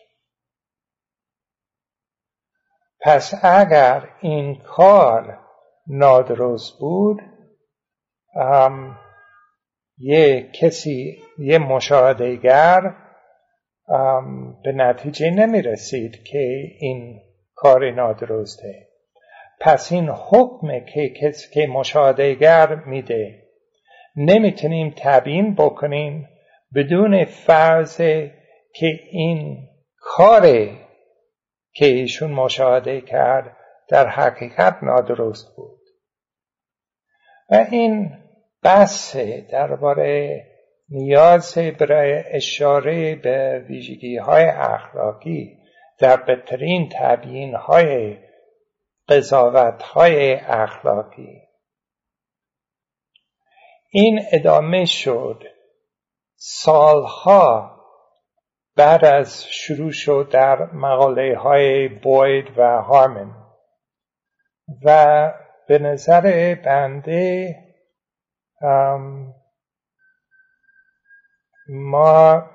پس 3.00 3.34
اگر 3.42 4.08
این 4.20 4.62
کار 4.62 5.38
نادرست 5.86 6.78
بود 6.80 7.29
یه 9.98 10.50
کسی 10.52 11.22
یه 11.38 11.58
مشاهدهگر 11.58 12.94
به 14.64 14.72
نتیجه 14.72 15.30
نمی 15.30 15.62
رسید 15.62 16.22
که 16.24 16.38
این 16.78 17.20
کار 17.54 17.90
نادرسته. 17.90 18.88
پس 19.60 19.92
این 19.92 20.08
حکم 20.08 20.84
که 20.94 21.14
کسی 21.22 21.54
که 21.54 21.66
مشاهدهگر 21.66 22.74
میده 22.74 23.42
نمی‌تونیم 24.16 24.94
تبیین 24.96 25.54
بکنیم 25.54 26.28
بدون 26.74 27.24
فرض 27.24 27.96
که 28.74 29.00
این 29.10 29.68
کار 29.96 30.42
که 31.72 31.86
ایشون 31.86 32.30
مشاهده 32.30 33.00
کرد 33.00 33.56
در 33.88 34.06
حقیقت 34.06 34.82
نادرست 34.82 35.56
بود. 35.56 35.80
و 37.50 37.66
این 37.70 38.19
بحث 38.62 39.16
درباره 39.50 40.42
نیاز 40.88 41.58
برای 41.58 42.22
اشاره 42.26 43.14
به 43.14 43.64
ویژگی 43.68 44.16
های 44.16 44.44
اخلاقی 44.44 45.58
در 45.98 46.16
بهترین 46.16 46.88
تبیین 46.98 47.54
های 47.54 48.18
قضاوت 49.08 49.82
های 49.82 50.34
اخلاقی. 50.34 51.42
این 53.90 54.20
ادامه 54.32 54.84
شد. 54.84 55.42
سالها 56.34 57.76
بعد 58.76 59.04
از 59.04 59.44
شروع 59.44 59.90
شد 59.90 60.28
در 60.32 60.62
مقاله 60.72 61.38
های 61.38 61.88
بوید 61.88 62.58
و 62.58 62.82
هارمن 62.82 63.30
و 64.84 65.32
به 65.68 65.78
نظر 65.78 66.54
بنده 66.64 67.56
ما 71.68 72.50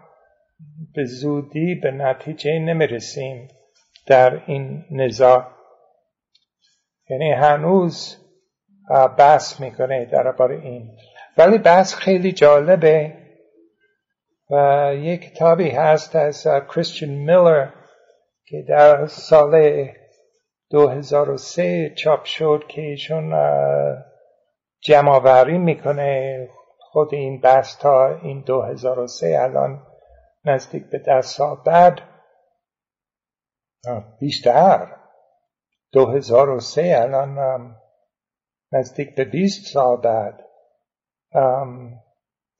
به 0.95 1.05
زودی 1.05 1.75
به 1.75 1.91
نتیجه 1.91 2.59
نمی‌رسیم 2.59 3.47
در 4.07 4.43
این 4.45 4.85
نزاع. 4.91 5.47
یعنی 7.09 7.31
هنوز 7.31 8.17
بحث 9.17 9.59
می‌کنه 9.59 10.05
درباره 10.05 10.55
این. 10.55 10.97
ولی 11.37 11.57
بحث 11.57 11.95
خیلی 11.95 12.31
جالبه 12.31 13.13
و 14.49 14.91
یک 14.95 15.21
کتابی 15.21 15.69
هست 15.69 16.15
از 16.15 16.47
کریستیان 16.73 17.11
میلر 17.11 17.67
که 18.45 18.61
در 18.61 19.05
سال 19.05 19.85
2003 20.71 21.93
چاپ 21.95 22.23
شد 22.23 22.63
که 22.67 22.81
ایشون 22.81 23.33
جمعوری 24.87 25.57
می‌کنه. 25.57 26.49
خود 26.79 27.13
این 27.13 27.41
بحث 27.41 27.77
تا 27.77 28.07
این 28.07 28.41
2003 28.41 29.39
الان 29.41 29.87
نزدیک 30.45 30.89
به 30.89 30.99
ده 30.99 31.21
سال 31.21 31.57
بعد. 31.65 32.01
بیشتر. 34.19 34.95
2003 35.91 36.95
الان 37.01 37.37
نزدیک 38.71 39.15
به 39.15 39.25
20 39.25 39.73
سال 39.73 39.97
بعد. 40.01 40.41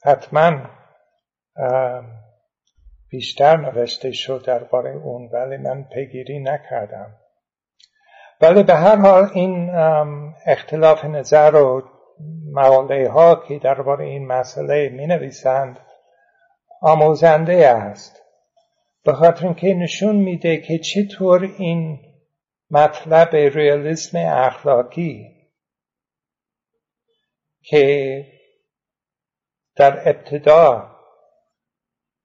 حتما 0.05 0.69
بیشتر 3.09 3.57
نوشته 3.57 4.11
شد 4.11 4.45
درباره 4.45 4.91
اون 4.91 5.30
ولی 5.34 5.57
من 5.57 5.84
پیگیری 5.84 6.39
نکردم. 6.39 7.17
ولی 8.41 8.63
به 8.63 8.73
هر 8.73 8.95
حال 8.95 9.30
این 9.34 9.76
اختلاف 10.45 11.05
نظر 11.05 11.55
و 11.55 11.94
مقاله 12.53 13.09
ها 13.09 13.36
که 13.36 13.59
درباره 13.59 14.05
این 14.05 14.28
مسئله 14.28 14.89
می 14.89 15.07
نویسند 15.07 15.80
آموزنده 16.82 17.68
است. 17.68 18.22
به 19.03 19.13
خاطر 19.13 19.45
اینکه 19.45 19.74
نشون 19.74 20.16
میده 20.16 20.57
که 20.57 20.78
چطور 20.78 21.43
این 21.43 21.99
مطلب 22.72 23.36
ریالیسم 23.36 24.18
اخلاقی 24.18 25.36
که 27.61 28.26
در 29.76 30.09
ابتدا 30.09 30.95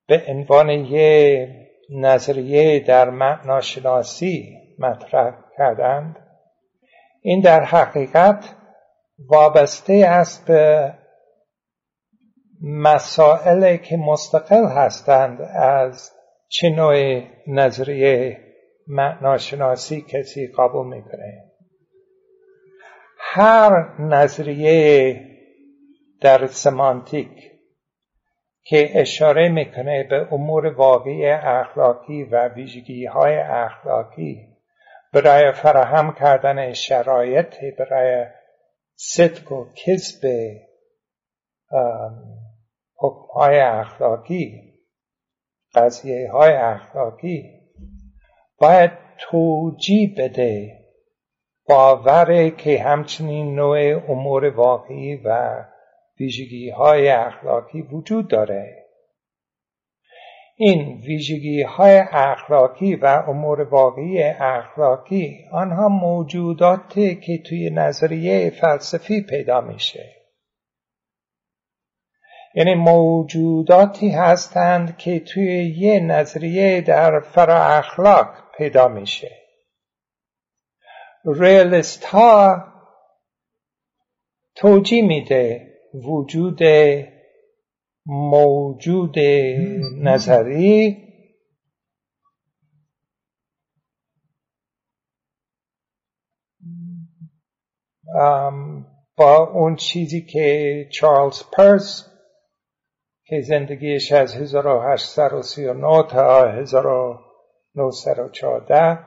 به 0.06 0.24
عنوان 0.28 0.70
یه 0.70 1.48
نظریه 1.90 2.80
در 2.80 3.10
معناشناسی 3.10 4.58
مطرح 4.78 5.34
کردند 5.56 6.16
این 7.22 7.40
در 7.40 7.64
حقیقت 7.64 8.56
وابسته 9.28 10.04
است 10.08 10.46
به 10.46 10.92
مسائل 12.62 13.76
که 13.76 13.96
مستقل 13.96 14.66
هستند 14.66 15.40
از 15.54 16.10
چه 16.48 16.70
نوع 16.70 17.22
نظریه 17.46 18.38
معناشناسی 18.86 20.02
کسی 20.02 20.46
قبول 20.58 20.86
می‌کنه 20.86 21.44
هر 23.18 24.00
نظریه 24.00 25.20
در 26.20 26.46
سمانتیک 26.46 27.50
که 28.64 29.00
اشاره 29.00 29.48
می‌کنه 29.48 30.04
به 30.10 30.28
امور 30.32 30.66
واقعی 30.66 31.26
اخلاقی 31.26 32.24
و 32.24 32.48
ویژگی 32.48 33.06
های 33.06 33.36
اخلاقی 33.36 34.46
برای 35.12 35.52
فراهم 35.52 36.14
کردن 36.14 36.72
شرایط 36.72 37.54
برای 37.78 38.26
صدق 39.02 39.52
و 39.52 39.64
کسب 39.74 40.26
حکم 42.96 43.32
های 43.34 43.58
اخلاقی 43.58 44.74
قضیه 45.74 46.30
های 46.32 46.52
اخلاقی 46.52 47.44
باید 48.58 48.90
توجیه 49.18 50.14
بده. 50.18 50.80
باوره 51.68 52.50
که 52.50 52.82
همچنین 52.82 53.54
نوع 53.54 54.10
امور 54.10 54.44
واقعی 54.44 55.16
و 55.16 55.56
ویژگی 56.20 56.70
های 56.70 57.08
اخلاقی 57.08 57.82
وجود 57.82 58.30
داره. 58.30 58.79
این 60.62 61.00
ویژگی 61.00 61.62
های 61.62 61.98
اخلاقی 62.12 62.94
و 62.94 63.06
امور 63.28 63.60
واقعی 63.60 64.22
اخلاقی 64.22 65.38
آنها 65.52 65.88
موجوداتی 65.88 67.16
که 67.16 67.38
توی 67.38 67.70
نظریه 67.70 68.50
فلسفی 68.50 69.22
پیدا 69.22 69.60
میشه. 69.60 70.16
یعنی 72.54 72.74
موجوداتی 72.74 74.10
هستند 74.10 74.96
که 74.96 75.20
توی 75.20 75.74
یه 75.76 76.00
نظریه 76.00 76.80
در 76.80 77.20
فرا 77.20 77.64
اخلاق 77.64 78.28
پیدا 78.58 78.88
میشه. 78.88 79.30
ریالیست 81.24 82.04
ها 82.04 82.64
توجیه 84.54 85.02
میده 85.02 85.74
وجود 85.94 86.62
موجود 88.06 89.18
نظری 90.02 90.96
با 99.16 99.50
اون 99.54 99.76
چیزی 99.76 100.26
که 100.26 100.88
چارلز 100.92 101.42
پرس 101.52 102.10
که 103.24 103.40
زندگیش 103.40 104.12
از 104.12 104.36
1839 104.36 106.02
تا 106.02 106.48
1914 106.48 108.98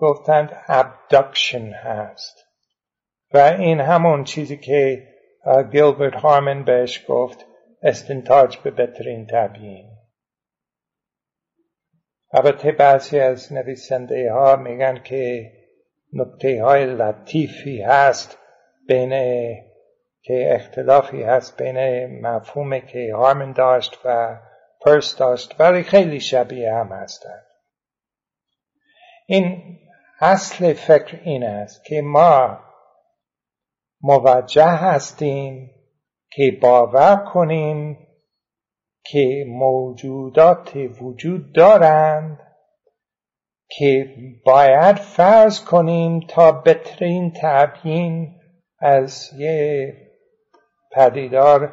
گفتند 0.00 0.50
ابدکشن 0.68 1.72
هست. 1.72 2.44
و 3.34 3.38
این 3.38 3.80
همون 3.80 4.24
چیزی 4.24 4.56
که 4.56 5.08
گیلبرت 5.72 6.14
هارمن 6.14 6.64
بهش 6.64 7.04
گفت. 7.08 7.47
استنتاج 7.82 8.58
به 8.58 8.70
بهترین 8.70 9.26
تبیین 9.26 9.98
البته 12.32 12.72
بعضی 12.72 13.20
از 13.20 13.52
نویسنده 13.52 14.32
ها 14.32 14.56
میگن 14.56 15.02
که 15.02 15.52
نکته 16.12 16.62
های 16.64 16.86
لطیفی 16.86 17.82
هست 17.82 18.38
بین 18.88 19.10
که 20.22 20.54
اختلافی 20.54 21.22
هست 21.22 21.62
بین 21.62 22.06
مفهومی 22.20 22.86
که 22.86 23.14
هارمن 23.14 23.52
داشت 23.52 23.98
و 24.04 24.38
پرس 24.80 25.16
داشت 25.16 25.60
ولی 25.60 25.82
خیلی 25.82 26.20
شبیه 26.20 26.74
هم 26.74 26.92
هستند. 26.92 27.46
این 29.26 29.78
اصل 30.20 30.72
فکر 30.72 31.20
این 31.24 31.44
است 31.44 31.84
که 31.84 32.02
ما 32.02 32.60
موجه 34.00 34.66
هستیم 34.66 35.70
که 36.30 36.58
باور 36.62 37.16
کنیم 37.16 37.98
که 39.04 39.44
موجودات 39.48 40.76
وجود 41.00 41.54
دارند 41.54 42.38
که 43.68 44.14
باید 44.44 44.96
فرض 44.96 45.64
کنیم 45.64 46.20
تا 46.20 46.52
بهترین 46.52 47.32
تبیین 47.42 48.40
از 48.78 49.30
یه 49.38 49.94
پدیدار 50.92 51.72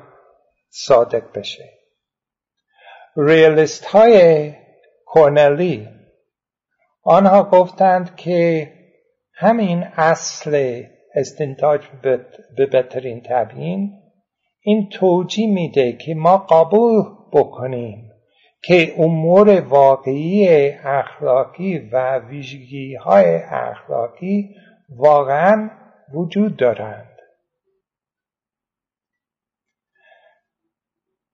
صادق 0.69 1.37
بشه. 1.39 1.69
ریالیست 3.17 3.85
های 3.85 4.53
کورنلی 5.05 5.89
آنها 7.03 7.43
گفتند 7.43 8.15
که 8.15 8.71
همین 9.33 9.83
اصل 9.83 10.83
استنتاج 11.15 11.87
به 12.01 12.65
بهترین 12.65 13.21
تبیین 13.25 14.04
این 14.65 14.89
توجیه 14.89 15.47
میده 15.47 15.93
که 15.93 16.15
ما 16.15 16.37
قبول 16.37 17.03
بکنیم 17.33 18.11
که 18.63 18.95
امور 18.97 19.61
واقعی 19.61 20.69
اخلاقی 20.83 21.77
و 21.77 22.19
ویژگی 22.19 22.95
های 22.95 23.35
اخلاقی 23.35 24.55
واقعا 24.89 25.69
وجود 26.13 26.57
دارند. 26.57 27.17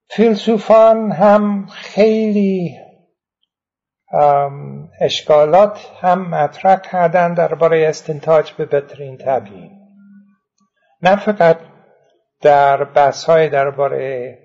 فیلسوفان 0.09 1.11
هم 1.11 1.65
خیلی 1.65 2.77
اشکالات 5.01 5.91
هم 6.01 6.29
مطرح 6.29 6.75
کردن 6.75 7.33
درباره 7.33 7.87
استنتاج 7.87 8.53
به 8.53 8.65
بهترین 8.65 9.17
تبیین. 9.17 9.71
نه 11.01 11.15
فقط 11.15 11.70
در 12.41 12.83
بحث 12.83 13.23
های 13.23 13.49
درباره 13.49 14.37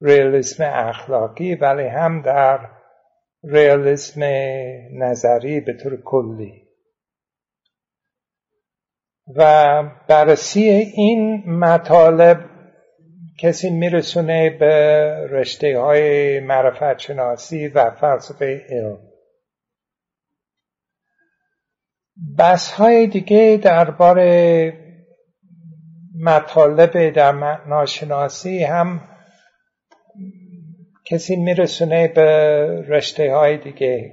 ریالیسم 0.00 0.64
اخلاقی 0.64 1.54
ولی 1.54 1.86
هم 1.86 2.22
در 2.22 2.68
ریالیسم 3.44 4.22
نظری 4.92 5.60
به 5.60 5.72
طور 5.72 6.02
کلی. 6.02 6.62
و 9.36 9.82
بررسی 10.08 10.60
این 10.96 11.42
مطالب 11.46 12.50
کسی 13.38 13.70
میرسونه 13.70 14.50
به 14.50 14.66
رشته 15.30 15.78
های 15.78 16.40
معرفت 16.40 16.98
شناسی 16.98 17.68
و 17.68 17.90
فلسفه 17.90 18.66
علم. 18.68 18.98
بحث 22.38 22.72
های 22.72 23.06
دیگه 23.06 23.60
درباره 23.62 24.89
مطالب 26.20 27.10
در 27.10 27.32
ناشناسی 27.66 28.64
هم 28.64 29.00
کسی 31.04 31.36
میرسونه 31.36 32.08
به 32.08 32.26
رشته 32.88 33.34
های 33.34 33.58
دیگه. 33.58 34.12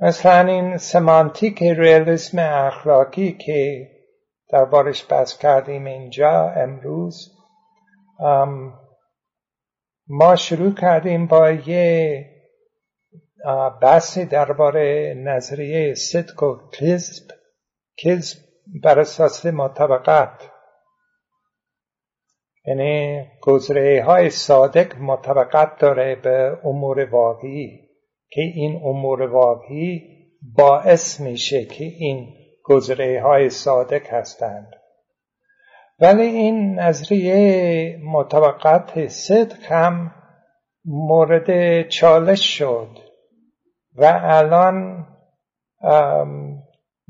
مثلا 0.00 0.52
این 0.52 0.76
سمانتیک 0.76 1.62
ریالیسم 1.62 2.38
اخلاقی 2.38 3.32
که 3.32 3.88
دربارش 4.50 5.06
بحث 5.10 5.38
کردیم 5.38 5.84
اینجا 5.86 6.50
امروز 6.50 7.30
ما 10.08 10.36
شروع 10.36 10.74
کردیم 10.74 11.26
با 11.26 11.50
یه 11.50 12.26
بحثی 13.82 14.24
درباره 14.24 15.14
نظریه 15.16 15.94
صدق 15.94 16.42
و 16.42 16.70
کذب 16.72 17.30
کذب 17.96 18.49
بر 18.82 18.98
اساس 18.98 19.46
مطابقت 19.46 20.50
یعنی 22.66 23.24
گزره 23.42 24.04
های 24.04 24.30
صادق 24.30 24.98
مطابقت 24.98 25.78
داره 25.78 26.14
به 26.14 26.58
امور 26.64 27.04
واقعی 27.04 27.90
که 28.30 28.40
این 28.40 28.80
امور 28.84 29.22
واقعی 29.22 30.02
باعث 30.56 31.20
میشه 31.20 31.64
که 31.64 31.84
این 31.84 32.28
گزره 32.64 33.22
های 33.22 33.50
صادق 33.50 34.06
هستند. 34.06 34.70
ولی 36.00 36.22
این 36.22 36.78
نظریه 36.78 38.00
مطابقت 38.04 39.06
صدق 39.06 39.72
هم 39.72 40.14
مورد 40.84 41.88
چالش 41.88 42.58
شد 42.58 42.98
و 43.96 44.20
الان 44.22 45.06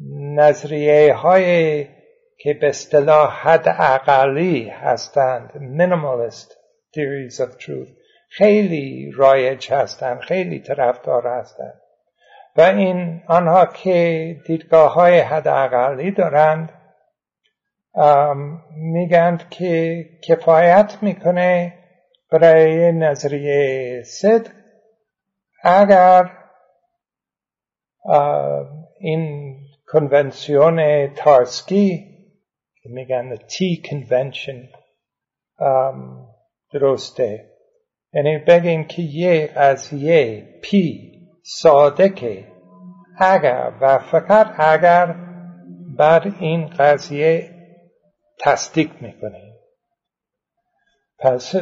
نظریه 0.09 1.15
های 1.15 1.85
که 2.39 2.55
به 2.55 2.69
اصطلاح 2.69 3.49
حد 3.49 3.69
اقلی 3.69 4.69
هستند 4.69 5.51
minimalist 5.51 6.51
theories 6.95 7.41
of 7.41 7.65
truth 7.65 7.91
خیلی 8.29 9.13
رایج 9.17 9.73
هستند 9.73 10.21
خیلی 10.21 10.61
طرفدار 10.61 11.27
هستند. 11.27 11.81
و 12.57 12.61
این 12.61 13.23
آنها 13.27 13.67
که 13.67 14.37
دیدگاه 14.47 14.95
های 14.95 15.19
حد 15.19 15.49
اقلی 15.49 16.11
دارند 16.11 16.73
میگند 18.77 19.51
که 19.51 20.05
کفایت 20.29 20.99
می‌کنه 21.03 21.75
برای 22.33 22.93
نظریه 22.93 24.03
صدق 24.03 24.51
اگر 25.63 26.31
این 29.01 29.50
کنونسیون 29.93 31.07
تارسکی 31.15 32.07
میگن 32.85 33.37
تی 33.37 33.83
کنونشن 33.85 34.69
درسته 36.73 37.51
یعنی 38.13 38.39
بگیم 38.39 38.85
که 38.85 39.03
یه 39.03 39.47
قضیه 39.47 40.49
پی 40.63 41.13
ساده 41.43 42.09
که 42.09 42.45
اگر 43.19 43.73
و 43.81 43.99
فقط 43.99 44.55
اگر 44.59 45.15
بر 45.99 46.33
این 46.41 46.67
قضیه 46.67 47.51
تصدیق 48.41 48.91
می‌کنیم 49.01 49.55
پس 51.19 51.55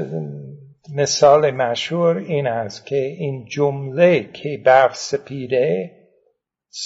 مثال 0.95 1.51
مشهور 1.51 2.17
این 2.17 2.47
است 2.47 2.87
که 2.87 2.97
این 2.97 3.45
جمله 3.45 4.33
که 4.33 4.63
برف 4.65 4.97
سپیده 4.97 5.98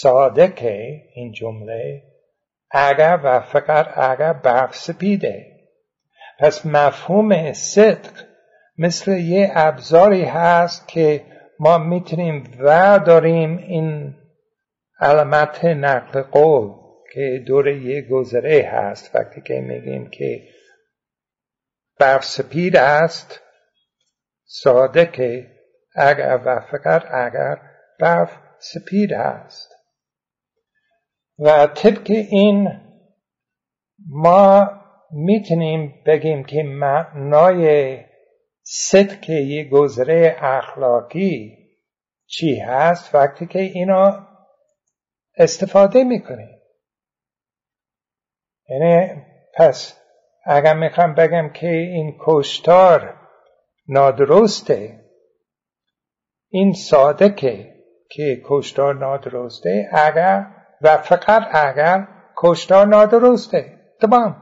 ساده 0.01 0.48
که 0.48 1.02
این 1.14 1.32
جمله. 1.32 2.02
اگر 2.70 3.20
و 3.24 3.40
فقط 3.40 3.98
اگر 3.98 4.32
برف 4.32 4.74
سپیده 4.74 5.47
پس 6.39 6.66
مفهوم 6.66 7.52
صدق 7.52 8.10
مثل 8.78 9.10
یه 9.10 9.51
ابزاری 9.55 10.24
هست 10.24 10.89
که 10.89 11.24
ما 11.59 11.78
می‌تونیم 11.78 12.59
ورداریم 12.59 13.56
این 13.56 14.14
علامت 15.01 15.64
نقل 15.64 16.23
قول 16.23 16.73
که 17.14 17.44
دور 17.47 17.69
یه 17.69 18.02
گذره 18.02 18.70
هست. 18.73 19.16
وقتی 19.16 19.40
که 19.40 19.55
میگیم 19.55 20.10
که 20.10 20.48
برف 21.98 22.24
سپید 22.24 22.77
است 22.77 23.40
ساده 24.44 25.06
که 25.06 25.47
اگر 25.97 26.40
و 26.44 26.60
فقط 26.60 27.05
اگر 27.10 27.59
برف 28.01 28.39
سپید 28.59 29.12
است 29.12 29.71
و 31.38 31.66
طبق 31.66 32.10
این 32.10 32.68
ما 34.09 34.70
می‌تونیم 35.10 36.02
بگیم 36.06 36.44
که 36.44 36.62
معنای 36.62 37.98
صدق 38.62 39.30
یه 39.30 39.64
گذره 39.64 40.36
اخلاقی 40.40 41.59
چی 42.26 42.59
هست؟ 42.59 43.14
وقتی 43.14 43.46
که 43.46 43.59
اینا 43.59 44.26
استفاده 45.36 46.04
می‌کنیم. 46.04 46.59
یعنی 48.68 49.22
پس 49.54 50.00
اگر 50.44 50.74
می‌خوام 50.74 51.14
بگم 51.14 51.50
که 51.52 51.68
این 51.68 52.16
کشتار 52.20 53.16
نادرسته 53.88 55.04
این 56.48 56.72
ساده 56.72 57.30
که 57.30 57.74
که 58.10 58.42
کشتار 58.44 58.94
نادرسته 58.94 59.88
اگر 59.92 60.61
و 60.82 60.96
فقط 60.96 61.42
اگر 61.52 62.09
کشتار 62.36 62.86
نادرسته. 62.86 63.78
تمام. 64.00 64.36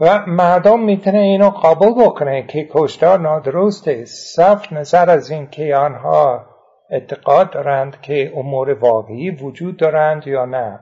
و 0.00 0.26
مردم 0.26 0.80
می‌تونه 0.80 1.18
اینو 1.18 1.50
قبول 1.50 2.04
بکنه 2.04 2.46
که 2.46 2.68
کشتار 2.72 3.18
نادرسته. 3.18 4.04
صرف 4.04 4.72
نظر 4.72 5.10
از 5.10 5.30
اینکه 5.30 5.76
آنها 5.76 6.46
اعتقاد 6.90 7.52
دارند 7.52 8.00
که 8.00 8.32
امور 8.36 8.70
واقعی 8.70 9.30
وجود 9.30 9.76
دارند 9.76 10.26
یا 10.26 10.44
نه. 10.44 10.80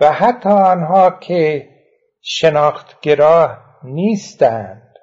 و 0.00 0.12
حتی 0.12 0.48
آنها 0.48 1.10
که 1.10 1.68
شناختگرا 2.20 3.58
نیستند 3.82 4.94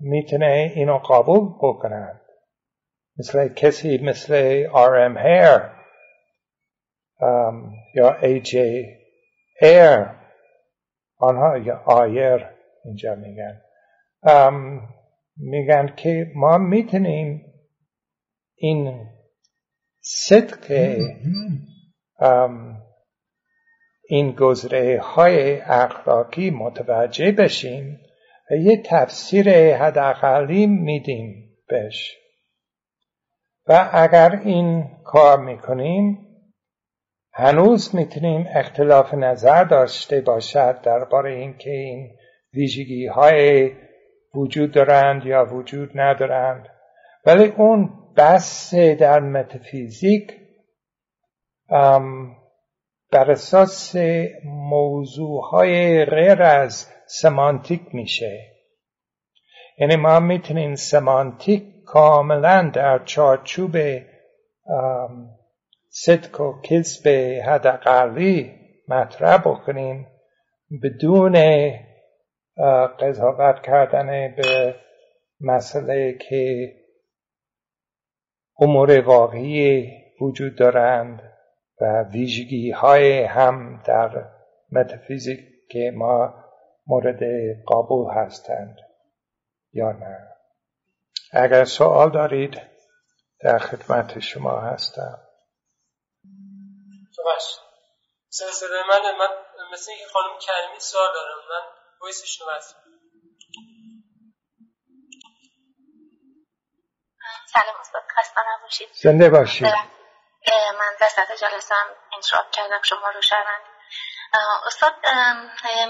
می‌تونه 0.00 0.72
اینو 0.74 0.98
قبول 0.98 1.48
بکنند. 1.62 2.19
مثل 3.20 3.48
کسی 3.48 3.98
مثل 3.98 4.66
آر 4.72 4.96
ام 4.96 5.18
هیر 5.18 5.60
یا 7.94 8.16
ای 8.22 8.40
جی 8.40 8.86
ایر 9.60 10.06
آنها 11.18 11.58
یا 11.58 11.82
آیر 11.86 12.46
اینجا 12.84 13.14
میگن 13.14 13.60
میگن 15.36 15.94
که 15.96 16.32
ما 16.34 16.58
می‌تونیم 16.58 17.44
این 18.56 19.06
صدق 20.00 20.96
این 24.08 24.32
گذره 24.32 25.00
های 25.00 25.60
اخلاقی 25.60 26.50
متوجه 26.50 27.32
بشیم 27.32 28.00
و 28.50 28.54
یه 28.54 28.82
تفسیر 28.86 29.76
حداقلی 29.76 30.66
میدیم 30.66 31.56
بهش 31.68 32.16
و 33.70 33.90
اگر 33.92 34.40
این 34.44 34.84
کار 35.04 35.38
می‌کنیم 35.40 36.26
هنوز 37.32 37.94
می‌تونیم 37.94 38.46
اختلاف 38.54 39.14
نظر 39.14 39.64
داشته 39.64 40.20
باشد 40.20 40.80
درباره 40.80 41.34
اینکه 41.34 41.70
این 41.70 42.10
ویژگی 42.54 43.06
های 43.06 43.70
وجود 44.34 44.72
دارند 44.72 45.26
یا 45.26 45.44
وجود 45.44 45.90
ندارند. 45.94 46.68
ولی 47.26 47.44
اون 47.44 47.90
بس 48.16 48.74
در 48.74 49.20
متافیزیک 49.20 50.32
بر 53.12 53.30
اساس 53.30 53.96
موضوع 54.44 55.42
های 55.50 56.04
غیر 56.04 56.42
از 56.42 56.86
سمانتیک 57.06 57.82
میشه. 57.92 58.38
یعنی 59.78 59.96
ما 59.96 60.20
می‌تونیم 60.20 60.74
سمانتیک 60.74 61.79
کاملا 61.92 62.70
در 62.74 62.98
چارچوب 63.04 63.76
صدق 65.88 66.40
و 66.40 66.60
کذب 66.62 67.08
حداقلی 67.44 68.54
مطرح 68.88 69.38
بکنیم. 69.38 70.06
بدون 70.82 71.36
قضاوت 73.00 73.62
کردن 73.62 74.34
به 74.36 74.74
مسئله 75.40 76.12
که 76.12 76.72
امور 78.60 79.00
واقعی 79.00 79.90
وجود 80.20 80.56
دارند 80.56 81.22
و 81.80 82.02
ویژگی 82.02 82.70
های 82.70 83.22
هم 83.22 83.82
در 83.86 84.24
متافیزیک 84.72 85.40
که 85.70 85.92
ما 85.94 86.34
مورد 86.86 87.22
قبول 87.68 88.10
هستند 88.14 88.76
یا 89.72 89.92
نه. 89.92 90.29
اگر 91.32 91.64
سوال 91.64 92.10
دارید 92.10 92.60
در 93.40 93.58
خدمت 93.58 94.18
شما 94.18 94.60
هستم. 94.60 95.18
باش. 97.24 97.58
سلسله 98.28 98.82
من 98.88 99.16
من 99.18 99.28
مثل 99.72 99.90
اینکه 99.90 100.06
خانم 100.06 100.38
کریمی 100.38 100.80
سوال 100.80 101.08
دارم 101.14 101.38
من 101.50 102.06
ویسش 102.06 102.40
رو 102.40 102.46
سلام 107.52 107.76
استاد. 107.80 108.02
خسته 108.18 108.40
نباشید. 108.48 108.88
زنده 109.02 109.30
باشید. 109.30 109.66
من 110.78 110.92
وسط 111.00 111.32
جلسم 111.40 111.86
انتراب 112.16 112.50
کردم. 112.50 112.82
شما 112.82 113.10
رو 113.14 113.22
شوند 113.22 113.69
استاد 114.66 114.94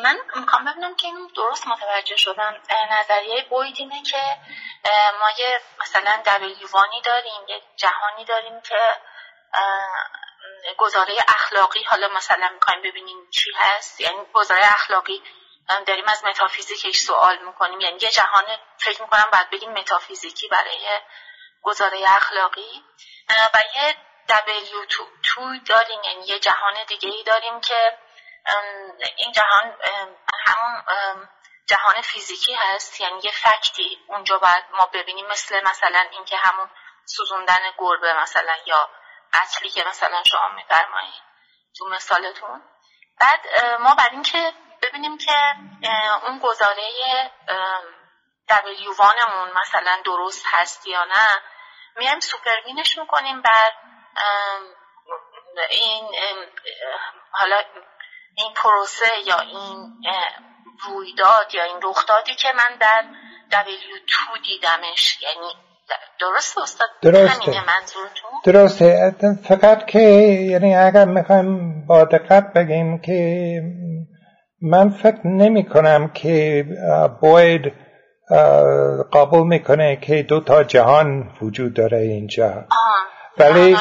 من 0.03 0.19
می‌خوام 0.35 0.65
ببینم 0.65 0.97
که 0.97 1.07
این 1.07 1.31
درست 1.37 1.67
متوجه 1.67 2.17
شدم. 2.17 2.63
نظریه 2.91 3.43
بوید 3.43 3.77
اینه 3.79 4.03
که 4.03 4.39
ما 5.21 5.31
یه 5.39 5.61
مثلا 5.81 6.23
دبلیوانی 6.27 7.01
داریم 7.01 7.49
یه 7.49 7.63
جهانی 7.77 8.25
داریم 8.25 8.61
که 8.61 8.79
گزاره 10.77 11.15
اخلاقی 11.29 11.83
حالا 11.83 12.09
مثلا 12.09 12.49
می‌خوایم 12.55 12.83
ببینیم 12.83 13.31
چی 13.31 13.51
هست. 13.57 14.01
یعنی 14.01 14.19
گزاره 14.33 14.63
اخلاقی 14.65 15.23
داریم 15.87 16.09
از 16.09 16.25
متافیزیکش 16.25 16.97
سوال 16.97 17.39
می‌کنیم. 17.39 17.81
یعنی 17.81 17.99
یه 18.03 18.11
جهان 18.11 18.45
فکر 18.79 19.03
می‌کنم 19.03 19.29
باید 19.33 19.51
بگیم 19.51 19.73
متافیزیکی 19.73 20.49
برای 20.49 21.01
گزاره 21.63 22.05
اخلاقی. 22.07 22.85
و 23.55 23.63
یه 23.77 23.97
تو 25.23 25.59
داریم. 25.59 26.01
یعنی 26.05 26.27
یه 26.27 26.39
جهان 26.39 26.85
دیگه 26.89 27.09
ای 27.09 27.23
داریم 27.23 27.61
که 27.61 27.99
این 29.17 29.33
جهان 29.33 29.77
همون 30.47 31.29
جهان 31.67 32.01
فیزیکی 32.03 32.55
هست 32.55 33.01
یعنی 33.01 33.21
یه 33.25 33.31
فکتی 33.33 33.99
اونجا 34.09 34.39
باید 34.39 34.65
ما 34.73 34.87
ببینیم 34.87 35.27
مثل 35.27 35.61
مثلا 35.65 36.07
اینکه 36.11 36.37
همون 36.37 36.71
سوزوندن 37.05 37.71
گربه 37.79 38.15
مثلا 38.15 38.57
یا 38.67 38.91
قتلی 39.33 39.71
که 39.71 39.85
مثلا 39.85 40.23
شما 40.23 40.49
میفرمایید. 40.49 41.23
تو 41.79 41.89
مثالتون. 41.89 42.63
بعد 43.21 43.41
ما 43.81 43.95
بعد 43.95 44.13
اینکه 44.13 44.53
ببینیم 44.83 45.19
که 45.19 45.55
اون 46.27 46.39
گزاره 46.39 46.83
دبلیوانمون 48.49 49.53
مثلا 49.53 50.03
درست 50.05 50.47
هست 50.49 50.87
یا 50.87 51.05
نه 51.05 51.43
میایم 51.97 52.21
سوپروینش 52.21 52.99
می‌کنیم 52.99 53.43
بعد 53.43 53.73
این 55.71 56.09
حالا 57.31 57.63
این 58.37 58.49
پروسه 58.63 59.05
یا 59.27 59.41
این 59.41 59.95
رویداد 60.87 61.55
یا 61.55 61.65
این 61.65 61.77
رخدادی 61.83 62.35
که 62.35 62.49
من 62.57 62.77
در 62.81 63.05
W2 63.51 64.43
دیدمش 64.47 65.19
یعنی 65.23 65.55
درسته 66.21 66.61
استاد؟ 66.63 66.89
درسته. 67.03 67.53
درسته. 68.45 69.15
فقط 69.49 69.87
که 69.87 69.99
یعنی 70.51 70.77
اگر 70.77 71.05
می‌خوایم 71.05 71.87
با 71.87 72.05
دقت 72.05 72.53
بگیم 72.53 72.99
که 72.99 73.61
من 74.63 74.91
فکر 74.91 75.27
نمی 75.27 75.69
کنم 75.69 76.09
که 76.09 76.65
باید 77.23 77.73
قبول 79.13 79.47
می‌کنه 79.47 79.97
که 79.97 80.23
دو 80.23 80.41
تا 80.41 80.65
جهان 80.65 81.31
وجود 81.43 81.75
داره 81.75 81.99
اینجا. 81.99 82.65
ولی 83.39 83.77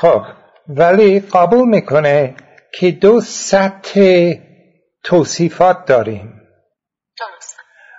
خب 0.00 0.22
ولی 0.68 1.20
قبول 1.20 1.68
می‌کنه 1.68 2.34
که 2.74 2.90
دو 2.90 3.20
سطح 3.20 4.32
توصیفات 5.04 5.84
داریم. 5.86 6.42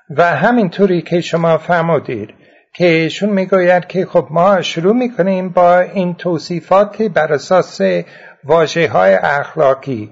و 0.09 0.23
همینطوری 0.23 1.01
که 1.01 1.21
شما 1.21 1.57
فرمودید 1.57 2.29
که 2.73 2.85
ایشون 2.85 3.29
می‌گوید 3.29 3.87
که 3.87 4.05
خب 4.05 4.27
ما 4.31 4.61
شروع 4.61 4.95
می‌کنیم 4.95 5.49
با 5.49 5.79
این 5.79 6.15
توصیفات 6.15 7.01
بر 7.01 7.33
اساس 7.33 7.81
واجه 8.43 8.89
های 8.89 9.13
اخلاقی 9.13 10.11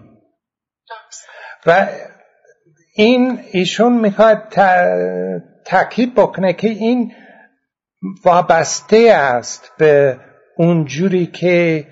و 1.65 1.87
این 2.95 3.39
ایشون 3.51 3.93
می‌خواد 3.93 4.53
تاکید 5.65 6.15
بکنه 6.15 6.53
که 6.53 6.67
این 6.67 7.13
وابسته 8.25 8.97
است 9.13 9.71
به 9.77 10.19
اونجوری 10.57 11.25
که 11.25 11.87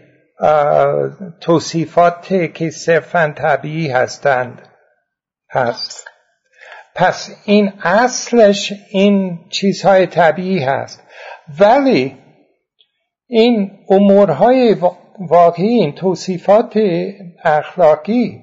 توصیفات 1.42 2.54
که 2.54 2.70
صرفا 2.70 3.34
طبیعی 3.38 3.88
هستند. 3.88 4.62
هست 5.52 6.08
پس 6.96 7.30
این 7.46 7.74
اصلش 7.84 8.74
این 8.92 9.40
چیزهای 9.50 10.08
طبیعی 10.08 10.60
هست. 10.60 11.04
ولی 11.60 12.18
این 13.28 13.72
امورهای 13.90 14.76
واقعی 15.20 15.68
این 15.68 15.96
توصیفات 15.96 16.80
اخلاقی 17.44 18.42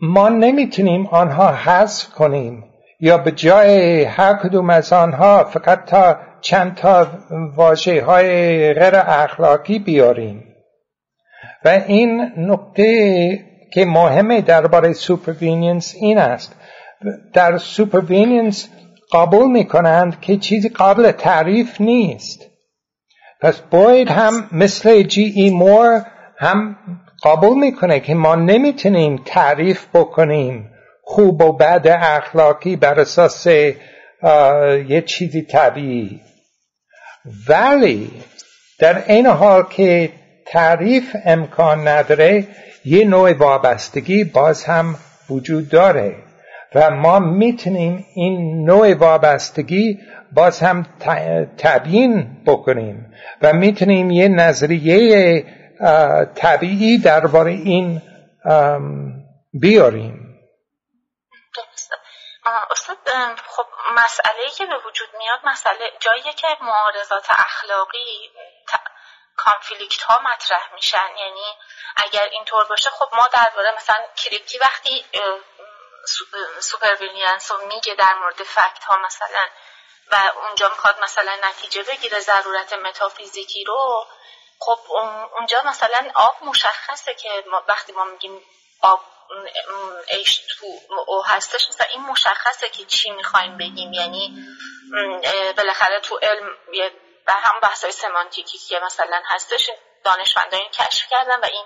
ما 0.00 0.28
نمی‌تونیم 0.28 1.06
آنها 1.06 1.52
حذف 1.52 2.08
کنیم. 2.08 2.64
یا 3.00 3.18
به 3.18 3.30
جای 3.30 4.04
هر 4.04 4.34
کدوم 4.34 4.70
از 4.70 4.92
آنها 4.92 5.44
فقط 5.44 5.84
تا 5.84 6.16
چند 6.40 6.74
تا 6.74 7.06
واژه 7.56 8.04
های 8.04 8.28
غیر 8.74 8.96
اخلاقی 8.96 9.78
بیاریم. 9.78 10.55
و 11.64 11.68
این 11.68 12.32
نکته 12.36 13.44
که 13.72 13.84
مهمه 13.84 14.40
درباره 14.40 14.92
supervenience 14.92 15.94
این 16.00 16.18
است. 16.18 16.54
در 17.32 17.58
supervenience 17.58 18.68
قبول 19.12 19.50
می 19.50 19.64
کنند 19.64 20.20
که 20.20 20.36
چیزی 20.36 20.68
قابل 20.68 21.10
تعریف 21.10 21.80
نیست. 21.80 22.46
پس 23.40 23.60
باید 23.60 24.08
هم 24.08 24.48
مثل 24.52 25.02
جی 25.02 25.32
ای 25.36 25.50
مور 25.50 26.06
هم 26.38 26.76
قبول 27.24 27.58
می‌کنه 27.58 28.00
که 28.00 28.14
ما 28.14 28.34
نمی‌تونیم 28.34 29.22
تعریف 29.24 29.86
بکنیم 29.94 30.70
خوب 31.02 31.42
و 31.42 31.52
بد 31.52 31.86
اخلاقی 32.00 32.76
بر 32.76 33.00
اساس 33.00 33.46
یه 34.88 35.02
چیزی 35.06 35.42
طبیعی. 35.42 36.20
ولی 37.48 38.10
در 38.78 39.12
این 39.12 39.26
حال 39.26 39.62
که 39.70 40.10
تعریف 40.46 41.16
امکان 41.24 41.88
نداره 41.88 42.48
یه 42.84 43.04
نوع 43.04 43.32
وابستگی 43.32 44.24
باز 44.24 44.64
هم 44.64 44.96
وجود 45.30 45.68
داره 45.68 46.16
و 46.74 46.90
ما 46.90 47.18
می‌تونیم 47.18 48.06
این 48.14 48.64
نوع 48.64 48.94
وابستگی 48.94 49.98
باز 50.32 50.60
هم 50.60 50.86
تبیین 51.58 52.44
بکنیم 52.46 53.12
و 53.42 53.52
می‌تونیم 53.52 54.10
یه 54.10 54.28
نظریه 54.28 55.44
طبیعی 56.34 56.98
درباره 56.98 57.52
این 57.52 58.02
بیاریم. 59.60 60.22
استاد 62.70 62.96
خب 63.46 63.64
مسئله 63.96 64.50
که 64.56 64.66
به 64.66 64.76
وجود 64.88 65.08
میاد 65.18 65.38
مسئله 65.44 65.90
جایی 66.00 66.22
که 66.22 66.46
معارضات 66.62 67.26
اخلاقی 67.30 67.98
conflict 69.36 70.02
ها 70.02 70.18
مطرح 70.18 70.74
میشن. 70.74 71.16
یعنی 71.18 71.56
اگر 71.96 72.24
اینطور 72.24 72.64
باشه 72.64 72.90
خب 72.90 73.08
ما 73.12 73.28
درباره 73.32 73.74
مثلا 73.76 74.04
کریپکی 74.16 74.58
وقتی 74.58 75.04
supervenience 76.60 77.50
رو 77.50 77.66
میگه 77.66 77.94
در 77.94 78.14
مورد 78.14 78.42
fact 78.42 78.84
ها 78.84 78.96
مثلا 78.96 79.46
و 80.12 80.32
اونجا 80.46 80.68
می‌خواد 80.68 81.00
مثلا 81.00 81.38
نتیجه 81.42 81.82
بگیره 81.82 82.20
ضرورت 82.20 82.72
متافیزیکی 82.72 83.64
رو 83.64 84.06
خب 84.58 84.78
اونجا 85.38 85.62
مثلا 85.64 86.10
آب 86.14 86.36
مشخصه 86.42 87.14
که 87.14 87.44
وقتی 87.68 87.92
ما 87.92 88.04
میگیم 88.04 88.42
آب 88.82 89.00
H2O 90.08 91.26
هستش 91.26 91.68
مثلا 91.68 91.86
این 91.86 92.02
مشخصه 92.02 92.68
که 92.68 92.84
چی 92.84 93.10
می‌خوایم 93.10 93.56
بگیم. 93.56 93.92
یعنی 93.92 94.46
بالاخره 95.56 96.00
تو 96.00 96.18
علم 96.22 96.56
و 97.28 97.32
هم 97.32 97.60
بحثای 97.62 97.92
سمانتیکی 97.92 98.58
که 98.58 98.80
مثلا 98.84 99.22
هستش 99.24 99.70
دانشمندان 100.04 100.60
کشف 100.72 101.08
کردن 101.10 101.40
و 101.40 101.44
این. 101.44 101.64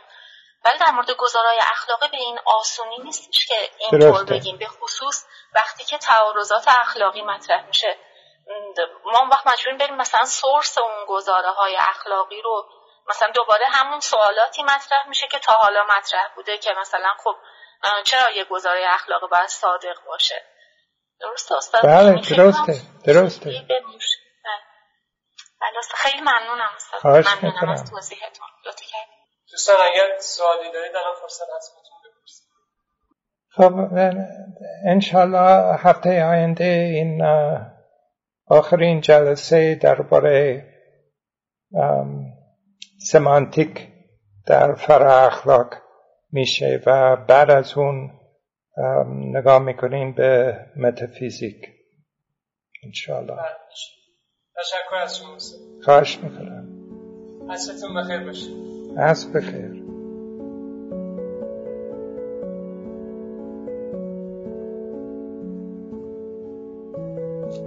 ولی 0.64 0.78
در 0.78 0.90
مورد 0.90 1.10
گزارای 1.10 1.58
اخلاقی 1.72 2.08
به 2.08 2.16
این 2.16 2.38
آسونی 2.44 2.98
نیستش 2.98 3.46
که 3.46 3.70
اینطور 3.78 4.24
بگیم. 4.24 4.58
به 4.58 4.66
خصوص 4.66 5.24
وقتی 5.54 5.84
که 5.84 5.98
تعارضات 5.98 6.68
اخلاقی 6.68 7.22
مطرح 7.22 7.66
میشه. 7.66 7.96
ما 9.04 9.28
وقت 9.32 9.46
مجبوریم 9.46 9.78
بریم 9.78 9.96
مثلا 9.96 10.24
سورس 10.24 10.78
اون 10.78 11.06
گزاره 11.08 11.50
های 11.50 11.76
اخلاقی 11.76 12.42
رو. 12.42 12.68
مثلا 13.08 13.28
دوباره 13.34 13.66
همون 13.66 14.00
سوالاتی 14.00 14.62
مطرح 14.62 15.08
میشه 15.08 15.26
که 15.26 15.38
تا 15.38 15.52
حالا 15.52 15.84
مطرح 15.84 16.34
بوده 16.36 16.58
که 16.58 16.70
مثلا 16.80 17.14
خب 17.24 17.36
چرا 18.04 18.30
یه 18.30 18.44
گزاره 18.44 18.86
اخلاقی 18.88 19.26
باید 19.26 19.48
صادق 19.48 20.04
باشه؟ 20.06 20.44
درسته 21.20 21.54
استاد؟ 21.54 21.82
بله 21.82 22.20
درسته 22.36 22.82
درسته. 23.04 23.50
خیلی 25.94 26.20
ممنونم 26.20 26.68
استاد. 26.76 27.26
ممنونم 27.42 27.68
از 27.68 27.90
توضیحتون. 27.90 28.46
لطفا. 28.66 28.98
دوستان 29.50 29.76
اگر 29.76 30.18
سوالی 30.18 30.72
دارید 30.72 30.96
الان 30.96 31.14
فرصت 31.22 31.46
هست 31.56 31.80
خب 33.52 33.74
انشالله 34.86 35.76
هفته 35.76 36.24
آینده 36.24 36.64
این 36.64 37.22
آخرین 38.46 39.00
جلسه 39.00 39.74
درباره 39.74 40.66
سمانتیک 43.10 43.88
در 44.46 44.74
فرا 44.74 45.26
اخلاق 45.26 45.74
میشه 46.32 46.82
و 46.86 47.16
بعد 47.16 47.50
از 47.50 47.78
اون 47.78 48.20
نگاه 49.36 49.58
می‌کنیم 49.58 50.12
به 50.12 50.58
متافیزیک. 50.76 51.56
انشالله 52.84 53.36
بله، 53.36 53.56
تشکر 54.60 54.96
از 55.04 55.18
شما 55.18 55.28
خواهش 55.84 56.18
می‌کنم. 56.22 56.68
عصرتون 57.50 57.94
بخیر 57.94 58.20
عصر 58.98 59.28
بخیر. 59.30 59.82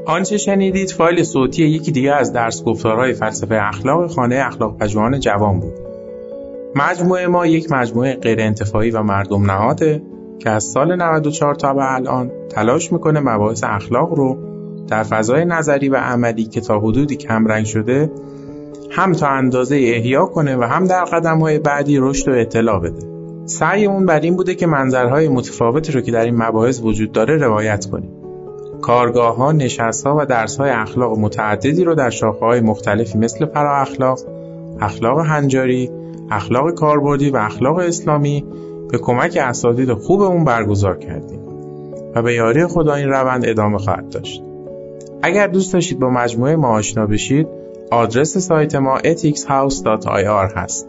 آنچه 0.06 0.38
شنیدید 0.38 0.91
فایل 0.91 1.24
صوتی 1.24 1.64
یکی 1.64 1.91
دیگه 1.91 2.14
از 2.14 2.34
درس 2.34 2.64
گفتارهای 2.64 3.14
فلسفه 3.14 3.60
اخلاق 3.61 4.07
خانه 4.07 4.44
اخلاق 4.45 4.78
پژوهان 4.78 5.20
جوان 5.20 5.60
بود. 5.60 5.74
مجموعه 6.76 7.28
ما 7.28 7.45
یک 7.45 7.72
مجموعه 7.72 8.15
غیر 8.15 8.41
انتفاعی 8.41 8.91
و 8.91 9.03
مردم 9.03 9.52
نهاده 9.52 10.02
که 10.40 10.49
از 10.49 10.64
سال 10.64 10.95
94 10.95 11.56
تا 11.56 11.74
به 11.74 11.94
الان 11.94 12.32
تلاش 12.49 12.91
می‌کنه 12.91 13.20
مباحث 13.20 13.64
اخلاق 13.64 14.14
رو 14.14 14.38
در 14.94 15.03
فضای 15.03 15.45
نظری 15.45 15.90
و 15.90 15.95
عملی 15.95 16.44
که 16.44 16.61
تا 16.61 16.80
حدودی 16.80 17.15
کمرنگ 17.15 17.65
شده 17.65 18.11
هم 18.91 19.14
تا 19.14 19.28
اندازه 19.28 19.76
احیا 19.76 20.26
کنه 20.26 20.57
و 20.57 20.64
هم 20.64 20.86
در 20.86 21.06
قدم 21.06 21.40
های 21.40 21.60
بعدی 21.60 21.98
رشد 21.98 22.28
و 22.28 22.32
اطلاع 22.32 22.80
بده. 22.80 23.07
سعی 23.45 23.86
اون 23.86 24.06
بر 24.06 24.20
این 24.20 24.36
بوده 24.36 24.56
که 24.56 24.68
منظرهای 24.68 25.28
متفاوتی 25.28 25.91
رو 25.91 26.02
که 26.02 26.11
در 26.11 26.26
این 26.26 26.36
مباحث 26.36 26.82
وجود 26.84 27.11
داره 27.11 27.38
روایت 27.38 27.86
کنیم. 27.86 28.10
کارگاه 28.82 29.36
ها، 29.36 29.52
نشست 29.52 30.07
ها 30.07 30.18
و 30.20 30.26
درس 30.26 30.57
های 30.57 30.70
اخلاق 30.70 31.18
متعددی 31.18 31.84
رو 31.84 31.95
در 31.95 32.10
شاخه 32.10 32.45
های 32.45 32.61
مختلفی 32.61 33.18
مثل 33.18 33.45
فرا 33.45 33.78
اخلاق، 33.78 34.20
اخلاق 34.82 35.20
هنجاری، 35.20 35.91
اخلاق 36.32 36.74
کاربردی 36.74 37.30
و 37.30 37.38
اخلاق 37.38 37.78
اسلامی 37.78 38.45
به 38.91 38.98
کمک 38.98 39.38
اساتید 39.41 39.94
خوب 39.94 40.22
اون 40.22 40.45
برگزار 40.45 40.98
کردیم 40.98 41.40
و 42.15 42.22
به 42.22 42.34
یاری 42.34 42.68
خدا 42.68 42.94
این 42.94 43.10
روند 43.10 43.45
ادامه 43.45 43.78
خواهد 43.78 44.10
داشت. 44.10 44.44
اگر 45.26 45.48
دوست 45.48 45.74
داشتید 45.74 46.00
با 46.00 46.10
مجموعه 46.10 46.56
ما 46.56 46.68
آشنا 46.68 47.06
بشید، 47.06 47.48
آدرس 47.91 48.38
سایت 48.38 48.76
ما 48.76 49.00
ethicshouse.ir 49.00 50.58
هست. 50.58 50.88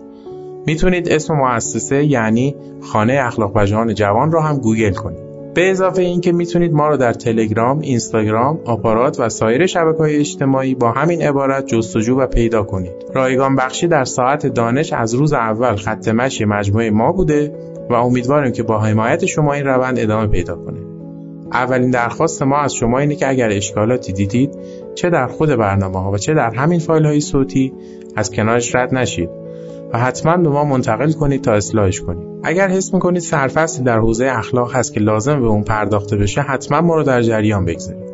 می‌تونید 0.66 1.08
اسم 1.08 1.34
مؤسسه 1.34 2.04
یعنی 2.04 2.56
خانه 2.80 3.20
اخلاق 3.22 3.52
پژوهان 3.52 3.94
جوان 3.94 4.32
را 4.32 4.42
هم 4.42 4.58
گوگل 4.58 4.92
کنید. 4.92 5.24
به 5.54 5.70
اضافه 5.70 6.02
اینکه 6.02 6.32
می‌تونید 6.32 6.72
ما 6.72 6.88
رو 6.88 6.96
در 6.96 7.12
تلگرام، 7.12 7.78
اینستاگرام، 7.78 8.60
آپارات 8.64 9.20
و 9.20 9.28
سایر 9.28 9.66
شبکه 9.66 9.98
های 9.98 10.16
اجتماعی 10.16 10.74
با 10.74 10.90
همین 10.90 11.22
عبارت 11.22 11.66
جستجو 11.66 12.20
و 12.20 12.26
پیدا 12.26 12.62
کنید. 12.62 12.92
رایگان 13.14 13.56
بخشی 13.56 13.86
در 13.86 14.04
ساعت 14.04 14.46
دانش 14.46 14.92
از 14.92 15.14
روز 15.14 15.32
اول 15.32 15.76
خط 15.76 16.08
مشی 16.08 16.44
مجموعه 16.44 16.90
ما 16.90 17.12
بوده 17.12 17.54
و 17.90 17.94
امیدواریم 17.94 18.52
که 18.52 18.62
با 18.62 18.78
حمایت 18.78 19.26
شما 19.26 19.52
این 19.52 19.64
روند 19.64 19.98
ادامه 19.98 20.26
پیدا 20.26 20.56
کنه. 20.56 20.93
اولین 21.54 21.90
درخواست 21.90 22.42
ما 22.42 22.58
از 22.58 22.74
شما 22.74 22.98
اینه 22.98 23.14
که 23.14 23.28
اگر 23.28 23.50
اشکالاتی 23.50 24.12
دیدید 24.12 24.50
چه 24.94 25.10
در 25.10 25.26
خود 25.26 25.48
برنامه 25.48 26.02
ها 26.02 26.12
و 26.12 26.18
چه 26.18 26.34
در 26.34 26.54
همین 26.54 26.80
فایل 26.80 27.06
های 27.06 27.20
صوتی 27.20 27.72
از 28.16 28.30
کنارش 28.30 28.74
رد 28.74 28.94
نشید 28.94 29.30
و 29.92 29.98
حتما 29.98 30.36
به 30.36 30.48
ما 30.48 30.64
منتقل 30.64 31.12
کنید 31.12 31.42
تا 31.42 31.52
اصلاحش 31.52 32.00
کنید. 32.00 32.28
اگر 32.44 32.68
حس 32.68 32.94
می‌کنید 32.94 33.22
سرفصلی 33.22 33.84
در 33.84 33.98
حوزه 33.98 34.26
اخلاق 34.26 34.76
هست 34.76 34.94
که 34.94 35.00
لازم 35.00 35.40
به 35.40 35.46
اون 35.46 35.62
پرداخته 35.62 36.16
بشه 36.16 36.40
حتما 36.40 36.80
ما 36.80 36.94
رو 36.94 37.02
در 37.02 37.22
جریان 37.22 37.64
بگذارید. 37.64 38.04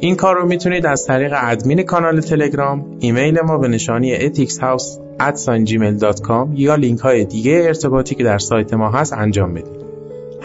این 0.00 0.16
کار 0.16 0.36
رو 0.36 0.46
می‌تونید 0.46 0.86
از 0.86 1.06
طریق 1.06 1.34
ادمین 1.36 1.82
کانال 1.82 2.20
تلگرام 2.20 2.86
ایمیل 2.98 3.40
ما 3.40 3.58
به 3.58 3.68
نشانی 3.68 4.18
ethicshouse@gmail.com 4.18 6.48
یا 6.54 6.74
لینک 6.74 7.00
های 7.00 7.24
دیگه 7.24 7.62
ارتباطی 7.66 8.14
که 8.14 8.24
در 8.24 8.38
سایت 8.38 8.74
ما 8.74 8.90
هست 8.90 9.12
انجام 9.12 9.54
بدید. 9.54 9.85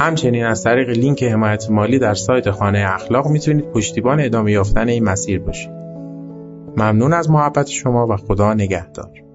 همچنین 0.01 0.45
از 0.45 0.63
طریق 0.63 0.89
لینک 0.89 1.23
حمایت 1.23 1.69
مالی 1.69 1.99
در 1.99 2.13
سایت 2.13 2.51
خانه 2.51 2.85
اخلاق 2.87 3.27
می‌تونید 3.27 3.65
پشتیبان 3.65 4.19
ادامه 4.19 4.51
یافتن 4.51 4.87
این 4.87 5.03
مسیر 5.03 5.39
باشید. 5.39 5.71
ممنون 6.77 7.13
از 7.13 7.29
محبت 7.29 7.67
شما 7.67 8.07
و 8.07 8.17
خدا 8.17 8.53
نگهدار. 8.53 9.30